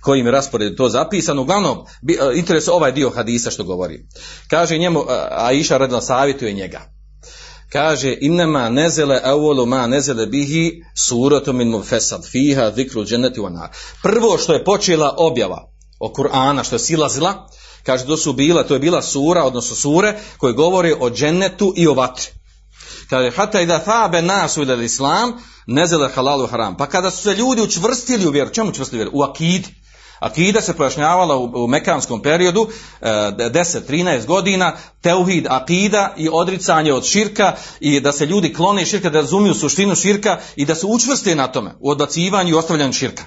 kojim 0.04 0.28
raspored 0.28 0.76
to 0.76 0.88
zapisano. 0.88 1.42
Uglavnom, 1.42 1.78
e, 2.08 2.38
interes 2.38 2.68
ovaj 2.68 2.92
dio 2.92 3.10
hadisa 3.10 3.50
što 3.50 3.64
govori. 3.64 4.06
Kaže 4.50 4.78
njemu, 4.78 5.00
e, 5.00 5.04
Aisha 5.30 5.78
radila 5.78 6.00
savjetuje 6.00 6.52
njega. 6.52 6.80
Kaže, 7.72 8.16
innama 8.20 8.68
nezele 8.68 9.20
evolu 9.24 9.66
ma 9.66 9.86
nezele 9.86 10.26
bihi 10.26 10.82
suratu 10.96 11.52
min 11.52 11.68
mufesad 11.68 12.26
fiha 12.30 12.70
zikru 12.76 13.04
dženeti 13.04 13.40
nar. 13.40 13.68
Prvo 14.02 14.38
što 14.38 14.52
je 14.52 14.64
počela 14.64 15.14
objava 15.18 15.70
o 16.00 16.08
Kur'ana, 16.08 16.64
što 16.64 16.74
je 16.74 16.80
silazila, 16.80 17.48
kaže, 17.82 18.06
to 18.06 18.16
su 18.16 18.32
bila, 18.32 18.62
to 18.62 18.74
je 18.74 18.80
bila 18.80 19.02
sura, 19.02 19.44
odnosno 19.44 19.76
sure, 19.76 20.18
koje 20.38 20.52
govore 20.52 20.94
o 21.00 21.10
džennetu 21.10 21.72
i 21.76 21.86
o 21.86 21.94
vatri. 21.94 22.26
Kaže, 23.10 23.30
hata 23.30 23.60
i 23.60 23.66
da 23.66 23.78
thabe 23.78 24.22
nasu 24.22 24.62
ili 24.62 24.84
islam, 24.84 25.32
nezele 25.66 26.10
halalu 26.14 26.46
haram. 26.46 26.76
Pa 26.76 26.86
kada 26.86 27.10
su 27.10 27.22
se 27.22 27.34
ljudi 27.34 27.62
učvrstili 27.62 28.26
u 28.26 28.30
vjeru, 28.30 28.50
čemu 28.50 28.70
učvrstili 28.70 28.98
vjeru? 28.98 29.10
U 29.14 29.22
akidi 29.22 29.83
Akida 30.24 30.60
se 30.60 30.74
pojašnjavala 30.74 31.36
u, 31.36 31.64
u 31.64 31.66
mekanskom 31.66 32.22
periodu 32.22 32.68
e, 33.00 33.06
10-13 33.06 34.26
godina, 34.26 34.72
teuhid 35.00 35.46
akida 35.50 36.14
i 36.16 36.28
odricanje 36.32 36.92
od 36.92 37.04
širka 37.04 37.52
i 37.80 38.00
da 38.00 38.12
se 38.12 38.26
ljudi 38.26 38.54
klone 38.54 38.86
širka, 38.86 39.10
da 39.10 39.20
razumiju 39.20 39.54
suštinu 39.54 39.94
širka 39.94 40.38
i 40.56 40.64
da 40.64 40.74
se 40.74 40.86
učvrste 40.86 41.34
na 41.34 41.46
tome 41.46 41.74
u 41.80 41.90
odbacivanju 41.90 42.50
i 42.50 42.54
ostavljanju 42.54 42.92
širka. 42.92 43.22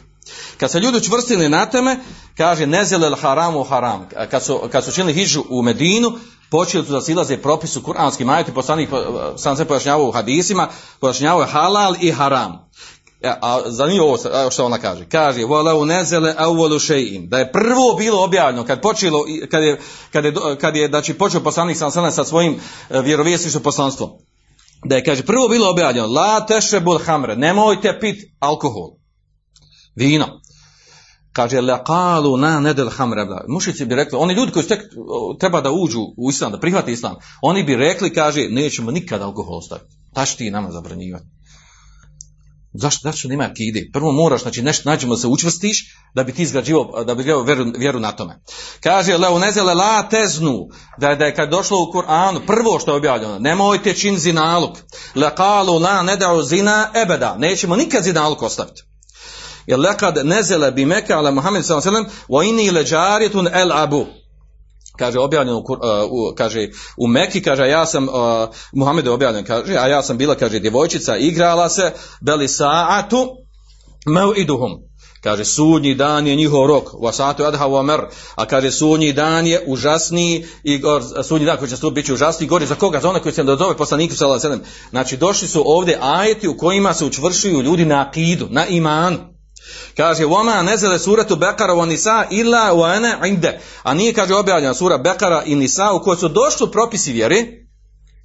Kad 0.57 0.71
se 0.71 0.79
ljudi 0.79 0.97
učvrstili 0.97 1.49
na 1.49 1.65
tome, 1.65 1.99
kaže 2.37 2.65
nezelel 2.65 3.15
haramu 3.15 3.63
haram. 3.63 4.09
Kad 4.31 4.43
su, 4.43 4.61
kad 4.71 4.85
su 4.85 4.91
činili 4.91 5.13
hižu 5.13 5.43
u 5.49 5.61
Medinu, 5.61 6.11
počeli 6.49 6.85
su 6.85 6.91
da 6.91 7.01
silaze 7.01 7.37
propisu 7.37 7.81
kuranskim 7.81 8.29
ajati, 8.29 8.53
poslanik 8.53 8.89
sam 9.37 9.57
se 9.57 9.65
pojašnjavao 9.65 10.07
u 10.07 10.11
hadisima, 10.11 10.67
pojašnjavao 10.99 11.41
je 11.41 11.47
halal 11.47 11.95
i 12.01 12.11
haram. 12.11 12.69
Ja, 13.23 13.29
e, 13.29 13.37
a 13.41 13.61
zanimljivo 13.65 14.07
ovo 14.07 14.51
što 14.51 14.65
ona 14.65 14.77
kaže. 14.77 15.05
Kaže, 15.09 15.45
volau 15.45 15.85
nezele 15.85 16.35
awwalu 16.37 16.79
shay'in. 16.79 17.29
Da 17.29 17.39
je 17.39 17.51
prvo 17.51 17.93
bilo 17.97 18.23
objavljeno 18.23 18.65
kad 18.65 18.81
počelo 18.81 19.25
kad 19.51 19.63
je 19.63 19.79
kad 20.11 20.25
je 20.25 20.33
kad 20.61 20.75
je 20.75 20.87
znači 20.87 21.13
počeo 21.13 21.41
poslanik 21.41 21.77
sallallahu 21.77 22.15
sa 22.15 22.23
svojim 22.23 22.59
e, 22.89 23.01
vjerovjesničkim 23.01 23.63
poslanstvom. 23.63 24.09
Da 24.85 24.95
je 24.95 25.03
kaže 25.03 25.23
prvo 25.23 25.47
bilo 25.47 25.69
objavljeno 25.69 26.07
la 26.07 26.45
tashrabul 26.45 26.99
hamra, 27.05 27.35
nemojte 27.35 27.99
pit 27.99 28.31
alkohol. 28.39 28.89
Vino. 29.95 30.27
Kaže 31.33 31.61
laqalu 31.61 32.37
na 32.39 32.59
nedel 32.59 32.89
hamra. 32.89 33.43
Mušici 33.47 33.85
bi 33.85 33.95
rekli, 33.95 34.17
oni 34.17 34.33
ljudi 34.33 34.51
koji 34.51 34.65
tek 34.65 34.81
treba 35.39 35.61
da 35.61 35.71
uđu 35.71 35.99
u 36.17 36.29
islam, 36.29 36.51
da 36.51 36.59
prihvate 36.59 36.91
islam, 36.91 37.15
oni 37.41 37.63
bi 37.63 37.75
rekli, 37.75 38.13
kaže, 38.13 38.47
nećemo 38.49 38.91
nikada 38.91 39.25
alkohol 39.25 39.61
staviti. 39.61 39.95
Taš 40.13 40.35
ti 40.35 40.51
nama 40.51 40.71
zabranjivati. 40.71 41.36
Zašto, 42.81 42.99
zašto 43.03 43.27
nema 43.27 43.43
akide? 43.43 43.89
Prvo 43.93 44.11
moraš, 44.11 44.41
znači 44.41 44.61
nešto 44.61 44.89
nađemo 44.89 45.15
da 45.15 45.21
se 45.21 45.27
učvrstiš, 45.27 45.95
da 46.15 46.23
bi 46.23 46.33
ti 46.33 46.43
izgrađivao, 46.43 47.03
da 47.03 47.15
bi 47.15 47.21
izgrađivao 47.21 47.43
vjeru, 47.43 47.71
vjeru 47.77 47.99
na 47.99 48.11
tome. 48.11 48.41
Kaže, 48.83 49.17
leo 49.17 49.39
nezele 49.39 49.73
la 49.73 50.09
teznu, 50.09 50.67
da 50.97 51.15
da 51.15 51.25
je 51.25 51.35
kad 51.35 51.49
došlo 51.49 51.77
u 51.77 51.93
Kur'anu, 51.93 52.45
prvo 52.47 52.79
što 52.79 52.91
je 52.91 52.97
objavljeno, 52.97 53.39
nemojte 53.39 53.93
čin 53.93 54.17
zinaluk. 54.17 54.77
Le 55.15 55.35
kalu 55.35 55.79
la 55.79 56.03
ne 56.03 56.15
dao 56.17 56.43
zina 56.43 56.91
ebeda, 56.93 57.35
nećemo 57.37 57.75
nikad 57.75 58.03
zinaluk 58.03 58.41
ostaviti. 58.41 58.83
Jer 59.67 59.79
lekad 59.79 60.25
nezele 60.25 60.71
bi 60.71 60.85
meka, 60.85 61.17
ale 61.17 61.31
Muhammed 61.31 61.65
s.a.v. 61.65 61.79
wa 62.29 62.49
inni 62.49 62.71
leđarijetun 62.71 63.47
el 63.53 63.71
abu 63.71 64.05
kaže 64.97 65.19
objavljeno 65.19 65.59
uh, 65.59 65.65
kaže 66.35 66.69
u 66.97 67.07
Meki 67.07 67.41
kaže 67.41 67.67
ja 67.67 67.85
sam 67.85 68.07
uh, 68.07 69.13
objavljen 69.13 69.45
kaže 69.45 69.75
a 69.77 69.87
ja 69.87 70.03
sam 70.03 70.17
bila 70.17 70.35
kaže 70.35 70.59
djevojčica 70.59 71.17
igrala 71.17 71.69
se 71.69 71.91
beli 72.21 72.47
saatu 72.47 73.27
mau'iduhum 74.05 74.87
kaže 75.23 75.45
sudnji 75.45 75.95
dan 75.95 76.27
je 76.27 76.35
njihov 76.35 76.67
rok 76.67 76.93
wa 76.93 77.11
saatu 77.11 77.43
adha 77.43 77.65
wa 77.65 77.83
mer 77.83 78.01
a 78.35 78.45
kaže 78.45 78.71
sudnji 78.71 79.13
dan 79.13 79.47
je 79.47 79.63
užasniji 79.67 80.45
i 80.63 80.77
gor, 80.77 81.03
sudnji 81.23 81.45
dan 81.45 81.57
koji 81.57 81.69
će 81.69 81.77
stupiti 81.77 82.01
biti 82.01 82.13
užasniji 82.13 82.47
gori 82.47 82.65
za 82.65 82.75
koga? 82.75 82.99
Za 82.99 83.09
one 83.09 83.21
koji 83.21 83.33
se 83.33 83.43
da 83.43 83.55
dozove 83.55 83.77
poslaniku 83.77 84.15
sallallahu 84.15 84.63
znači 84.89 85.17
došli 85.17 85.47
su 85.47 85.63
ovdje 85.65 85.97
ajeti 86.01 86.47
u 86.47 86.57
kojima 86.57 86.93
se 86.93 87.05
učvršuju 87.05 87.61
ljudi 87.61 87.85
na 87.85 88.01
akidu 88.01 88.47
na 88.49 88.65
iman 88.65 89.36
Kaže, 89.96 90.24
وَمَا 90.24 90.62
نَزَلَ 90.62 90.98
سُورَةُ 91.00 91.34
بَقَرَ 91.34 91.70
وَنِسَا 91.70 92.28
إِلَّا 92.30 92.70
وَأَنَا 92.70 93.20
عِنْدَ 93.20 93.58
A 93.82 93.94
nije, 93.94 94.12
kaže, 94.12 94.34
objavljena 94.34 94.74
sura 94.74 94.98
Bekara 94.98 95.42
i 95.46 95.54
Nisa 95.54 95.92
u 95.92 96.02
kojoj 96.02 96.16
su 96.16 96.28
došli 96.28 96.70
propisi 96.72 97.12
vjeri, 97.12 97.66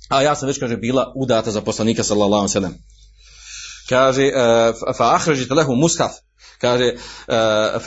a 0.09 0.21
ja 0.21 0.36
sam 0.36 0.47
već, 0.47 0.59
kaže, 0.59 0.78
bila 0.78 1.13
udata 1.15 1.51
za 1.51 1.61
poslanika, 1.61 2.03
sallallahu 2.03 2.47
sallam. 2.47 2.73
Kaže, 3.93 4.32
eh, 4.32 4.72
fa 4.97 5.14
ahrežit 5.14 5.51
lehu 5.51 5.76
mushaf. 5.76 6.12
Kaže, 6.59 6.84
eh, 6.84 6.97
eh, 7.28 7.80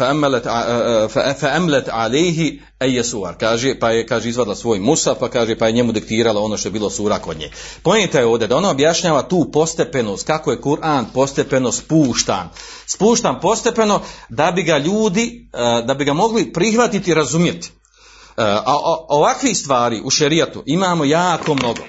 fa 1.39 1.49
amlat 1.55 1.89
alihi 1.89 2.61
eje 2.79 3.03
suar. 3.03 3.37
Kaže, 3.39 3.73
pa 3.79 3.89
je 3.91 4.05
kaže, 4.05 4.29
izvadla 4.29 4.55
svoj 4.55 4.79
musaf, 4.79 5.17
pa 5.19 5.29
kaže, 5.29 5.57
pa 5.57 5.67
je 5.67 5.71
njemu 5.71 5.91
diktirala 5.91 6.41
ono 6.41 6.57
što 6.57 6.67
je 6.67 6.71
bilo 6.71 6.89
sura 6.89 7.19
kod 7.19 7.39
nje. 7.39 7.49
poenta 7.83 8.19
je 8.19 8.25
ovdje 8.25 8.47
da 8.47 8.57
ona 8.57 8.69
objašnjava 8.69 9.21
tu 9.21 9.49
postepenost, 9.53 10.27
kako 10.27 10.51
je 10.51 10.61
Kur'an 10.61 11.05
postepeno 11.13 11.71
spuštan. 11.71 12.49
Spuštan 12.85 13.39
postepeno 13.41 14.01
da 14.29 14.51
bi 14.51 14.63
ga 14.63 14.77
ljudi, 14.77 15.49
da 15.85 15.93
bi 15.93 16.05
ga 16.05 16.13
mogli 16.13 16.53
prihvatiti 16.53 17.11
i 17.11 17.13
razumjeti. 17.13 17.71
A 18.37 18.73
ovakvih 19.09 19.57
stvari 19.57 20.01
u 20.03 20.09
šerijatu 20.09 20.63
imamo 20.65 21.05
jako 21.05 21.53
mnogo 21.53 21.81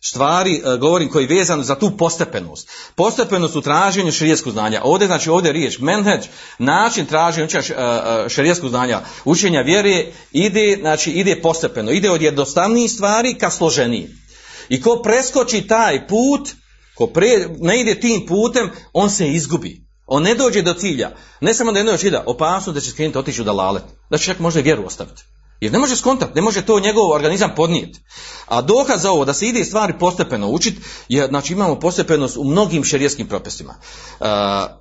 stvari 0.00 0.62
e, 0.64 0.76
govorim 0.76 1.08
koji 1.08 1.24
je 1.24 1.38
vezan 1.38 1.62
za 1.62 1.74
tu 1.74 1.96
postepenost. 1.96 2.70
Postepenost 2.94 3.56
u 3.56 3.60
traženju 3.60 4.12
šerijskog 4.12 4.52
znanja. 4.52 4.80
Ovdje 4.84 5.06
znači 5.06 5.30
ovdje 5.30 5.48
je 5.48 5.52
riječ 5.52 5.78
menhedž, 5.78 6.26
način 6.58 7.06
traženja 7.06 7.46
učenja 7.46 8.28
šerijskog 8.28 8.70
znanja, 8.70 9.00
učenja 9.24 9.60
vjere 9.60 10.06
ide 10.32 10.76
znači 10.80 11.10
ide 11.10 11.40
postepeno, 11.42 11.90
ide 11.90 12.10
od 12.10 12.22
jednostavnijih 12.22 12.90
stvari 12.90 13.34
ka 13.34 13.50
složenijim. 13.50 14.20
I 14.68 14.80
ko 14.80 15.02
preskoči 15.02 15.66
taj 15.66 16.08
put, 16.08 16.50
ko 16.94 17.06
pre, 17.06 17.48
ne 17.58 17.80
ide 17.80 18.00
tim 18.00 18.26
putem, 18.26 18.70
on 18.92 19.10
se 19.10 19.28
izgubi. 19.28 19.90
On 20.06 20.22
ne 20.22 20.34
dođe 20.34 20.62
do 20.62 20.74
cilja. 20.74 21.10
Ne 21.40 21.54
samo 21.54 21.72
da 21.72 21.78
je 21.78 21.84
dođe 21.84 21.98
cilja, 21.98 22.22
opasno 22.26 22.72
da 22.72 22.80
će 22.80 22.90
skrenuti 22.90 23.18
otići 23.18 23.40
u 23.40 23.44
dalalet. 23.44 23.82
Da 24.10 24.18
će 24.18 24.24
čak 24.24 24.38
možda 24.38 24.60
vjeru 24.60 24.86
ostaviti. 24.86 25.22
Jer 25.60 25.72
ne 25.72 25.78
može 25.78 25.96
skontati, 25.96 26.32
ne 26.34 26.42
može 26.42 26.66
to 26.66 26.80
njegov 26.80 27.10
organizam 27.10 27.50
podnijeti. 27.56 28.00
A 28.46 28.62
dokaz 28.62 29.02
za 29.02 29.10
ovo 29.10 29.24
da 29.24 29.34
se 29.34 29.46
ide 29.46 29.64
stvari 29.64 29.98
postepeno 29.98 30.48
učiti, 30.50 30.80
je, 31.08 31.26
znači 31.26 31.52
imamo 31.52 31.80
postepenost 31.80 32.36
u 32.36 32.44
mnogim 32.44 32.84
šerijskim 32.84 33.28
propisima. 33.28 33.74
Uh, 34.20 34.26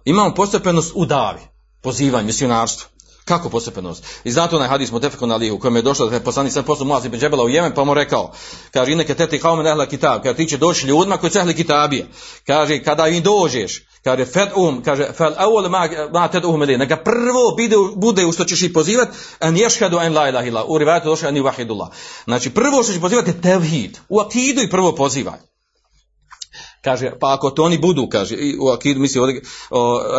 imamo 0.05 0.33
postepenost 0.33 0.91
u 0.95 1.05
davi, 1.05 1.41
pozivanju, 1.81 2.25
misionarstvu. 2.25 2.98
Kako 3.29 3.49
postepenost? 3.49 4.03
I 4.23 4.31
zato 4.31 4.55
onaj 4.55 4.67
hadis 4.67 4.91
Mutefekon 4.91 5.31
Ali 5.31 5.51
u 5.51 5.59
kojem 5.59 5.75
je 5.75 5.81
došlo 5.81 6.09
da 6.09 6.15
je 6.15 6.23
poslanik 6.23 6.53
sam 6.53 6.63
poslao 6.63 6.87
Muaz 6.87 7.05
ibn 7.05 7.19
Džebela 7.19 7.43
u 7.43 7.49
Jemen 7.49 7.71
pa 7.75 7.83
mu 7.83 7.93
rekao, 7.93 8.31
kaže 8.73 8.91
ineke 8.91 9.15
teti 9.15 9.37
haumen 9.37 9.67
ehla 9.67 9.85
kitab, 9.85 10.23
kaže 10.23 10.35
ti 10.35 10.47
će 10.47 10.57
doći 10.57 10.87
ljudima 10.87 11.17
koji 11.17 11.31
cehli 11.31 11.53
kitabije. 11.53 12.07
Kaže 12.47 12.83
kada 12.83 13.07
im 13.07 13.23
dođeš, 13.23 13.83
kaže 14.03 14.25
fed 14.25 14.49
um, 14.55 14.81
kaže 14.83 15.11
fel 15.17 15.33
awal 15.37 15.69
ma 15.69 15.89
ma 16.13 16.27
ted 16.27 16.45
um 16.45 16.59
neka 16.59 16.97
prvo 16.97 17.51
bude, 17.57 17.75
bude 17.95 18.25
u 18.25 18.31
što 18.31 18.45
ćeš 18.45 18.61
ih 18.61 18.71
pozivati 18.73 19.11
an 19.39 19.55
yashhadu 19.55 20.05
an 20.05 20.13
la 20.13 20.29
ilaha 20.29 20.47
illa 20.47 20.65
u 20.65 20.77
rivajetu 20.77 21.09
došlo 21.09 21.27
an 21.27 21.35
wahidullah. 21.35 21.87
Znači 22.23 22.49
prvo 22.49 22.83
što 22.83 22.93
ćeš 22.93 23.01
pozivati 23.01 23.29
je 23.29 23.41
tevhid. 23.41 23.97
U 24.09 24.19
akidu 24.19 24.61
i 24.61 24.69
prvo 24.69 24.95
pozivaj. 24.95 25.48
Kaže, 26.81 27.11
pa 27.19 27.33
ako 27.33 27.49
to 27.51 27.63
oni 27.63 27.77
budu, 27.77 28.07
kaže, 28.09 28.35
i 28.35 28.57
u 28.59 28.69
akidu 28.69 28.99
misli 28.99 29.19
ovdje, 29.19 29.41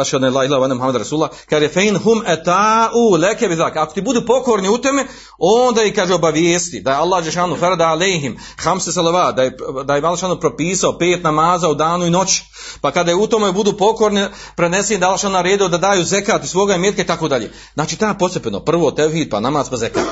ašhadu 0.00 0.30
la 0.30 0.44
ilaha 0.44 0.74
Muhammed 0.74 0.96
Rasulullah, 0.96 1.30
kaže, 1.48 1.68
fein 1.68 1.96
hum 1.96 2.22
eta'u 2.26 3.16
leke 3.20 3.48
bizak. 3.48 3.76
Ako 3.76 3.94
ti 3.94 4.00
budu 4.00 4.26
pokorni 4.26 4.68
u 4.68 4.78
teme, 4.78 5.06
onda 5.38 5.82
i 5.82 5.92
kaže 5.92 6.14
obavijesti 6.14 6.80
da 6.80 6.90
je 6.90 6.96
Allah 6.96 7.24
Žešanu 7.24 7.56
farada 7.56 7.84
alejhim, 7.84 8.38
hamse 8.56 8.92
salava, 8.92 9.32
da 9.32 9.42
je, 9.42 9.56
da 9.84 9.96
je 9.96 10.02
propisao 10.40 10.98
pet 10.98 11.22
namaza 11.22 11.68
u 11.68 11.74
danu 11.74 12.06
i 12.06 12.10
noći. 12.10 12.44
Pa 12.80 12.90
kada 12.90 13.10
je 13.10 13.16
u 13.16 13.26
tome 13.26 13.52
budu 13.52 13.72
pokorni, 13.72 14.26
prenesi 14.56 14.98
da 14.98 15.08
Allah 15.08 15.24
naredio 15.24 15.68
da 15.68 15.78
daju 15.78 16.04
zekat 16.04 16.44
i 16.44 16.48
svoga 16.48 16.74
imetka 16.74 17.02
i 17.02 17.06
tako 17.06 17.28
dalje. 17.28 17.52
Znači, 17.74 17.96
ta 17.96 18.14
posebno, 18.14 18.60
prvo 18.60 18.90
tevhid, 18.90 19.30
pa 19.30 19.40
namaz, 19.40 19.70
pa 19.70 19.76
zekat. 19.76 20.04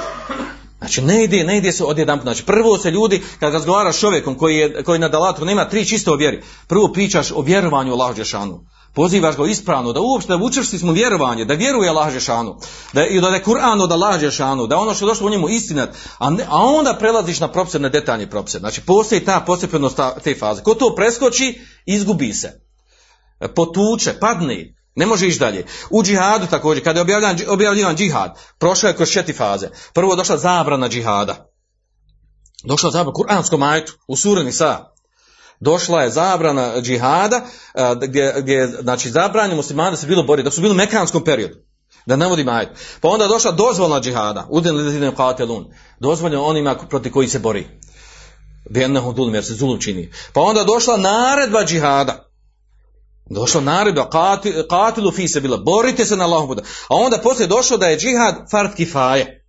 Znači 0.78 1.02
ne 1.02 1.24
ide, 1.24 1.44
ne 1.44 1.58
ide 1.58 1.72
se 1.72 1.84
odjedan 1.84 2.20
Znači 2.22 2.44
prvo 2.44 2.78
se 2.78 2.90
ljudi, 2.90 3.22
kad 3.40 3.52
razgovaraš 3.52 3.96
s 3.96 4.00
čovjekom 4.00 4.34
koji, 4.34 4.56
je, 4.56 4.82
koji 4.82 4.98
na 4.98 5.08
dalatu 5.08 5.44
nema 5.44 5.68
tri 5.68 5.86
čiste 5.86 6.10
o 6.10 6.16
vjeri, 6.16 6.42
prvo 6.66 6.88
pričaš 6.92 7.30
o 7.30 7.40
vjerovanju 7.40 7.92
Allah 7.92 8.16
Žešanu. 8.16 8.60
Pozivaš 8.94 9.36
ga 9.36 9.46
ispravno, 9.46 9.92
da 9.92 10.00
uopšte 10.00 10.34
učvrsti 10.34 10.78
smo 10.78 10.92
vjerovanje, 10.92 11.44
da 11.44 11.54
vjeruje 11.54 11.88
Allah 11.88 12.12
Žešanu, 12.12 12.56
da, 12.92 13.06
i 13.06 13.20
da 13.20 13.28
je 13.28 13.44
Kur'an 13.44 13.82
od 13.82 13.92
Allah 13.92 14.20
Žešanu, 14.20 14.66
da 14.66 14.76
ono 14.76 14.94
što 14.94 15.04
je 15.04 15.08
došlo 15.08 15.26
u 15.26 15.30
njemu 15.30 15.48
istinat, 15.48 15.90
a, 16.18 16.30
ne, 16.30 16.44
a 16.48 16.56
onda 16.56 16.94
prelaziš 16.94 17.40
na 17.40 17.48
propise, 17.48 17.78
detaljni 17.78 18.30
propise. 18.30 18.58
Znači 18.58 18.80
postoji 18.80 19.24
ta 19.24 19.40
postepenost 19.46 20.00
te 20.24 20.34
faze. 20.34 20.62
Ko 20.62 20.74
to 20.74 20.94
preskoči, 20.94 21.60
izgubi 21.86 22.32
se. 22.32 22.60
Potuče, 23.54 24.14
padne, 24.20 24.77
ne 24.98 25.06
može 25.06 25.26
ići 25.26 25.38
dalje. 25.38 25.64
U 25.90 26.02
džihadu 26.02 26.46
također, 26.46 26.84
kada 26.84 26.98
je 26.98 27.02
objavljan, 27.02 27.36
objavljivan 27.48 27.96
džihad, 27.96 28.38
prošao 28.58 28.88
je 28.88 28.96
kroz 28.96 29.08
četiri 29.08 29.34
faze. 29.34 29.68
Prvo 29.94 30.16
došla 30.16 30.36
zabrana 30.36 30.88
džihada. 30.88 31.50
Došla 32.64 32.90
zabrana, 32.90 33.12
kuranskom 33.12 33.60
majtu, 33.60 33.92
u 34.08 34.16
surani 34.16 34.52
sa. 34.52 34.84
Došla 35.60 36.02
je 36.02 36.10
zabrana 36.10 36.80
džihada, 36.80 37.40
gdje, 38.02 38.34
gdje 38.38 38.66
znači, 38.66 39.10
zabranju 39.10 39.56
muslimana 39.56 39.90
da 39.90 39.96
se 39.96 40.06
bilo 40.06 40.22
bori, 40.22 40.42
dok 40.42 40.54
su 40.54 40.60
bili 40.60 40.72
u 40.72 40.76
mekanskom 40.76 41.24
periodu. 41.24 41.54
Da 42.06 42.16
ne 42.16 42.26
vodi 42.26 42.44
majtu. 42.44 42.72
Pa 43.00 43.08
onda 43.08 43.24
je 43.24 43.28
došla 43.28 43.52
dozvolna 43.52 44.00
džihada, 44.00 44.46
uden 44.50 44.76
li 44.76 45.16
katelun. 45.16 45.66
Dozvoljeno 46.00 46.44
onima 46.44 46.74
protiv 46.74 47.12
koji 47.12 47.28
se 47.28 47.38
bori. 47.38 47.66
Jer 48.74 49.44
se 49.44 49.54
zulum 49.54 49.80
čini. 49.80 50.10
Pa 50.32 50.40
onda 50.40 50.60
je 50.60 50.66
došla 50.66 50.96
naredba 50.96 51.64
džihada 51.64 52.27
Došla 53.30 53.60
naredba, 53.60 54.10
katilu 54.70 55.12
fi 55.12 55.28
se 55.28 55.40
bila, 55.40 55.56
borite 55.56 56.04
se 56.04 56.16
na 56.16 56.24
Allahom. 56.24 56.58
A 56.88 56.94
onda 56.94 57.18
poslije 57.22 57.46
došlo 57.46 57.76
da 57.76 57.86
je 57.86 57.98
džihad 57.98 58.50
fard 58.50 58.74
kifaje. 58.74 59.44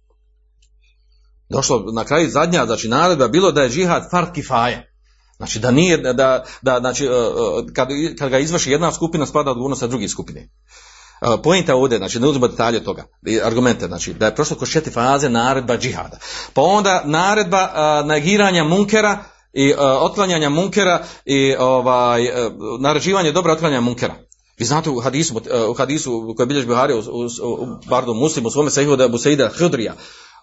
Došlo 1.49 1.84
na 1.93 2.05
kraju 2.05 2.30
zadnja, 2.30 2.65
znači 2.65 2.88
naredba 2.88 3.27
bilo 3.27 3.51
da 3.51 3.61
je 3.61 3.69
džihad 3.69 4.09
fard 4.11 4.34
kifaje. 4.34 4.89
Znači 5.38 5.59
da 5.59 5.71
nije, 5.71 5.97
da, 5.97 6.45
da 6.61 6.80
znači, 6.80 7.05
e, 7.05 7.09
e, 7.09 7.73
kad, 7.73 7.88
kad 8.19 8.30
ga 8.30 8.39
izvrši 8.39 8.71
jedna 8.71 8.91
skupina 8.91 9.25
spada 9.25 9.51
odgovornost 9.51 9.80
sa 9.80 9.88
druge 9.88 10.07
skupine. 10.07 10.39
E, 10.39 11.41
Pojenta 11.43 11.75
ovdje, 11.75 11.97
znači 11.97 12.19
ne 12.19 12.27
uzmemo 12.27 12.47
detalje 12.47 12.84
toga, 12.84 13.03
argumente, 13.43 13.88
znači 13.88 14.13
da 14.13 14.25
je 14.25 14.36
prošlo 14.36 14.57
kroz 14.57 14.69
četiri 14.69 14.91
faze 14.91 15.30
naredba 15.30 15.77
džihada. 15.77 16.17
Pa 16.53 16.61
onda 16.61 17.01
naredba 17.05 17.69
negiranja 18.05 18.63
munkera, 18.63 19.23
i 19.54 19.74
uh, 19.74 19.80
otklanjanja 19.80 20.50
munkera 20.50 21.04
i 21.26 21.56
ovaj 21.60 22.24
uh, 22.24 22.54
naređivanje 22.80 23.32
dobra 23.32 23.54
otklanjanja 23.54 23.82
munkera. 23.82 24.16
Vi 24.60 24.66
znate 24.66 24.89
u 24.89 25.00
hadisu, 25.00 25.36
uh, 25.36 25.70
u 25.70 25.74
hadisu 25.74 26.34
koji 26.38 26.47
bilježi 26.47 26.68
Buhari, 26.68 26.93
u, 26.93 27.00
u, 27.00 27.68
pardon, 27.89 28.18
muslim, 28.18 28.45
u 28.45 28.52
svome 28.52 28.70
sahihu 28.70 28.95
da 28.95 29.04
je 29.04 29.10
Busaida 29.10 29.50
Hudrija, 29.60 29.93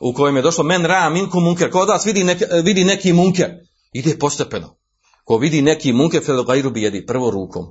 u 0.00 0.12
kojem 0.12 0.36
je 0.36 0.42
došlo 0.42 0.64
men 0.64 0.84
ra 0.84 1.10
minku 1.10 1.40
munker, 1.40 1.70
ko 1.70 1.80
od 1.80 1.88
vas 1.88 2.06
vidi, 2.06 2.24
nek, 2.24 2.42
vidi 2.64 2.84
neki 2.84 3.12
munker, 3.12 3.50
ide 3.92 4.18
postepeno. 4.18 4.76
Ko 5.26 5.38
vidi 5.42 5.62
neki 5.62 5.92
munker, 5.92 6.22
fel 6.22 6.44
gajru 6.46 6.70
bi 6.70 6.82
jedi, 6.82 7.06
prvo 7.06 7.30
rukom. 7.30 7.64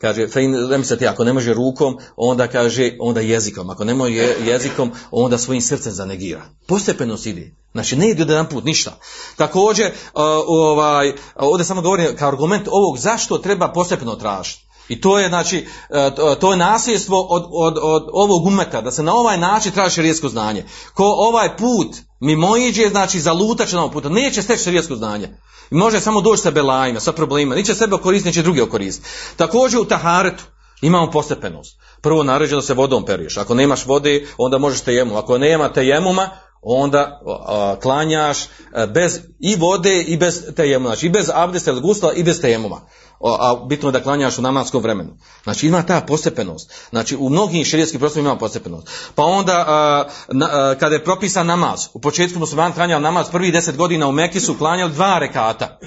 Kaže, 0.00 0.26
fein, 0.28 0.54
ti, 0.98 1.06
ako 1.06 1.24
ne 1.24 1.32
može 1.32 1.54
rukom, 1.54 1.96
onda 2.16 2.46
kaže, 2.48 2.90
onda 3.00 3.20
jezikom. 3.20 3.70
Ako 3.70 3.84
ne 3.84 3.94
može 3.94 4.34
jezikom, 4.46 4.92
onda 5.10 5.38
svojim 5.38 5.62
srcem 5.62 5.92
zanegira. 5.92 6.42
Postepeno 6.66 7.16
ide. 7.24 7.54
Znači, 7.72 7.96
ne 7.96 8.10
ide 8.10 8.22
jedan 8.22 8.48
put, 8.48 8.64
ništa. 8.64 8.98
Također, 9.36 9.86
uh, 9.86 10.22
ovaj, 10.46 11.12
ovdje 11.36 11.64
samo 11.64 11.82
govorim 11.82 12.16
kao 12.16 12.28
argument 12.28 12.68
ovog 12.70 12.98
zašto 12.98 13.38
treba 13.38 13.72
postepeno 13.72 14.14
tražiti. 14.14 14.67
I 14.88 15.00
to 15.00 15.18
je, 15.18 15.28
znači, 15.28 15.66
uh, 15.88 16.38
to 16.40 16.50
je 16.50 16.56
nasljedstvo 16.56 17.26
od, 17.30 17.44
od, 17.52 17.78
od 17.82 18.08
ovog 18.12 18.46
umeta, 18.46 18.80
da 18.80 18.90
se 18.90 19.02
na 19.02 19.14
ovaj 19.14 19.38
način 19.38 19.72
traži 19.72 19.94
šerijetsko 19.94 20.28
znanje. 20.28 20.64
Ko 20.94 21.04
ovaj 21.04 21.56
put 21.56 21.96
mimoiđe, 22.20 22.88
znači, 22.88 23.20
zalutat 23.20 23.68
će 23.68 23.76
na 23.76 23.82
ovom 23.82 23.92
putu, 23.92 24.10
neće 24.10 24.42
steći 24.42 24.64
šerijetsko 24.64 24.96
znanje. 24.96 25.28
I 25.70 25.74
može 25.74 26.00
samo 26.00 26.20
doći 26.20 26.42
sa 26.42 26.50
belajima, 26.50 27.00
sa 27.00 27.12
problemima. 27.12 27.54
Neće 27.54 27.74
sebe 27.74 27.94
okoristiti, 27.94 28.28
neće 28.28 28.42
drugi 28.42 28.60
okoristiti. 28.60 29.08
Također 29.36 29.80
u 29.80 29.84
taharetu 29.84 30.44
imamo 30.82 31.10
postepenost. 31.10 31.78
Prvo 32.02 32.22
naređeno 32.22 32.62
se 32.62 32.74
vodom 32.74 33.04
periješ. 33.04 33.36
Ako 33.36 33.54
nemaš 33.54 33.86
vode, 33.86 34.26
onda 34.38 34.58
možeš 34.58 34.80
tejemum. 34.80 35.16
Ako 35.16 35.38
nema 35.38 35.72
tejemuma, 35.72 36.30
onda 36.62 37.20
a, 37.26 37.76
klanjaš 37.82 38.38
a, 38.72 38.86
bez 38.86 39.20
i 39.40 39.56
vode 39.56 40.02
i 40.02 40.16
bez 40.16 40.42
tejemuma. 40.56 40.88
Znači 40.88 41.06
i 41.06 41.10
bez 41.10 41.30
abdesta 41.34 41.70
ili 41.70 41.80
gustala 41.80 42.12
i 42.12 42.22
bez 42.22 42.40
tejemuma 42.40 42.80
a 43.20 43.64
bitno 43.66 43.88
je 43.88 43.92
da 43.92 44.02
klanjaš 44.02 44.38
u 44.38 44.42
namatskom 44.42 44.82
vremenu. 44.82 45.10
Znači 45.44 45.66
ima 45.66 45.82
ta 45.82 46.00
postepenost. 46.00 46.72
Znači 46.90 47.16
u 47.16 47.28
mnogim 47.28 47.64
širijskim 47.64 48.00
prostorima 48.00 48.30
ima 48.30 48.38
postepenost. 48.38 48.88
Pa 49.14 49.24
onda 49.24 49.64
a, 49.68 50.04
na, 50.28 50.74
kada 50.80 50.94
je 50.94 51.04
propisan 51.04 51.46
namaz, 51.46 51.80
u 51.94 52.00
početku 52.00 52.38
musliman 52.38 52.72
klanjao 52.72 53.00
namaz 53.00 53.30
prvi 53.30 53.50
deset 53.50 53.76
godina 53.76 54.06
u 54.06 54.12
Mekki 54.12 54.40
su 54.40 54.58
klanjali 54.58 54.92
dva 54.92 55.18
rekata. 55.18 55.78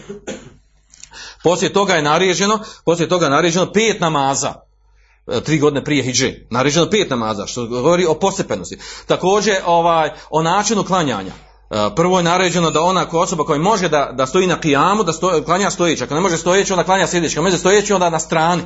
Poslije 1.44 1.74
toga 1.74 1.94
je 1.94 2.02
naređeno, 2.02 2.60
poslije 2.86 3.10
toga 3.10 3.26
je 3.26 3.32
naređeno 3.32 3.72
pet 3.72 4.02
namaza 4.02 4.54
e, 5.28 5.42
tri 5.42 5.60
godine 5.60 5.84
prije 5.84 6.04
hiđe, 6.04 6.34
naređeno 6.50 6.90
pet 6.90 7.10
namaza, 7.10 7.48
što 7.48 7.66
govori 7.66 8.06
o 8.06 8.14
postepenosti. 8.14 8.78
Također 9.08 9.56
ovaj, 9.66 10.10
o 10.30 10.42
načinu 10.42 10.84
klanjanja. 10.84 11.32
E, 11.72 11.96
prvo 11.96 12.18
je 12.20 12.24
naređeno 12.24 12.72
da 12.72 12.82
ona 12.82 13.08
osoba 13.12 13.44
koja 13.44 13.60
može 13.60 13.90
da, 13.90 14.10
da 14.14 14.26
stoji 14.26 14.48
na 14.48 14.60
kijamu, 14.60 15.04
da 15.04 15.14
stoji, 15.14 15.44
klanja 15.44 15.70
stojeći. 15.70 16.04
Ako 16.04 16.16
ne 16.16 16.22
može 16.22 16.38
stojeći, 16.38 16.74
onda 16.74 16.84
klanja 16.84 17.08
sjedeći. 17.08 17.38
Ako 17.38 17.44
može 17.44 17.58
stojeći, 17.58 17.94
onda 17.94 18.10
na 18.10 18.20
strani. 18.20 18.64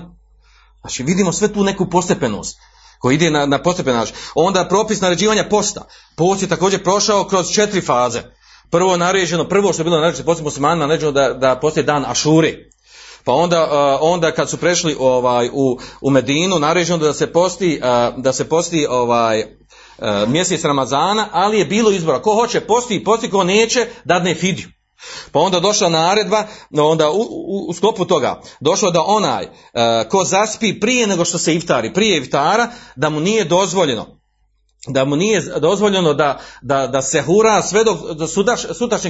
Znači 0.82 1.04
vidimo 1.04 1.32
sve 1.32 1.54
tu 1.54 1.64
neku 1.64 1.90
postepenost 1.90 2.58
koji 3.00 3.16
ide 3.16 3.32
na, 3.32 3.46
na 3.46 3.62
postepen 3.62 3.96
način. 3.96 4.16
Onda 4.36 4.68
propis 4.68 5.02
naređivanja 5.02 5.48
posta. 5.50 5.82
Post 6.16 6.42
je 6.42 6.48
također 6.48 6.84
prošao 6.84 7.24
kroz 7.24 7.52
četiri 7.52 7.82
faze. 7.82 8.22
Prvo 8.70 8.92
je 8.92 8.98
naređeno, 8.98 9.48
prvo 9.48 9.74
što 9.74 9.82
je 9.82 9.84
bilo 9.84 10.00
naređeno, 10.00 10.26
poslije 10.26 10.44
muslimanima 10.44 10.88
naređeno 10.88 11.12
da, 11.12 11.34
da 11.34 11.56
postoji 11.56 11.86
dan 11.86 12.06
Ašuri. 12.08 12.72
Pa 13.24 13.34
onda, 13.34 13.64
uh, 13.64 14.00
onda 14.02 14.32
kad 14.32 14.50
su 14.50 14.58
prešli 14.58 14.96
ovaj, 15.00 15.50
u, 15.54 15.80
u 16.02 16.10
Medinu, 16.10 16.60
naređeno 16.60 16.98
da 16.98 17.14
se 17.14 17.34
posti, 17.34 17.82
uh, 17.82 18.24
da 18.24 18.34
se 18.34 18.50
posti 18.50 18.88
ovaj, 18.90 19.40
E, 19.40 19.65
mjesec 20.28 20.64
Ramazana, 20.64 21.30
ali 21.32 21.60
je 21.60 21.66
bilo 21.66 21.92
izbora. 21.92 22.22
Ko 22.22 22.34
hoće 22.34 22.62
posti, 22.62 23.04
posti, 23.04 23.30
ko 23.30 23.44
neće, 23.44 23.88
dadne 24.06 24.36
fidju. 24.36 24.68
Pa 25.32 25.40
onda 25.40 25.60
došla 25.60 25.90
naredba, 25.90 26.44
onda 26.84 27.10
u, 27.10 27.22
u, 27.22 27.66
u 27.70 27.74
sklopu 27.74 28.06
toga 28.06 28.42
došlo 28.60 28.92
da 28.92 29.04
onaj 29.08 29.44
e, 29.44 29.50
ko 30.10 30.24
zaspi 30.24 30.80
prije 30.80 31.08
nego 31.08 31.26
što 31.26 31.38
se 31.38 31.56
iftari, 31.56 31.94
prije 31.94 32.18
iftara, 32.18 32.68
da 32.96 33.10
mu 33.10 33.20
nije 33.20 33.44
dozvoljeno 33.44 34.20
da 34.88 35.06
mu 35.06 35.16
nije 35.16 35.42
dozvoljeno 35.42 36.14
da, 36.14 36.40
da, 36.62 36.88
da 36.88 37.02
se 37.02 37.22
hura 37.22 37.62
sve 37.62 37.84
do, 37.84 37.94
do 37.94 38.28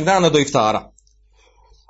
dana 0.05 0.29
do 0.29 0.39
iftara. 0.39 0.91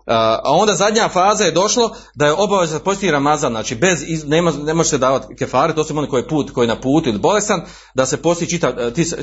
A 0.08 0.51
onda 0.51 0.74
zadnja 0.74 1.10
faza 1.10 1.43
je 1.43 1.51
došlo 1.51 1.91
da 2.16 2.26
je 2.26 2.34
obaveza 2.34 2.80
posti 2.80 3.12
Ramazan, 3.12 3.51
znači 3.51 3.76
bez, 3.76 4.03
nema, 4.26 4.51
ne 4.51 4.74
može 4.74 4.89
se 4.89 4.97
davati 4.97 5.36
kefare, 5.36 5.76
to 5.76 5.84
su 5.84 5.97
oni 5.97 6.10
koji 6.10 6.22
je 6.22 6.28
put, 6.28 6.51
koji 6.51 6.64
je 6.64 6.76
na 6.76 6.82
putu 6.82 7.10
ili 7.10 7.20
bolestan, 7.20 7.62
da 7.93 8.06
se 8.06 8.22
posti 8.22 8.49
čita, 8.49 8.74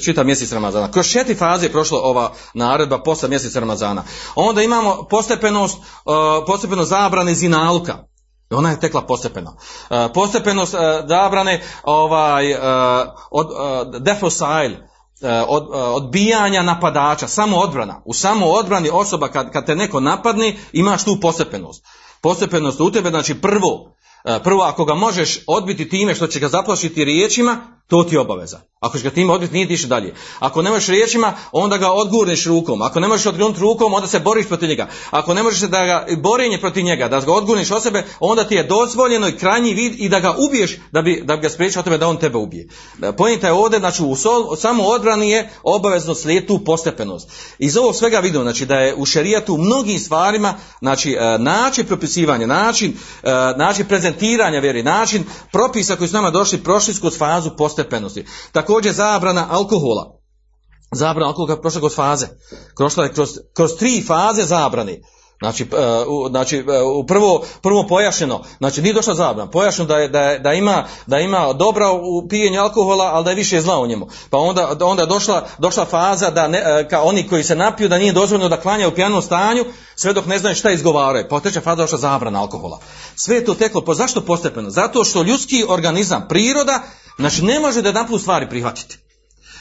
čita 0.04 0.22
mjesec 0.22 0.52
Ramazana. 0.52 0.90
Kroz 0.90 1.06
četiri 1.06 1.34
faze 1.34 1.66
je 1.66 1.72
prošla 1.72 1.98
ova 2.02 2.32
naredba 2.54 3.02
posle 3.02 3.28
mjeseca 3.28 3.60
Ramazana. 3.60 4.04
Onda 4.34 4.62
imamo 4.62 5.06
postepenost, 5.10 5.78
postepeno 6.46 6.84
zabrane 6.84 7.34
zinaluka, 7.34 7.98
ona 8.50 8.70
je 8.70 8.80
tekla 8.80 9.02
postepeno. 9.02 9.56
Postepenost 10.14 10.74
zabrane 11.08 11.62
ovaj, 11.84 12.54
od, 13.30 13.48
defosile, 14.02 14.91
od, 15.48 15.68
odbijanja 15.72 16.62
napadača, 16.62 17.28
samo 17.28 17.56
odbrana. 17.56 18.02
U 18.04 18.14
samo 18.14 18.46
odbrani 18.46 18.90
osoba 18.92 19.28
kad, 19.28 19.52
kad 19.52 19.66
te 19.66 19.76
neko 19.76 20.00
napadne, 20.00 20.56
imaš 20.72 21.04
tu 21.04 21.20
postepenost. 21.20 21.84
Postepenost 22.20 22.80
u 22.80 22.90
tebe, 22.90 23.10
znači 23.10 23.34
prvo, 23.34 23.96
prvo 24.44 24.62
ako 24.62 24.84
ga 24.84 24.94
možeš 24.94 25.38
odbiti 25.46 25.88
time 25.88 26.14
što 26.14 26.26
će 26.26 26.40
ga 26.40 26.48
zaplašiti 26.48 27.04
riječima, 27.04 27.81
to 27.92 28.04
ti 28.04 28.14
je 28.14 28.20
obaveza. 28.20 28.60
Ako 28.80 28.98
ćeš 28.98 29.02
ga 29.02 29.10
time 29.10 29.32
odbiti, 29.32 29.54
nije 29.54 29.68
tiše 29.68 29.86
dalje. 29.86 30.14
Ako 30.38 30.62
ne 30.62 30.70
možeš 30.70 30.88
riječima, 30.88 31.34
onda 31.52 31.76
ga 31.76 31.90
odgurneš 31.92 32.46
rukom. 32.46 32.82
Ako 32.82 33.00
ne 33.00 33.08
možeš 33.08 33.26
odgurnuti 33.26 33.60
rukom, 33.60 33.94
onda 33.94 34.08
se 34.08 34.20
boriš 34.20 34.48
protiv 34.48 34.68
njega. 34.68 34.88
Ako 35.10 35.34
ne 35.34 35.42
možeš 35.42 35.60
da 35.60 35.84
ga 35.84 36.06
borenje 36.22 36.58
protiv 36.58 36.84
njega, 36.84 37.08
da 37.08 37.20
ga 37.20 37.32
odgurneš 37.32 37.70
od 37.70 37.82
sebe, 37.82 38.04
onda 38.20 38.44
ti 38.44 38.54
je 38.54 38.62
dozvoljeno 38.62 39.28
i 39.28 39.36
krajnji 39.36 39.74
vid 39.74 39.94
i 39.98 40.08
da 40.08 40.20
ga 40.20 40.34
ubiješ 40.38 40.78
da 40.92 41.02
bi, 41.02 41.22
da 41.24 41.36
bi 41.36 41.42
ga 41.42 41.48
spriječio 41.48 41.82
tebe 41.82 41.98
da 41.98 42.08
on 42.08 42.16
tebe 42.16 42.38
ubije. 42.38 42.68
Pojenta 43.16 43.46
je 43.46 43.52
ovdje, 43.52 43.78
znači 43.78 44.02
u 44.02 44.16
sol, 44.16 44.56
samo 44.56 44.82
odbrani 44.82 45.30
je 45.30 45.50
obavezno 45.62 46.14
slijed 46.14 46.46
tu 46.46 46.64
postepenost. 46.64 47.30
Iz 47.58 47.76
ovog 47.76 47.96
svega 47.96 48.18
vidimo, 48.18 48.44
znači 48.44 48.66
da 48.66 48.74
je 48.74 48.94
u 48.94 49.06
šerijatu 49.06 49.54
u 49.54 49.58
mnogim 49.58 49.98
stvarima, 49.98 50.54
znači 50.80 51.12
e, 51.12 51.38
način 51.38 51.86
propisivanja, 51.86 52.46
način, 52.46 52.96
e, 53.22 53.30
način 53.56 53.86
prezentiranja 53.86 54.60
vjeri, 54.60 54.82
način 54.82 55.24
propisa 55.52 55.96
koji 55.96 56.08
su 56.08 56.14
nama 56.14 56.30
došli, 56.30 56.58
prošli 56.58 56.94
fazu 57.18 57.50
postepenosti. 57.58 57.81
Također 58.52 58.92
zabrana 58.92 59.46
alkohola. 59.50 60.18
Zabrana 60.92 61.26
alkohola 61.26 61.60
prošla 61.60 61.80
kroz 61.80 61.94
faze. 61.94 62.26
Prošla 62.76 63.04
je 63.04 63.12
kroz, 63.12 63.30
kroz 63.54 63.76
tri 63.78 64.04
faze 64.06 64.42
zabrane. 64.42 65.00
Znači, 65.42 65.66
uh, 65.72 66.30
znači 66.30 66.58
uh, 66.58 66.66
u 66.96 67.06
prvo, 67.06 67.44
prvo 67.62 67.86
pojašnjeno, 67.88 68.42
znači 68.58 68.82
nije 68.82 68.94
došla 68.94 69.14
zabrana, 69.14 69.50
pojašnjeno 69.50 69.88
da, 69.88 69.96
je, 69.96 70.08
da, 70.08 70.20
je, 70.20 70.38
da, 70.38 70.52
ima, 70.52 70.84
da 71.06 71.18
ima 71.18 71.52
dobra 71.52 71.90
u 71.90 72.28
pijenju 72.28 72.60
alkohola, 72.60 73.04
ali 73.04 73.24
da 73.24 73.30
je 73.30 73.36
više 73.36 73.60
zla 73.60 73.80
u 73.80 73.86
njemu. 73.86 74.06
Pa 74.30 74.38
onda, 74.38 74.76
onda 74.80 75.06
došla, 75.06 75.46
došla 75.58 75.84
faza 75.84 76.30
da 76.30 76.48
ne, 76.48 76.58
uh, 76.58 76.88
ka 76.90 77.02
oni 77.02 77.28
koji 77.28 77.44
se 77.44 77.56
napiju 77.56 77.88
da 77.88 77.98
nije 77.98 78.12
dozvoljeno 78.12 78.48
da 78.48 78.60
klanjaju 78.60 78.90
u 78.90 78.94
pijanom 78.94 79.22
stanju, 79.22 79.64
sve 79.96 80.12
dok 80.12 80.26
ne 80.26 80.38
znaju 80.38 80.56
šta 80.56 80.70
izgovaraju. 80.70 81.26
Pa 81.30 81.40
treća 81.40 81.60
faza 81.60 81.82
došla 81.82 81.98
zabrana 81.98 82.40
alkohola. 82.40 82.78
Sve 83.16 83.36
je 83.36 83.44
to 83.44 83.54
teklo, 83.54 83.80
po, 83.80 83.94
zašto 83.94 84.20
postepeno? 84.20 84.70
Zato 84.70 85.04
što 85.04 85.22
ljudski 85.22 85.64
organizam, 85.68 86.26
priroda, 86.28 86.82
znači 87.16 87.44
ne 87.44 87.60
može 87.60 87.82
da 87.82 87.88
jedan 87.88 88.06
stvari 88.18 88.48
prihvatiti. 88.48 88.98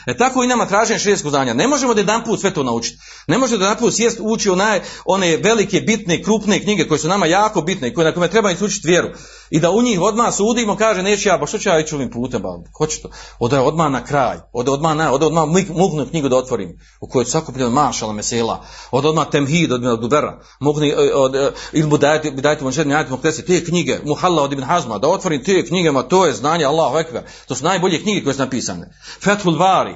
E 0.06 0.16
tako 0.16 0.44
i 0.44 0.46
nama 0.46 0.66
traženje 0.66 0.98
širijetskog 0.98 1.30
znanja. 1.30 1.54
Ne 1.54 1.68
možemo 1.68 1.94
da 1.94 2.00
jedan 2.00 2.24
put 2.24 2.40
sve 2.40 2.54
to 2.54 2.62
naučiti. 2.62 2.98
Ne 3.26 3.38
možemo 3.38 3.58
da 3.58 3.64
jedan 3.64 3.78
put 3.78 3.94
sjest 3.94 4.18
ući 4.20 4.50
u 4.50 4.56
naj, 4.56 4.80
one 5.04 5.36
velike, 5.36 5.80
bitne, 5.80 6.22
krupne 6.22 6.60
knjige 6.62 6.88
koje 6.88 6.98
su 6.98 7.08
nama 7.08 7.26
jako 7.26 7.60
bitne 7.60 7.88
i 7.88 7.94
koje 7.94 8.04
na 8.04 8.12
kome 8.12 8.30
treba 8.30 8.50
učiti 8.60 8.88
vjeru. 8.88 9.08
I 9.50 9.60
da 9.60 9.70
u 9.70 9.82
njih 9.82 10.00
odmah 10.00 10.34
sudimo, 10.34 10.76
kaže 10.76 11.02
neće 11.02 11.28
ja, 11.28 11.38
ba 11.38 11.46
što 11.46 11.58
ću 11.58 11.68
ja 11.68 11.80
ići 11.80 11.94
ovim 11.94 12.10
putem, 12.10 12.42
ba, 12.42 12.48
hoće 12.78 13.02
to. 13.02 13.10
Ode 13.38 13.58
odmah 13.58 13.90
na 13.90 14.04
kraj, 14.04 14.38
ode 14.52 14.70
odmah 14.70 14.96
na, 14.96 15.12
ode 15.12 15.26
odmah 15.26 15.44
muknu 15.68 16.06
knjigu 16.10 16.28
da 16.28 16.36
otvorim, 16.36 16.78
u 17.00 17.08
kojoj 17.08 17.24
svako 17.24 17.52
pitanje 17.52 17.70
mašala 17.70 18.12
mesela, 18.12 18.64
ode 18.90 19.08
odmah 19.08 19.26
temhid 19.30 19.72
od 19.72 20.00
Dubera, 20.00 20.40
mukni 20.60 20.94
od 21.14 21.52
ili 21.72 21.86
mu 21.86 21.98
dajte 21.98 22.30
dajte 22.30 22.64
mu 22.64 22.70
ajte 22.96 23.42
te 23.46 23.64
knjige, 23.64 23.98
Muhalla 24.04 24.42
od 24.42 24.52
Ibn 24.52 24.62
Hazma, 24.62 24.98
da 24.98 25.08
otvorim 25.08 25.44
te 25.44 25.66
knjige, 25.66 25.90
ma 25.90 26.02
to 26.02 26.26
je 26.26 26.32
znanje 26.32 26.64
Allahu 26.64 26.98
ekber. 26.98 27.22
To 27.48 27.54
su 27.54 27.64
najbolje 27.64 28.02
knjige 28.02 28.24
koje 28.24 28.34
su 28.34 28.40
napisane. 28.40 28.94
Fethul 29.24 29.56
Bari, 29.56 29.91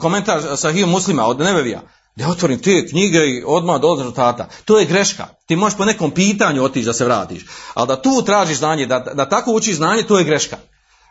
komentar 0.00 0.42
Sahih 0.56 0.86
Muslima 0.86 1.26
od 1.26 1.38
Nebevija, 1.38 1.82
da 2.16 2.28
otvorim 2.28 2.58
te 2.58 2.86
knjige 2.86 3.18
i 3.18 3.42
odmah 3.46 3.80
do 3.80 3.94
rezultata. 3.98 4.48
To 4.64 4.78
je 4.78 4.86
greška. 4.86 5.26
Ti 5.46 5.56
možeš 5.56 5.76
po 5.76 5.84
nekom 5.84 6.10
pitanju 6.10 6.64
otići 6.64 6.86
da 6.86 6.92
se 6.92 7.04
vratiš. 7.04 7.46
Ali 7.74 7.88
da 7.88 8.02
tu 8.02 8.22
tražiš 8.22 8.58
znanje, 8.58 8.86
da, 8.86 8.98
da 8.98 9.28
tako 9.28 9.52
učiš 9.52 9.76
znanje, 9.76 10.02
to 10.02 10.18
je 10.18 10.24
greška. 10.24 10.56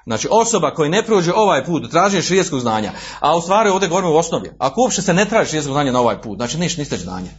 Znači 0.05 0.27
osoba 0.31 0.73
koja 0.73 0.89
ne 0.89 1.03
prođe 1.05 1.33
ovaj 1.33 1.65
put, 1.65 1.91
traži 1.91 2.21
širijetskog 2.21 2.59
znanja, 2.59 2.91
a 3.19 3.37
u 3.37 3.41
stvari 3.41 3.69
ovdje 3.69 3.89
govorimo 3.89 4.13
u 4.13 4.17
osnovi. 4.17 4.51
Ako 4.59 4.81
uopšte 4.81 5.01
se 5.01 5.13
ne 5.13 5.25
traži 5.25 5.49
širijetskog 5.49 5.73
znanja 5.73 5.91
na 5.91 5.99
ovaj 5.99 6.21
put, 6.21 6.37
znači 6.37 6.57
niš 6.57 6.77
niste 6.77 6.97
znanje. 6.97 7.29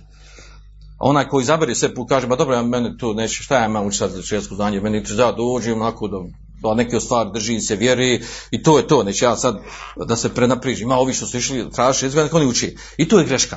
Onaj 1.07 1.28
koji 1.28 1.42
izabere 1.42 1.74
sve 1.74 1.94
put 1.94 2.09
kaže, 2.09 2.26
ba 2.26 2.36
dobro, 2.36 2.55
ja 2.55 2.62
meni 2.62 2.98
tu 2.98 3.14
neće, 3.14 3.42
šta 3.42 3.59
ja 3.59 3.66
imam 3.66 3.86
učiti 3.86 4.22
širijetsko 4.22 4.55
znanje, 4.55 4.80
meni 4.80 5.05
ću 5.07 5.14
da 5.14 5.32
dođem 5.32 5.82
onako 5.82 6.09
da 6.09 6.18
a 6.70 6.74
neke 6.74 7.00
stvari 7.00 7.30
drži 7.34 7.61
se 7.61 7.76
vjeri 7.76 8.22
i 8.50 8.62
to 8.62 8.78
je 8.78 8.86
to, 8.86 9.02
neće 9.02 9.24
ja 9.24 9.36
sad 9.36 9.59
da 10.09 10.16
se 10.16 10.34
prenaprižim, 10.34 10.88
ima 10.88 10.96
ovi 10.96 11.12
što 11.12 11.26
su 11.26 11.36
išli 11.36 11.70
traži 11.70 12.07
izgleda, 12.07 12.36
oni 12.36 12.46
uči. 12.46 12.76
I 12.96 13.09
to 13.09 13.18
je 13.18 13.24
greška. 13.24 13.57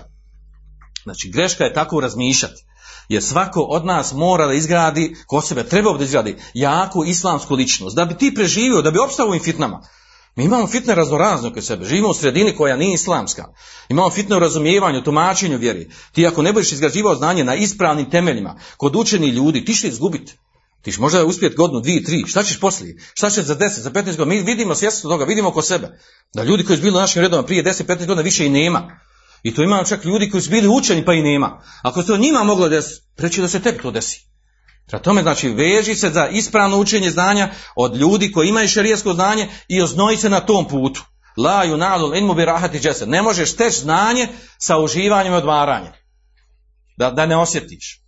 Znači 1.04 1.30
greška 1.30 1.64
je 1.64 1.74
tako 1.74 2.00
razmišljati. 2.00 2.66
Jer 3.10 3.24
svako 3.24 3.62
od 3.62 3.86
nas 3.86 4.14
mora 4.14 4.48
da 4.48 4.54
izgradi, 4.54 5.16
ko 5.28 5.42
sebe 5.42 5.64
treba 5.64 5.98
da 5.98 6.04
izgradi, 6.04 6.36
jaku 6.54 7.06
islamsku 7.06 7.56
ličnost. 7.56 7.96
Da 7.96 8.06
bi 8.06 8.18
ti 8.18 8.34
preživio, 8.36 8.82
da 8.82 8.92
bi 8.92 9.00
opstao 9.00 9.28
ovim 9.28 9.44
fitnama. 9.44 9.82
Mi 10.38 10.44
imamo 10.44 10.68
fitne 10.68 10.96
raznorazne 10.96 11.50
oko 11.50 11.62
sebe. 11.62 11.86
Živimo 11.86 12.10
u 12.10 12.14
sredini 12.14 12.56
koja 12.56 12.76
nije 12.76 12.94
islamska. 12.94 13.46
Imamo 13.90 14.10
fitne 14.10 14.36
u 14.36 14.40
razumijevanju, 14.40 15.04
tumačenju 15.04 15.58
vjeri. 15.58 15.90
Ti 16.12 16.28
ako 16.28 16.42
ne 16.42 16.54
budeš 16.54 16.72
izgrađivao 16.72 17.16
znanje 17.16 17.44
na 17.44 17.56
ispravnim 17.56 18.10
temeljima, 18.10 18.60
kod 18.78 18.96
učeni 18.96 19.28
ljudi, 19.28 19.66
ti 19.66 19.76
će 19.76 19.88
izgubiti. 19.88 20.34
Ti 20.82 20.92
ćeš 20.92 21.00
možda 21.00 21.26
uspjeti 21.26 21.56
godinu, 21.56 21.82
dvije, 21.82 22.04
tri, 22.04 22.24
šta 22.28 22.44
ćeš 22.44 22.60
poslije? 22.60 22.98
Šta 23.14 23.30
ćeš 23.30 23.46
za 23.46 23.56
10, 23.56 23.80
za 23.80 23.92
15 23.92 24.04
godina? 24.04 24.26
Mi 24.26 24.42
vidimo 24.42 24.76
svjesno 24.76 25.10
toga, 25.10 25.26
vidimo 25.26 25.50
oko 25.50 25.62
sebe. 25.62 26.00
Da 26.34 26.44
ljudi 26.44 26.64
koji 26.64 26.78
su 26.78 26.84
bili 26.84 26.98
u 26.98 27.02
našim 27.02 27.22
redovima 27.22 27.46
prije 27.46 27.64
10, 27.64 27.84
15 27.84 27.98
godina 27.98 28.22
više 28.22 28.46
i 28.46 28.50
nema. 28.50 29.00
I 29.44 29.56
to 29.56 29.64
imamo 29.64 29.84
čak 29.84 30.06
ljudi 30.06 30.30
koji 30.30 30.42
su 30.42 30.50
bili 30.50 30.68
učeni 30.68 31.06
pa 31.06 31.14
i 31.14 31.22
nema. 31.22 31.64
Ako 31.84 32.02
se 32.02 32.08
to 32.08 32.18
njima 32.18 32.44
moglo 32.44 32.70
desiti, 32.70 33.06
preći 33.16 33.42
da 33.42 33.48
se 33.48 33.60
tebi 33.60 33.82
to 33.82 33.92
desi. 33.92 34.28
Prema 34.88 35.04
tome, 35.04 35.22
znači, 35.22 35.50
veži 35.50 35.96
se 35.96 36.10
za 36.10 36.28
ispravno 36.28 36.78
učenje 36.78 37.10
znanja 37.10 37.50
od 37.76 37.96
ljudi 37.96 38.32
koji 38.32 38.50
imaju 38.50 38.68
šarijesko 38.68 39.14
znanje 39.14 39.48
i 39.68 39.82
oznoji 39.82 40.18
se 40.18 40.30
na 40.30 40.40
tom 40.40 40.68
putu. 40.68 41.04
La 41.38 41.66
yunalul 41.66 42.18
ilmu 42.18 42.34
bi 42.34 42.46
rahati 42.46 42.80
džese. 42.80 43.06
Ne 43.06 43.22
možeš 43.22 43.52
steći 43.52 43.80
znanje 43.80 44.28
sa 44.58 44.78
uživanjem 44.78 45.34
i 45.34 45.36
odvaranjem. 45.36 45.92
Da, 46.98 47.12
da 47.12 47.26
ne 47.26 47.38
osjetiš. 47.38 48.02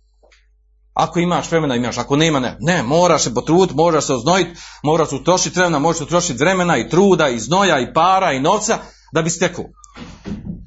Ako 0.94 1.18
imaš 1.18 1.50
vremena, 1.50 1.76
imaš. 1.76 1.98
Ako 1.98 2.16
nema, 2.16 2.40
ne. 2.40 2.56
Ne, 2.60 2.82
moraš 2.82 3.22
se 3.22 3.34
potruditi, 3.34 3.74
moraš 3.74 4.04
se 4.04 4.14
oznojiti, 4.14 4.60
moraš 4.82 5.12
utrošiti 5.12 5.58
vremena, 5.58 5.78
možeš 5.78 6.00
utrošiti 6.00 6.38
vremena 6.38 6.78
i 6.78 6.88
truda, 6.88 7.28
i 7.28 7.38
znoja, 7.38 7.80
i 7.80 7.92
para, 7.94 8.32
i 8.32 8.40
novca, 8.40 8.78
da 9.12 9.22
bi 9.22 9.30
stekao. 9.30 9.64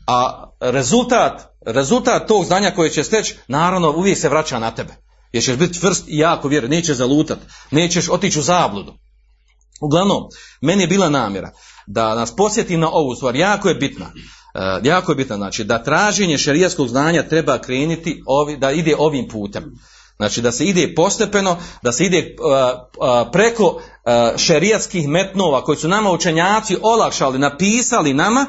A 0.08 0.48
rezultat, 0.60 1.42
rezultat 1.66 2.28
tog 2.28 2.46
znanja 2.46 2.72
koje 2.72 2.90
će 2.90 3.04
steći, 3.04 3.36
naravno, 3.48 3.92
uvijek 3.92 4.18
se 4.18 4.30
vraća 4.30 4.60
na 4.60 4.72
tebe. 4.72 5.03
Jer 5.34 5.44
ćeš 5.44 5.58
biti 5.58 5.80
tvrst 5.80 6.04
i 6.08 6.18
jako 6.18 6.48
vjeran, 6.48 6.70
nećeš 6.70 6.98
zalutat, 6.98 7.40
nećeš 7.72 8.10
otići 8.10 8.40
u 8.40 8.42
zabludu. 8.42 8.94
Uglavnom, 9.82 10.24
meni 10.62 10.84
je 10.84 10.88
bila 10.88 11.10
namjera 11.10 11.52
da 11.88 12.16
nas 12.16 12.36
posjetim 12.36 12.80
na 12.80 12.90
ovu 12.92 13.16
stvar, 13.16 13.36
jako 13.36 13.70
je 13.70 13.76
bitna. 13.76 14.06
Uh, 14.06 14.86
jako 14.86 15.12
je 15.12 15.16
bitno, 15.16 15.36
znači, 15.36 15.64
da 15.64 15.84
traženje 15.84 16.38
šerijskog 16.38 16.88
znanja 16.88 17.28
treba 17.28 17.58
krenuti, 17.58 18.24
ovi, 18.28 18.58
da 18.58 18.72
ide 18.72 18.96
ovim 18.98 19.28
putem. 19.28 19.64
Znači 20.18 20.42
da 20.42 20.52
se 20.52 20.66
ide 20.66 20.94
postepeno, 20.96 21.58
da 21.82 21.92
se 21.92 22.06
ide 22.06 22.36
uh, 22.40 22.52
uh, 22.54 23.32
preko 23.32 23.66
uh, 23.66 23.82
šerijatskih 24.38 25.08
metnova 25.08 25.64
koji 25.64 25.78
su 25.78 25.88
nama 25.88 26.12
učenjaci 26.12 26.78
olakšali, 26.82 27.40
napisali 27.40 28.14
nama 28.14 28.46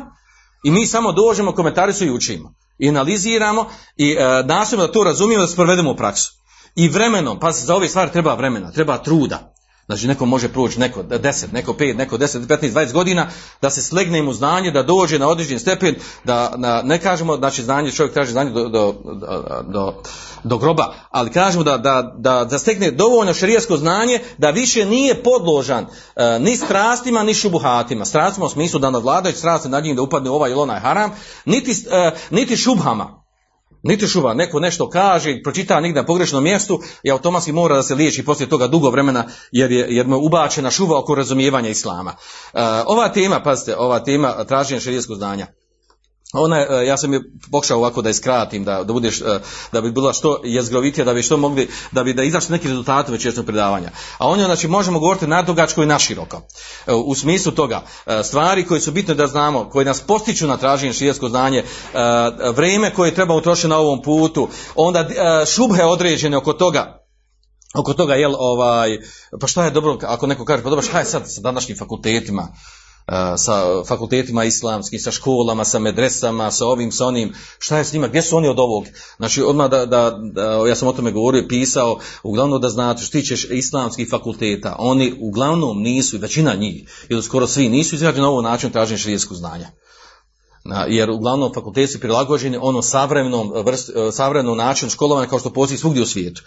i 0.65 0.71
mi 0.71 0.87
samo 0.87 1.13
dođemo, 1.13 1.53
komentarisu 1.53 2.05
i 2.05 2.11
učimo. 2.11 2.55
I 2.79 2.89
analiziramo 2.89 3.67
i 3.97 4.17
nastojimo 4.45 4.87
da 4.87 4.93
to 4.93 5.05
razumijemo 5.05 5.43
da 5.43 5.49
se 5.49 5.57
provedemo 5.57 5.91
u 5.91 5.97
praksu. 5.97 6.44
I 6.77 6.89
vremenom, 6.89 7.41
pa 7.41 7.53
za 7.53 7.75
ove 7.75 7.89
stvari 7.89 8.13
treba 8.13 8.35
vremena, 8.35 8.71
treba 8.71 8.99
truda. 8.99 9.55
Znači 9.87 10.07
neko 10.07 10.27
može 10.27 10.49
proći 10.49 10.81
neko 10.81 11.03
10, 11.03 11.45
neko 11.53 11.73
5, 11.73 11.97
neko 11.97 12.19
10, 12.19 12.47
15, 12.47 12.73
20 12.73 12.93
godina 12.93 13.29
da 13.63 13.71
se 13.71 13.83
slegne 13.83 14.23
mu 14.23 14.33
znanje, 14.33 14.71
da 14.71 14.83
dođe 14.83 15.19
na 15.19 15.29
određen 15.29 15.59
stepen, 15.59 15.95
da 16.25 16.53
na, 16.57 16.83
ne 16.83 16.99
kažemo, 16.99 17.37
znači 17.37 17.63
znanje, 17.63 17.93
čovjek 17.93 18.15
traži 18.15 18.33
znanje 18.33 18.51
do, 18.51 18.69
do, 18.69 18.95
do, 19.69 20.03
do 20.45 20.59
groba, 20.59 20.95
ali 21.11 21.31
kažemo 21.31 21.65
da, 21.65 21.79
da, 21.79 22.15
da, 22.19 22.45
da 22.45 22.59
stekne 22.59 22.91
dovoljno 22.91 23.35
šerijasko 23.35 23.77
znanje 23.77 24.21
da 24.39 24.51
više 24.51 24.85
nije 24.85 25.23
podložan 25.23 25.87
e, 26.17 26.39
ni 26.39 26.57
strastima, 26.57 27.23
ni 27.23 27.35
šubuhatima. 27.35 28.05
Strastima 28.05 28.47
u 28.47 28.51
smislu 28.51 28.81
da 28.81 28.91
nadvladaju 28.91 29.37
strasti 29.37 29.69
nad 29.69 29.85
njim 29.85 29.97
da 29.97 30.03
upadne 30.03 30.31
ovaj 30.31 30.51
ili 30.51 30.61
onaj 30.61 30.81
haram, 30.81 31.11
niti, 31.45 31.71
e, 31.91 32.11
niti 32.31 32.57
šubhama. 32.57 33.24
Niti 33.85 34.07
šuba, 34.07 34.35
neko 34.35 34.61
nešto 34.61 34.89
kaže, 34.89 35.43
pročita 35.43 35.81
negdje 35.81 36.03
na 36.03 36.07
pogrešnom 36.07 36.45
mjestu 36.45 36.81
i 37.03 37.11
automatski 37.11 37.53
mora 37.53 37.77
da 37.77 37.83
se 37.83 37.95
liječi 37.95 38.25
poslije 38.25 38.49
toga 38.49 38.67
dugo 38.67 38.91
vremena 38.91 39.25
jer 39.53 39.73
je, 39.73 39.87
jer 39.91 40.07
mu 40.07 40.19
ubačena 40.19 40.71
šuba 40.71 40.99
oko 40.99 41.15
razumijevanja 41.15 41.69
islama. 41.69 42.11
Uh, 42.11 42.61
ova 42.87 43.09
tema, 43.09 43.41
pazite, 43.43 43.77
ova 43.77 43.99
tema 44.05 44.45
traženja 44.45 44.81
šerijskog 44.81 45.17
znanja. 45.17 45.47
Ona, 46.35 46.61
e, 46.61 46.87
ja 46.87 46.97
sam 46.97 47.13
je 47.13 47.21
pokušao 47.51 47.79
ovako 47.79 48.03
da 48.03 48.09
je 48.09 48.15
skratim, 48.15 48.65
da, 48.65 48.85
da 48.85 48.93
budeš, 48.93 49.21
e, 49.21 49.41
da 49.73 49.81
bi 49.81 49.93
bila 49.93 50.13
što 50.13 50.41
jezgrovitija, 50.45 51.05
da 51.05 51.15
bi 51.15 51.23
što 51.23 51.37
mogli, 51.37 51.69
da 51.93 52.05
bi 52.05 52.15
da 52.15 52.23
izašli 52.23 52.53
neki 52.53 52.69
rezultati 52.69 53.13
večerašnjeg 53.13 53.47
predavanja. 53.47 53.91
A 54.19 54.29
on 54.29 54.39
je, 54.39 54.45
znači, 54.45 54.69
možemo 54.69 54.99
govoriti 54.99 55.27
nadugačko 55.27 55.83
i 55.83 55.87
naširoko. 55.87 56.43
E, 56.87 56.93
U 56.93 57.15
smislu 57.15 57.53
toga, 57.53 57.83
stvari 58.25 58.67
koje 58.67 58.81
su 58.81 58.93
bitne 58.93 59.15
da 59.15 59.27
znamo, 59.27 59.69
koje 59.71 59.85
nas 59.85 60.01
postiču 60.01 60.47
na 60.47 60.57
traženje 60.57 60.93
širijskog 60.93 61.31
znanje, 61.31 61.65
vrijeme 62.55 62.95
koje 62.95 63.15
treba 63.15 63.35
utrošiti 63.35 63.69
na 63.69 63.79
ovom 63.79 64.03
putu, 64.03 64.49
onda 64.75 65.09
šubhe 65.47 65.85
određene 65.85 66.37
oko 66.37 66.53
toga, 66.53 67.05
oko 67.75 67.95
toga, 67.95 68.15
jel, 68.15 68.35
ovaj, 68.39 68.99
pa 69.41 69.47
šta 69.47 69.65
je 69.65 69.71
dobro, 69.71 69.99
ako 70.03 70.27
neko 70.27 70.45
kaže, 70.45 70.63
pa 70.63 70.71
dobro, 70.71 70.85
šta 70.85 70.99
je 70.99 71.05
sad 71.05 71.23
sa 71.27 71.41
današnjim 71.41 71.79
fakultetima, 71.79 72.49
sa 73.37 73.85
fakultetima 73.85 74.45
islamskim, 74.45 75.01
sa 75.01 75.11
školama, 75.11 75.65
sa 75.65 75.79
medresama, 75.79 76.51
sa 76.51 76.67
ovim, 76.67 76.93
sa 76.93 77.07
onim, 77.07 77.35
šta 77.59 77.79
je 77.79 77.85
s 77.85 77.93
njima, 77.93 78.09
gdje 78.09 78.23
su 78.23 78.37
oni 78.37 78.49
od 78.49 78.59
ovog? 78.59 78.85
Znači, 79.17 79.43
odmah 79.43 79.71
da, 79.71 79.87
da, 79.87 80.19
da 80.33 80.43
ja 80.69 80.75
sam 80.75 80.89
o 80.89 80.93
tome 80.93 81.13
govorio 81.13 81.47
pisao, 81.49 81.99
uglavnom 82.23 82.61
da 82.61 82.69
znate 82.69 83.03
što 83.03 83.13
tičeš 83.13 83.45
islamskih 83.51 84.09
fakulteta, 84.11 84.77
oni 84.79 85.15
uglavnom 85.21 85.83
nisu, 85.83 86.19
većina 86.19 86.55
njih, 86.55 86.89
ili 87.09 87.23
skoro 87.23 87.47
svi, 87.47 87.69
nisu 87.69 87.95
izrađeni 87.95 88.23
na 88.23 88.31
ovaj 88.31 88.51
način 88.51 88.71
traženje 88.71 88.99
širijesku 88.99 89.35
znanja. 89.35 89.71
Jer 90.89 91.11
uglavnom 91.11 91.55
fakulteti 91.55 91.93
su 91.93 92.01
prilagođeni 92.01 92.59
onom 92.61 92.83
savremenom, 92.83 93.53
vrst, 93.65 93.91
e, 93.91 94.13
savremenom 94.13 94.57
načinu 94.57 94.91
školovanja 94.91 95.29
kao 95.29 95.39
što 95.39 95.53
postoji 95.53 95.79
svugdje 95.79 96.03
u 96.03 96.07
svijetu. 96.07 96.43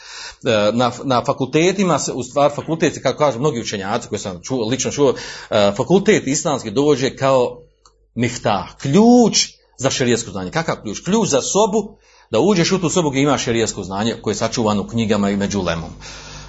E, 0.46 0.72
na, 0.74 0.92
na 1.04 1.24
fakultetima 1.26 2.00
se, 2.00 2.12
u 2.12 2.24
stvar 2.24 2.52
fakultet, 2.56 3.04
kako 3.04 3.18
kažu 3.18 3.40
mnogi 3.40 3.62
učenjaci 3.62 4.08
koji 4.08 4.20
sam 4.20 4.42
čuo, 4.44 4.68
lično 4.68 4.92
čuo, 4.92 5.14
e, 5.50 5.72
fakultet 5.78 6.28
islamski 6.28 6.72
dođe 6.72 7.16
kao 7.16 7.62
mihta, 8.16 8.68
ključ 8.82 9.48
za 9.78 9.90
šerijesko 9.90 10.32
znanje. 10.32 10.52
Kakav 10.52 10.76
ključ? 10.82 11.00
Ključ 11.00 11.30
za 11.30 11.42
sobu, 11.42 11.98
da 12.32 12.40
uđeš 12.40 12.72
u 12.72 12.80
tu 12.80 12.90
sobu 12.90 13.10
gdje 13.10 13.22
ima 13.22 13.38
šerijesko 13.38 13.84
znanje 13.84 14.16
koje 14.22 14.32
je 14.32 14.36
sačuvano 14.36 14.82
u 14.82 14.88
knjigama 14.88 15.30
i 15.30 15.38
među 15.38 15.62
lemom. 15.62 15.90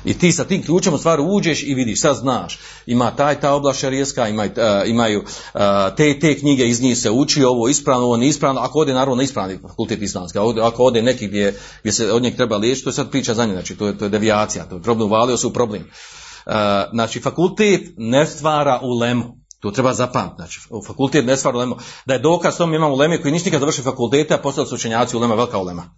I 0.04 0.18
ti 0.18 0.32
sa 0.32 0.44
tim 0.44 0.62
ključem 0.62 0.94
u 0.94 0.98
stvari 0.98 1.22
uđeš 1.22 1.62
i 1.62 1.74
vidiš, 1.74 2.00
sad 2.00 2.16
znaš, 2.16 2.58
ima 2.86 3.10
taj 3.10 3.40
ta 3.40 3.54
oblast 3.54 3.80
šarijeska, 3.80 4.28
ima, 4.28 4.44
uh, 4.44 4.88
imaju 4.88 5.20
uh, 5.20 5.60
te 5.96 6.20
te 6.20 6.38
knjige, 6.38 6.68
iz 6.68 6.80
njih 6.80 6.98
se 6.98 7.10
uči, 7.10 7.44
ovo 7.44 7.68
ispravno, 7.68 8.06
ovo 8.06 8.16
neispravno, 8.16 8.60
ako 8.60 8.78
ode 8.78 8.92
naravno 8.92 9.14
na 9.14 9.22
ispravni 9.22 9.58
fakultet 9.68 10.02
islamski, 10.02 10.38
ako 10.38 10.84
ode 10.84 11.02
neki 11.02 11.28
gdje, 11.28 11.60
gdje 11.80 11.92
se 11.92 12.12
od 12.12 12.22
njeg 12.22 12.36
treba 12.36 12.56
liječiti, 12.56 12.84
to 12.84 12.90
je 12.90 12.94
sad 12.94 13.10
priča 13.10 13.34
za 13.34 13.46
nje, 13.46 13.52
znači 13.52 13.76
to 13.76 13.86
je, 13.86 13.98
to 13.98 14.04
je 14.04 14.08
devijacija, 14.08 14.64
to 14.64 14.74
je 14.74 14.82
problem, 14.82 15.08
uvalio 15.08 15.36
se 15.36 15.46
u 15.46 15.52
problem. 15.52 15.82
Uh, 15.82 16.52
znači 16.92 17.20
fakultet 17.20 17.82
ne 17.96 18.26
stvara 18.26 18.80
u 18.82 18.98
lemu, 18.98 19.38
to 19.60 19.70
treba 19.70 19.94
zapamtiti. 19.94 20.36
Znači, 20.36 20.60
fakultet 20.86 21.26
ne 21.26 21.36
stvara 21.36 21.56
ulema. 21.56 21.76
Da 22.06 22.14
je 22.14 22.20
dokaz 22.20 22.56
tom 22.56 22.74
imamo 22.74 22.94
uleme 22.94 23.22
koji 23.22 23.32
nisu 23.32 23.44
nikad 23.44 23.60
završili 23.60 23.84
fakultete, 23.84 24.34
a 24.34 24.38
postali 24.38 24.66
su 24.66 24.74
učenjaci 24.74 25.16
ulema, 25.16 25.34
velika 25.34 25.58
ulema. 25.58 25.90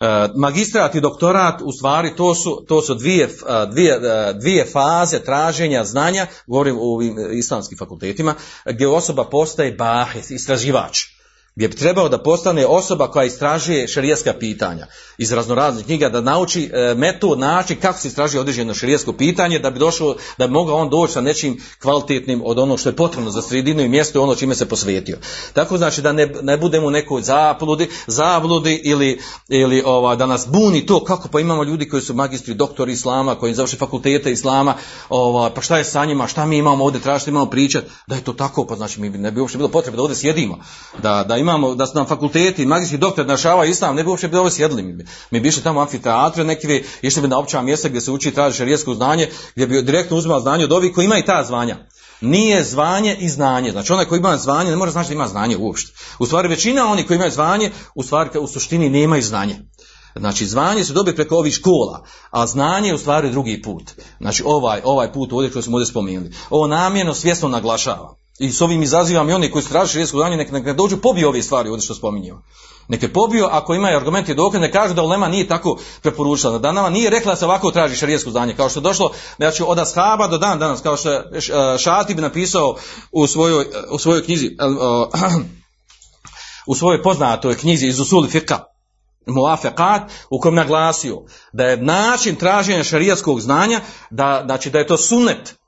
E, 0.00 0.28
magistrat 0.34 0.94
i 0.94 1.00
doktorat 1.00 1.62
u 1.62 1.72
stvari 1.72 2.16
to 2.16 2.34
su, 2.34 2.64
to 2.68 2.82
su 2.82 2.94
dvije, 2.94 3.24
e, 3.24 3.30
dvije, 3.70 3.94
e, 3.94 4.32
dvije 4.34 4.66
faze 4.72 5.18
traženja 5.18 5.84
znanja, 5.84 6.26
govorim 6.46 6.76
u 6.78 6.94
ovim 6.94 7.16
islamskim 7.32 7.78
fakultetima, 7.78 8.34
gdje 8.64 8.88
osoba 8.88 9.24
postaje 9.24 9.72
bahis, 9.72 10.30
istraživač 10.30 11.19
gdje 11.54 11.68
bi 11.68 11.76
trebao 11.76 12.08
da 12.08 12.22
postane 12.22 12.66
osoba 12.66 13.10
koja 13.10 13.24
istražuje 13.24 13.88
šerijeska 13.88 14.32
pitanja 14.32 14.86
iz 15.18 15.32
raznoraznih 15.32 15.84
knjiga, 15.84 16.08
da 16.08 16.20
nauči 16.20 16.70
e, 16.72 16.94
metod, 16.94 17.38
način 17.38 17.76
kako 17.80 17.98
se 17.98 18.08
istražuje 18.08 18.40
određeno 18.40 18.74
šerijesko 18.74 19.12
pitanje, 19.12 19.58
da 19.58 19.70
bi 19.70 19.78
došao, 19.78 20.14
da 20.38 20.46
bi 20.46 20.52
mogao 20.52 20.76
on 20.76 20.90
doći 20.90 21.12
sa 21.12 21.20
nečim 21.20 21.60
kvalitetnim 21.82 22.42
od 22.44 22.58
onog 22.58 22.80
što 22.80 22.88
je 22.88 22.96
potrebno 22.96 23.30
za 23.30 23.42
sredinu 23.42 23.82
i 23.82 23.88
mjesto 23.88 24.22
ono 24.22 24.34
čime 24.34 24.54
se 24.54 24.68
posvetio. 24.68 25.18
Tako 25.52 25.78
znači 25.78 26.02
da 26.02 26.12
ne, 26.12 26.26
ne 26.42 26.56
budemo 26.56 26.86
u 26.86 26.90
nekoj 26.90 27.22
zabludi, 27.22 27.88
zabludi 28.06 28.80
ili, 28.84 29.20
ili 29.48 29.82
ova, 29.86 30.16
da 30.16 30.26
nas 30.26 30.46
buni 30.48 30.86
to 30.86 31.04
kako 31.04 31.28
pa 31.28 31.40
imamo 31.40 31.64
ljudi 31.64 31.88
koji 31.88 32.02
su 32.02 32.14
magistri, 32.14 32.54
doktori 32.54 32.92
islama, 32.92 33.34
koji 33.34 33.54
završi 33.54 33.76
fakultete 33.76 34.32
islama, 34.32 34.74
ova, 35.08 35.50
pa 35.50 35.60
šta 35.60 35.78
je 35.78 35.84
sa 35.84 36.04
njima, 36.04 36.26
šta 36.26 36.46
mi 36.46 36.58
imamo 36.58 36.84
ovdje 36.84 37.00
tražiti, 37.00 37.30
imamo 37.30 37.46
pričati, 37.46 37.86
da 38.06 38.14
je 38.14 38.24
to 38.24 38.32
tako, 38.32 38.66
pa 38.66 38.76
znači 38.76 39.00
mi 39.00 39.08
ne 39.08 39.30
bi 39.30 39.40
uopšte 39.40 39.58
bilo 39.58 39.68
potrebe 39.68 39.96
da 39.96 40.02
ovdje 40.02 40.16
sjedimo, 40.16 40.58
da, 41.02 41.24
da 41.28 41.36
imamo, 41.40 41.74
da 41.74 41.86
su 41.86 41.92
nam 41.94 42.06
fakulteti, 42.06 42.66
magijski 42.66 42.98
doktor 42.98 43.26
našavaju 43.26 43.70
islam, 43.70 43.96
ne 43.96 44.02
bi 44.02 44.08
uopće 44.08 44.28
bilo 44.28 44.50
sjedli. 44.50 44.82
Mi 44.82 44.92
bi, 44.92 45.06
mi 45.30 45.40
bi 45.40 45.48
išli 45.48 45.62
tamo 45.62 45.80
u 45.80 45.82
amfiteatre, 45.82 46.44
neki 46.44 46.66
bi 46.66 46.84
išli 47.02 47.22
bi 47.22 47.28
na 47.28 47.38
opća 47.38 47.62
mjesta 47.62 47.88
gdje 47.88 48.00
se 48.00 48.10
uči 48.10 48.30
traži 48.30 48.56
šarijesko 48.56 48.94
znanje, 48.94 49.28
gdje 49.54 49.66
bi 49.66 49.82
direktno 49.82 50.16
uzimao 50.16 50.40
znanje 50.40 50.64
od 50.64 50.72
ovih 50.72 50.92
koji 50.94 51.04
imaju 51.04 51.22
ta 51.26 51.44
zvanja. 51.44 51.76
Nije 52.20 52.64
zvanje 52.64 53.16
i 53.20 53.28
znanje. 53.28 53.70
Znači 53.70 53.92
onaj 53.92 54.04
koji 54.04 54.18
ima 54.18 54.36
zvanje 54.36 54.70
ne 54.70 54.76
mora 54.76 54.90
znači 54.90 55.08
da 55.08 55.14
ima 55.14 55.28
znanje 55.28 55.56
uopšte. 55.56 55.92
U 56.18 56.26
stvari 56.26 56.48
većina 56.48 56.86
oni 56.86 57.06
koji 57.06 57.16
imaju 57.16 57.30
zvanje, 57.30 57.70
u 57.94 58.02
stvari 58.02 58.38
u 58.38 58.46
suštini 58.46 58.88
nemaju 58.88 59.22
znanje. 59.22 59.56
Znači 60.16 60.46
zvanje 60.46 60.84
se 60.84 60.92
dobije 60.92 61.16
preko 61.16 61.36
ovih 61.36 61.54
škola, 61.54 62.04
a 62.30 62.46
znanje 62.46 62.88
je 62.88 62.94
u 62.94 62.98
stvari 62.98 63.30
drugi 63.30 63.62
put. 63.62 63.90
Znači 64.20 64.42
ovaj, 64.46 64.80
ovaj 64.84 65.12
put 65.12 65.32
ovdje 65.32 65.50
koji 65.50 65.62
smo 65.62 65.76
ovdje 65.76 65.86
spomenuli. 65.86 66.32
Ovo 66.50 66.66
namjerno 66.66 67.14
svjesno 67.14 67.48
naglašavam. 67.48 68.19
I 68.40 68.52
s 68.52 68.60
ovim 68.60 68.82
izazivam 68.82 69.30
i 69.30 69.32
oni 69.32 69.50
koji 69.50 69.62
su 69.62 69.68
tražili 69.68 69.88
širijesko 69.88 70.18
znanje, 70.18 70.36
nek, 70.36 70.50
nek 70.50 70.64
ne 70.64 70.72
dođu 70.72 70.96
pobiju 70.96 71.28
ove 71.28 71.42
stvari 71.42 71.68
ovdje 71.68 71.84
što 71.84 71.94
spominjemo. 71.94 72.42
Nek 72.88 73.02
je 73.02 73.12
pobio, 73.12 73.48
ako 73.52 73.74
imaju 73.74 73.96
argumenti 73.96 74.32
i 74.32 74.34
dokaz, 74.34 74.60
ne 74.60 74.72
kažu 74.72 74.94
da 74.94 75.02
ulema 75.02 75.28
nije 75.28 75.48
tako 75.48 75.78
preporučila. 76.02 76.58
Da 76.58 76.72
nama 76.72 76.90
nije 76.90 77.10
rekla 77.10 77.32
da 77.32 77.36
se 77.36 77.44
ovako 77.44 77.70
traži 77.70 77.96
šarijesko 77.96 78.30
znanje. 78.30 78.56
Kao 78.56 78.68
što 78.68 78.80
je 78.80 78.82
došlo, 78.82 79.12
znači 79.36 79.62
od 79.66 79.78
ashaba 79.78 80.28
do 80.28 80.38
dan 80.38 80.58
danas, 80.58 80.80
kao 80.80 80.96
što 80.96 81.10
je 81.10 81.22
Šatib 81.78 82.18
napisao 82.18 82.76
u 83.12 83.26
svojoj, 83.26 83.66
u 83.90 83.98
svojoj 83.98 84.24
knjizi, 84.24 84.56
u 86.70 86.74
svojoj 86.74 87.02
poznatoj 87.02 87.56
knjizi 87.56 87.86
iz 87.86 88.00
Usuli 88.00 88.28
Fiqa, 88.28 88.58
Muafekat, 89.26 90.02
u 90.30 90.40
kojem 90.40 90.54
naglasio 90.54 91.22
da 91.52 91.64
je 91.64 91.76
način 91.76 92.36
traženja 92.36 92.84
šarijatskog 92.84 93.40
znanja, 93.40 93.80
da, 94.10 94.42
znači 94.44 94.70
da 94.70 94.78
je 94.78 94.86
to 94.86 94.96
sunet, 94.96 95.59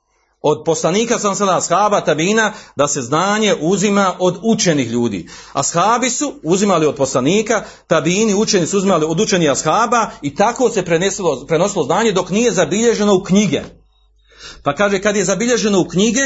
od 0.45 0.63
poslanika 0.65 1.19
sam 1.19 1.35
sada 1.35 1.57
ashaba 1.57 2.01
tabina 2.01 2.53
da 2.75 2.87
se 2.87 3.01
znanje 3.01 3.55
uzima 3.61 4.15
od 4.19 4.39
učenih 4.41 4.87
ljudi. 4.87 5.29
Ashabi 5.53 6.09
su 6.09 6.33
uzimali 6.43 6.85
od 6.85 6.95
poslanika, 6.95 7.63
tabini 7.87 8.35
učeni 8.35 8.67
su 8.67 8.77
uzimali 8.77 9.05
od 9.05 9.19
učenih 9.19 9.51
ashaba 9.51 10.09
i 10.21 10.35
tako 10.35 10.69
se 10.69 10.85
prenesilo, 10.85 11.45
prenosilo 11.45 11.83
znanje 11.83 12.11
dok 12.11 12.29
nije 12.29 12.51
zabilježeno 12.51 13.15
u 13.15 13.23
knjige. 13.23 13.61
Pa 14.63 14.75
kaže 14.75 15.01
kad 15.01 15.15
je 15.15 15.25
zabilježeno 15.25 15.79
u 15.79 15.87
knjige, 15.87 16.21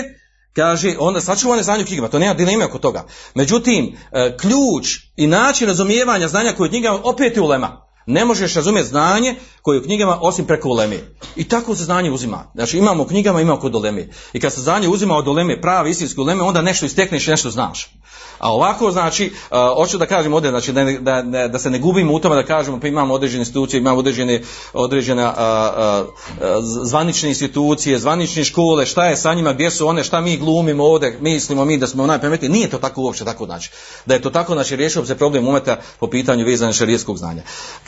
kaže 0.54 0.96
onda 1.00 1.22
sačuvane 1.22 1.64
znanje 1.64 1.84
u 1.84 1.86
knjigama, 1.86 2.08
to 2.08 2.20
nema 2.20 2.34
dileme 2.34 2.66
oko 2.66 2.78
toga. 2.78 3.06
Međutim, 3.36 3.98
e, 4.12 4.38
ključ 4.38 4.98
i 5.16 5.28
način 5.28 5.68
razumijevanja 5.68 6.28
znanja 6.28 6.54
koje 6.58 6.68
je 6.68 6.70
knjigama 6.70 7.00
opet 7.04 7.36
je 7.36 7.42
ulema. 7.42 7.87
Ne 8.08 8.26
možeš 8.26 8.54
razumjeti 8.54 8.88
znanje 8.88 9.36
koje 9.62 9.80
u 9.80 9.84
knjigama 9.84 10.20
osim 10.22 10.46
preko 10.46 10.70
uleme. 10.70 10.98
I 11.36 11.44
tako 11.44 11.76
se 11.76 11.84
znanje 11.84 12.12
uzima. 12.12 12.52
Znači 12.56 12.78
imamo 12.78 13.04
u 13.04 13.08
knjigama, 13.08 13.42
imamo 13.42 13.60
kod 13.60 13.76
uleme. 13.76 14.08
I 14.34 14.40
kad 14.40 14.54
se 14.54 14.62
znanje 14.62 14.88
uzima 14.88 15.16
od 15.16 15.28
uleme, 15.28 15.62
pravi 15.62 15.90
istinske 15.90 16.22
uleme, 16.22 16.44
onda 16.44 16.62
nešto 16.62 16.86
istekneš 16.86 17.28
nešto 17.28 17.50
znaš. 17.50 17.90
A 18.40 18.54
ovako, 18.54 18.92
znači, 18.92 19.32
hoću 19.76 19.98
da 19.98 20.06
kažem 20.06 20.34
ovdje, 20.34 20.50
znači, 20.50 20.72
da, 20.74 21.22
da, 21.22 21.48
da, 21.48 21.60
se 21.60 21.70
ne 21.70 21.80
gubimo 21.80 22.14
u 22.14 22.20
tome 22.20 22.36
da 22.36 22.46
kažemo, 22.46 22.80
pa 22.80 22.88
imamo 22.88 23.14
određene 23.14 23.42
institucije, 23.42 23.78
imamo 23.78 24.00
određene, 24.00 24.42
određene 24.74 25.26
uh, 25.26 25.32
uh, 25.32 26.06
zvanične 26.62 27.30
institucije, 27.30 28.00
zvanične 28.00 28.44
škole, 28.44 28.86
šta 28.86 29.06
je 29.06 29.18
sa 29.18 29.34
njima, 29.34 29.54
gdje 29.54 29.72
su 29.72 29.88
one, 29.88 30.04
šta 30.04 30.22
mi 30.22 30.38
glumimo 30.38 30.84
ovdje, 30.84 31.18
mislimo 31.22 31.66
mi 31.66 31.78
da 31.78 31.88
smo 31.88 32.08
najpametniji, 32.08 32.52
nije 32.52 32.70
to 32.70 32.78
tako 32.78 33.02
uopće 33.02 33.26
tako 33.26 33.46
znači. 33.46 33.72
Da 34.06 34.14
je 34.14 34.22
to 34.22 34.30
tako, 34.30 34.54
znači, 34.54 34.76
riješio 34.76 35.06
se 35.06 35.18
problem 35.18 35.48
umeta 35.48 35.78
po 36.00 36.08
pitanju 36.08 36.46
vezanja 36.46 36.74
šarijeskog 36.74 37.18
znanja. 37.18 37.42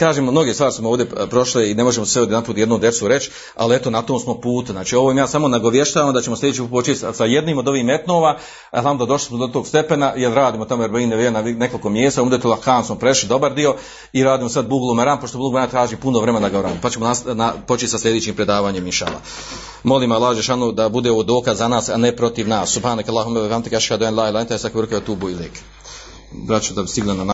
Kažemo, 0.10 0.32
mnoge 0.32 0.54
stvari 0.54 0.74
smo 0.74 0.90
ovdje 0.90 1.06
prošle 1.30 1.72
i 1.72 1.76
ne 1.76 1.84
možemo 1.84 2.06
sve 2.06 2.22
jedan 2.22 2.44
put 2.44 2.58
jednu 2.58 2.78
dersu 2.78 3.08
reći, 3.08 3.32
ali 3.56 3.76
eto, 3.76 3.90
na 3.90 4.02
tom 4.02 4.20
smo 4.20 4.42
putu. 4.42 4.72
Znači, 4.72 4.96
ovo 4.96 5.12
ja 5.12 5.28
samo 5.28 5.48
nagovještavam 5.48 6.14
da 6.14 6.22
ćemo 6.22 6.36
sljedeći 6.36 6.64
početi 6.72 7.00
sa 7.14 7.26
jednim 7.26 7.58
od 7.58 7.68
ovih 7.68 7.86
metnova, 7.86 8.38
da 8.72 9.06
došli 9.06 9.28
smo 9.28 9.38
do 9.38 9.48
tog 9.48 9.68
stepena, 9.68 10.14
jer 10.16 10.34
radimo 10.34 10.66
tamo 10.66 10.84
Erbaine 10.84 11.16
Vije 11.16 11.32
na 11.32 11.42
nekoliko 11.42 11.90
mjesta, 11.90 12.22
umdetu 12.22 12.50
Lahan 12.50 12.84
smo 12.86 12.96
prešli 12.96 13.30
dobar 13.30 13.54
dio 13.54 13.76
i 14.14 14.24
radimo 14.24 14.50
sad 14.50 14.68
Buglu 14.68 14.94
Meran, 14.94 15.20
pošto 15.22 15.38
Buglu 15.38 15.68
traži 15.72 15.96
puno 15.96 16.20
vremena 16.20 16.50
da 16.50 16.58
ga 16.58 16.62
radimo. 16.62 16.82
Pa 16.82 16.90
ćemo 16.90 17.06
nas, 17.06 17.24
na, 17.26 17.54
početi 17.68 17.92
sa 17.92 18.00
sljedećim 18.00 18.36
predavanjem 18.36 18.86
inšala. 18.86 19.22
Molim 19.84 20.12
Allah 20.12 20.36
Žešanu 20.36 20.72
da 20.72 20.90
bude 20.90 21.12
ovo 21.12 21.24
dokaz 21.24 21.58
za 21.58 21.68
nas, 21.68 21.90
a 21.90 21.98
ne 21.98 22.16
protiv 22.16 22.48
nas. 22.48 22.70
Subhanak 22.70 23.10
Allahumma 23.10 23.40
wa 23.40 23.48
bihamdika 23.48 23.78
ashhadu 23.78 24.06
an 24.06 24.16
la 24.16 24.24
ilaha 24.24 24.30
illa 24.30 24.40
anta 24.40 24.56
astaghfiruka 24.56 24.96
wa 24.96 25.02
atubu 25.02 25.30
ilaik. 25.30 25.62
Braćo 26.32 26.74
da 26.74 26.88
stigla 26.88 27.14
na 27.14 27.34